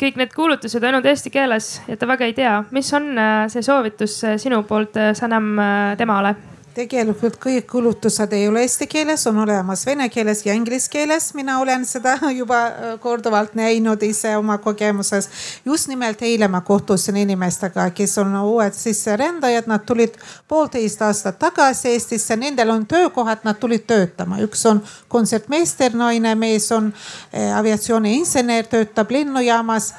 [0.00, 3.64] kõik need kuulutused ainult eesti keeles ja ta väga ei tea, mis on äh, see
[3.64, 5.54] soovitus äh, sinu poolt, äh, Sanam,
[5.98, 6.34] temale
[6.74, 11.30] tegelikult kõik kulutused ei ole eesti keeles, on olemas vene keeles ja inglise keeles.
[11.34, 15.28] mina olen seda juba äh, korduvalt näinud ise oma kogemuses.
[15.64, 20.18] just nimelt eile ma kohtusin inimestega, kes on uued sisserändajad, nad tulid
[20.48, 24.40] poolteist aastat tagasi Eestisse, nendel on töökohad, nad tulid töötama.
[24.42, 29.92] üks on kontsertmeister, naine, mees on äh, aviatsiooniinsener, töötab lennujaamas.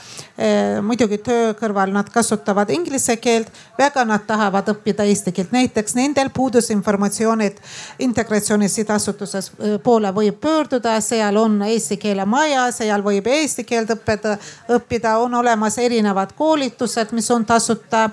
[0.84, 3.48] Muidugi töö kõrval nad kasutavad inglise keelt,
[3.78, 7.62] väga nad tahavad õppida eesti keelt, näiteks nendel puudus informatsioon, et
[8.03, 13.94] integratsiooni sihtasutuses äh, poole võib pöörduda, seal on eesti keele maja, seal võib eesti keelt
[13.95, 14.36] õppida,
[14.76, 18.10] õppida, on olemas erinevad koolitused, mis on tasuta.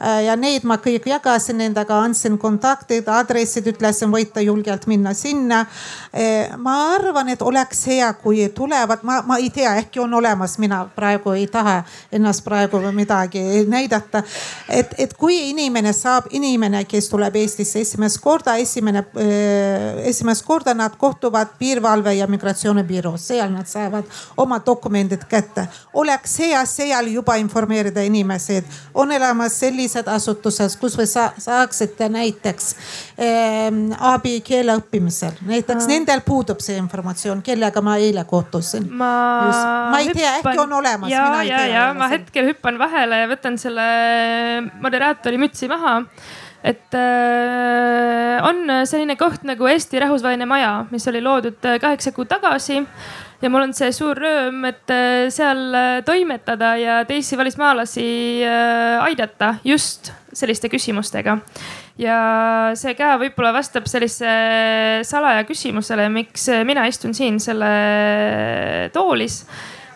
[0.00, 5.66] Äh, ja neid ma kõik jagasin nendega, andsin kontaktid, aadressid, ütlesin, võite julgelt minna sinna.
[6.56, 10.84] Ma arvan, et oleks hea, kui tulevad, ma, ma ei tea, äkki on olemas, mina
[10.96, 11.57] praegu ei taha
[12.12, 14.22] ennast praegu midagi näidata.
[14.68, 20.74] et, et kui inimene saab, inimene, kes tuleb Eestisse esimest korda, esimene äh,, esimest korda
[20.74, 24.04] nad kohtuvad piirivalve ja migratsioonibüroos, seal nad saavad
[24.36, 25.68] oma dokumendid kätte.
[25.94, 28.64] oleks hea seal juba informeerida inimesi, et
[28.94, 32.74] on olemas sellised asutused, kus või sa, saaksite näiteks
[33.18, 33.68] äh,
[34.12, 35.92] abi keele õppimisel, näiteks mm.
[35.92, 38.88] nendel puudub see informatsioon, kellega ma eile kohtusin.
[38.92, 41.10] ma, ei tea, äkki on olemas.
[41.10, 43.86] ja, ja, ja ma hetkel hüppan vahele ja võtan selle
[44.82, 46.02] moderaatori mütsi maha.
[46.66, 52.30] Et äh, on selline koht nagu Eesti Rahvusvaheline Maja, mis oli loodud äh, kaheksa kuud
[52.30, 52.80] tagasi.
[53.38, 58.08] Ja mul on see suur rõõm, et äh, seal äh, toimetada ja teisi välismaalasi
[59.04, 61.38] aidata just selliste küsimustega.
[61.98, 62.18] ja
[62.78, 64.34] see ka võib-olla vastab sellise
[65.06, 67.70] salaja küsimusele, miks mina istun siin selle
[68.94, 69.44] toolis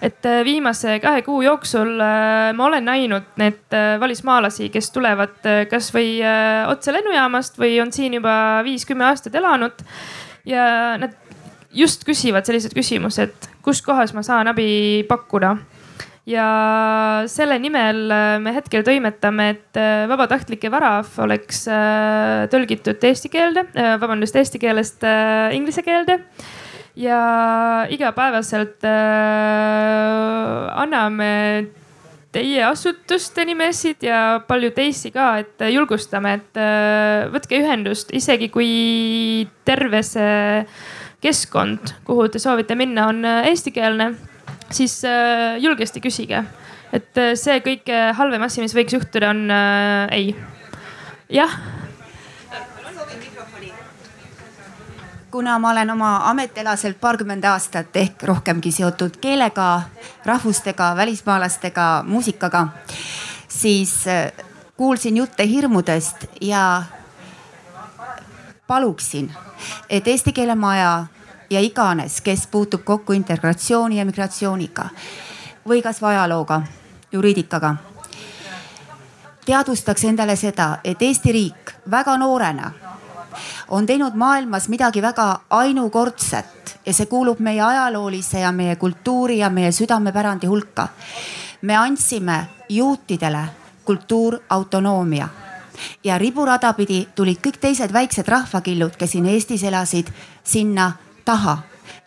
[0.03, 6.17] et viimase kahe kuu jooksul ma olen näinud need välismaalasi, kes tulevad kasvõi
[6.67, 8.35] otse lennujaamast või on siin juba
[8.67, 9.85] viis-kümme aastat elanud.
[10.45, 10.65] ja
[10.99, 11.15] nad
[11.71, 15.55] just küsivad sellised küsimused, kus kohas ma saan abi pakkuda
[16.29, 16.47] ja
[17.31, 23.67] selle nimel äh, me hetkel toimetame, et äh, vabatahtlike värav oleks äh, tõlgitud eesti keelde,
[23.75, 25.07] vabandust, eesti keelest
[25.57, 26.21] inglise keelde.
[26.97, 28.85] Ja igapäevaselt
[30.83, 31.31] anname
[32.33, 36.61] teie asutuste nimesid ja palju teisi ka, et julgustame, et
[37.33, 40.65] võtke ühendust, isegi kui terve see
[41.23, 44.11] keskkond, kuhu te soovite minna, on äh, eestikeelne,
[44.75, 46.45] siis äh, julgesti küsige.
[46.93, 50.35] et äh, see kõige halvem asi, mis võiks juhtuda, on äh, ei.
[51.31, 51.55] jah
[55.33, 59.83] kuna ma olen oma ametialaselt paarkümmend aastat ehk rohkemgi seotud keelega,
[60.25, 62.69] rahvustega, välismaalastega, muusikaga,
[63.49, 63.95] siis
[64.77, 66.83] kuulsin jutte hirmudest ja
[68.67, 69.33] paluksin,
[69.91, 71.07] et Eesti Keele Maja
[71.51, 74.89] ja iganes, kes puutub kokku integratsiooni ja migratsiooniga
[75.69, 76.63] või kasvõi ajalooga,
[77.13, 77.75] juriidikaga.
[79.47, 82.73] teadvustaks endale seda, et Eesti riik väga noorena
[83.73, 89.49] on teinud maailmas midagi väga ainukordset ja see kuulub meie ajaloolise ja meie kultuuri ja
[89.51, 90.89] meie südamepärandi hulka.
[91.63, 93.45] me andsime juutidele
[93.85, 95.29] kultuurautonoomia
[96.05, 100.13] ja riburada pidi tulid kõik teised väiksed rahvakillud, kes siin Eestis elasid,
[100.45, 100.93] sinna
[101.25, 101.59] taha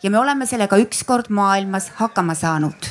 [0.02, 2.86] ja me oleme sellega ükskord maailmas hakkama saanud.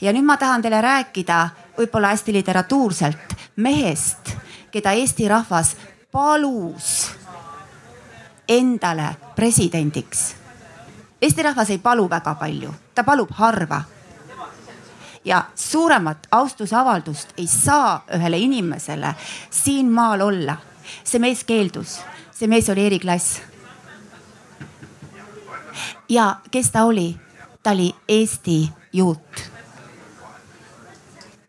[0.00, 4.36] ja nüüd ma tahan teile rääkida võib-olla hästi literatuurselt mehest,
[4.70, 5.76] keda Eesti rahvas
[6.12, 7.17] palus
[8.48, 10.34] endale presidendiks.
[11.22, 13.82] Eesti rahvas ei palu väga palju, ta palub harva
[15.28, 19.14] ja suuremat austusavaldust ei saa ühele inimesele
[19.50, 20.56] siin maal olla.
[21.04, 22.00] see mees keeldus,
[22.32, 23.42] see mees oli Erik Lass.
[26.08, 27.16] ja kes ta oli?
[27.62, 29.50] ta oli Eesti juut.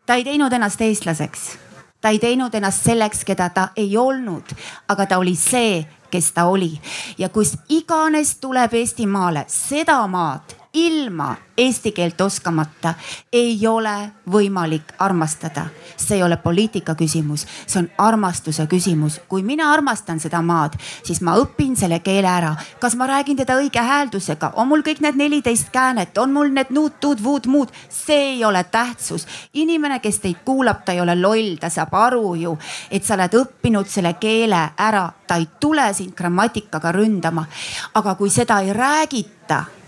[0.06, 1.58] ta ei teinud ennast eestlaseks,
[2.02, 4.56] ta ei teinud ennast selleks, keda ta ei olnud,
[4.88, 6.72] aga ta oli see, kes ta oli.
[7.18, 12.94] Ja kus iganes tuleb Eestimaale seda maad ilma eesti keelt oskamata
[13.34, 15.66] ei ole võimalik armastada.
[15.98, 19.20] see ei ole poliitika küsimus, see on armastuse küsimus.
[19.28, 22.56] kui mina armastan seda maad, siis ma õpin selle keele ära.
[22.80, 26.70] kas ma räägin teda õige hääldusega, on mul kõik need neliteist käänet, on mul need
[26.70, 29.28] nuud, tuud, vuud, muud, see ei ole tähtsus.
[29.54, 32.58] inimene, kes teid kuulab, ta ei ole loll, ta saab aru ju,
[32.91, 37.46] et sa oled õppinud selle keele ära, ta ei tule sind grammatikaga ründama.
[37.94, 39.79] aga kui seda ei räägita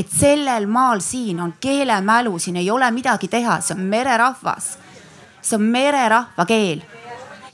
[0.00, 4.76] et sellel maal siin on keelemälu, siin ei ole midagi teha, see on mererahvas.
[5.42, 6.82] see on mererahva keel.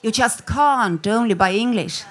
[0.02, 2.05] You just can't only by english.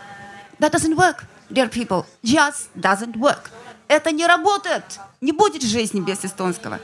[0.60, 3.52] That doesn't work, dear people, just doesn't work.
[3.88, 6.80] Это не работает, не будет жизни без эстонского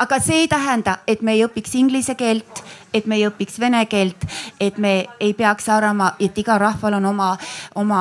[0.00, 2.62] aga see ei tähenda, et me ei õpiks inglise keelt,
[2.94, 4.24] et me ei õpiks vene keelt,
[4.60, 7.28] et me ei peaks arvama, et igal rahval on oma,
[7.74, 8.00] oma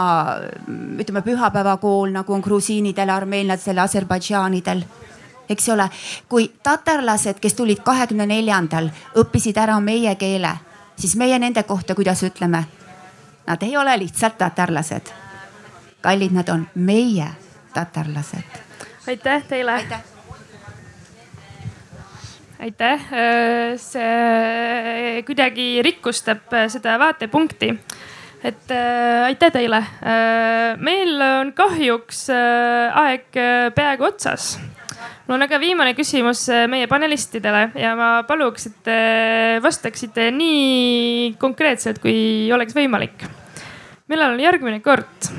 [1.00, 4.86] ütleme pühapäevakool, nagu on grusiinidel, armeenlastel, aserbaidžaanidel
[5.50, 5.90] eks ole,
[6.30, 10.52] kui tatarlased, kes tulid kahekümne neljandal, õppisid ära meie keele,
[10.96, 12.64] siis meie nende kohta, kuidas ütleme?
[13.48, 15.10] Nad ei ole lihtsalt tatarlased.
[16.02, 17.28] kallid, nad on meie
[17.74, 18.62] tatarlased.
[19.08, 19.72] aitäh teile.
[19.72, 20.19] aitäh
[22.60, 27.74] aitäh, äh, see kuidagi rikkustab äh, seda vaatepunkti.
[28.44, 29.84] et äh, aitäh teile.
[30.80, 33.40] meil on kahjuks aeg
[33.76, 34.60] peaaegu otsas.
[35.28, 39.00] mul on aga viimane küsimus meie panelistidele ja ma paluks, et te
[39.64, 43.24] vastaksite nii konkreetselt, kui oleks võimalik.
[44.08, 45.32] millal on järgmine kord,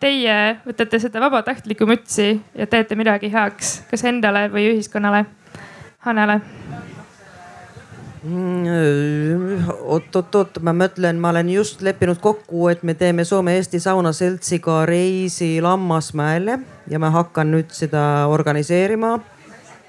[0.00, 5.24] teie võtate seda vabatahtlikku mütsi ja teete midagi heaks, kas endale või ühiskonnale?
[5.98, 6.40] Hanele
[9.78, 15.60] oot-oot-oot, ma mõtlen, ma olen just leppinud kokku, et me teeme Soome-Eesti Sauna Seltsiga reisi
[15.62, 16.58] Lammasmäele
[16.90, 19.18] ja ma hakkan nüüd seda organiseerima.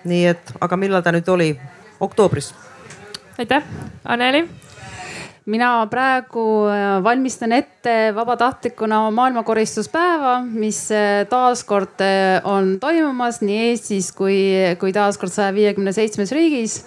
[0.04, 1.60] nii et, aga millal ta nüüd oli?
[2.00, 2.54] oktoobris.
[3.38, 3.64] aitäh,
[4.06, 4.48] Anneli
[5.50, 14.12] mina praegu äh, valmistan ette vabatahtlikuna maailmakoristuspäeva, mis äh, taaskord äh, on toimumas nii Eestis
[14.16, 14.38] kui,
[14.82, 16.80] kui taaskord saja viiekümne seitsmes riigis.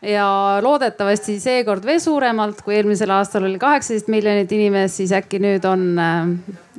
[0.00, 0.26] Ja
[0.64, 5.90] loodetavasti seekord veel suuremalt, kui eelmisel aastal oli kaheksateist miljonit inimest, siis äkki nüüd on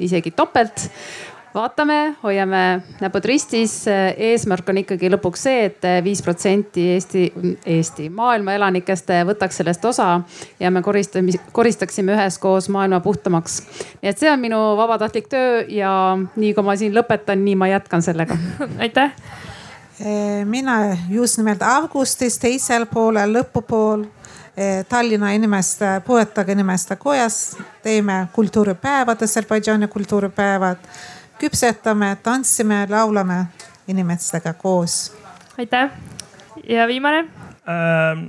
[0.01, 0.87] isegi topelt
[1.53, 3.85] vaatame, hoiame näpud ristis.
[4.17, 7.25] eesmärk on ikkagi lõpuks see et, et viis protsenti Eesti,
[7.65, 10.09] Eesti, maailma elanikest võtaks sellest osa
[10.59, 13.61] ja me koristame, koristaksime üheskoos maailma puhtamaks.
[14.01, 17.71] nii et see on minu vabatahtlik töö ja nii kui ma siin lõpetan, nii ma
[17.71, 18.37] jätkan sellega
[18.85, 19.15] aitäh
[20.45, 24.05] mina just nimelt augustis teisel poolel, lõpupool
[24.57, 30.77] eh, Tallinna inimeste, puuetega inimeste kojas teeme kultuuripäevad, Aserbaidžaani kultuuripäevad.
[31.41, 33.45] Küpsetame, tantsime, laulame
[33.87, 35.17] inimestega koos.
[35.57, 35.89] aitäh
[36.69, 38.25] ja viimane ähm,?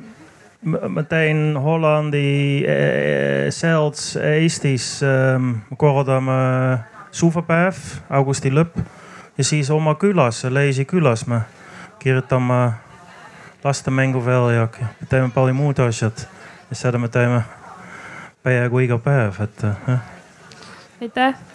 [0.89, 6.79] ma teen Hollandi äh, selts Eestis ähm,, korraldame
[7.11, 7.77] suvepäev,
[8.11, 8.79] augusti lõpp
[9.39, 11.43] ja siis oma külas, Leisi külas me
[11.99, 12.73] kirjoitame
[13.65, 14.69] lastemängu veel ja
[15.09, 16.27] teeme palju muud asjad.
[16.71, 17.43] ja seda me teeme
[18.43, 20.01] peaaegu iga päev, et jah.
[21.01, 21.52] aitäh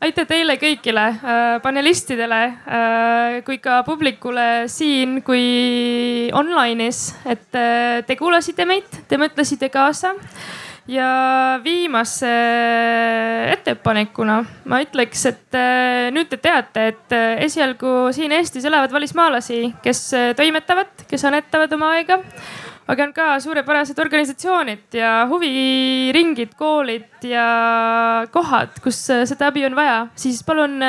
[0.00, 8.16] aitäh teile kõigile äh, panelistidele äh, kui ka publikule siin kui online'is, et äh, te
[8.16, 10.16] kuulasite meid, te mõtlesite kaasa.
[10.90, 12.30] Ja viimase
[13.52, 14.38] ettepanekuna
[14.72, 15.58] ma ütleks, et
[16.16, 17.14] nüüd te teate, et
[17.44, 20.00] esialgu siin Eestis elavad välismaalasi, kes
[20.40, 22.18] toimetavad, kes annetavad oma aega
[22.90, 27.46] aga on ka suurepärased organisatsioonid ja huviringid, koolid ja
[28.34, 30.80] kohad, kus seda abi on vaja, siis palun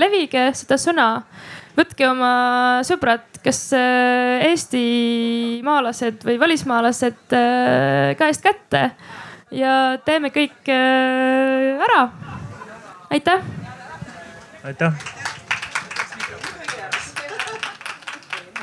[0.00, 1.08] levige seda sõna.
[1.74, 2.32] võtke oma
[2.86, 3.72] sõbrad, kes
[4.48, 7.34] eestimaalased või välismaalased
[8.18, 8.90] käest kätte
[9.54, 12.08] ja teeme kõik äh, ära.
[13.10, 13.40] aitäh.
[14.64, 15.33] aitäh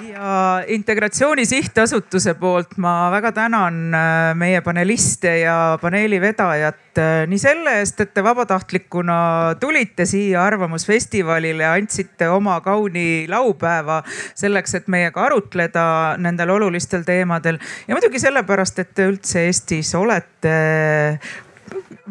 [0.09, 7.39] ja Integratsiooni Sihtasutuse poolt ma väga tänan äh, meie paneliste ja paneeli vedajat äh, nii
[7.39, 9.19] selle eest, et te vabatahtlikuna
[9.59, 14.01] tulite siia Arvamusfestivalile, andsite oma kauni laupäeva
[14.35, 15.85] selleks, et meiega arutleda
[16.17, 20.55] nendel olulistel teemadel ja muidugi sellepärast, et te üldse Eestis olete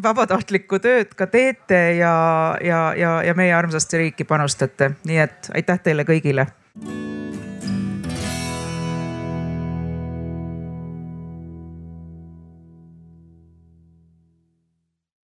[0.03, 2.15] vabatahtlikku tööd ka teete ja,
[2.65, 4.95] ja, ja, ja meie armsasse riiki panustate.
[5.05, 6.49] nii et aitäh teile kõigile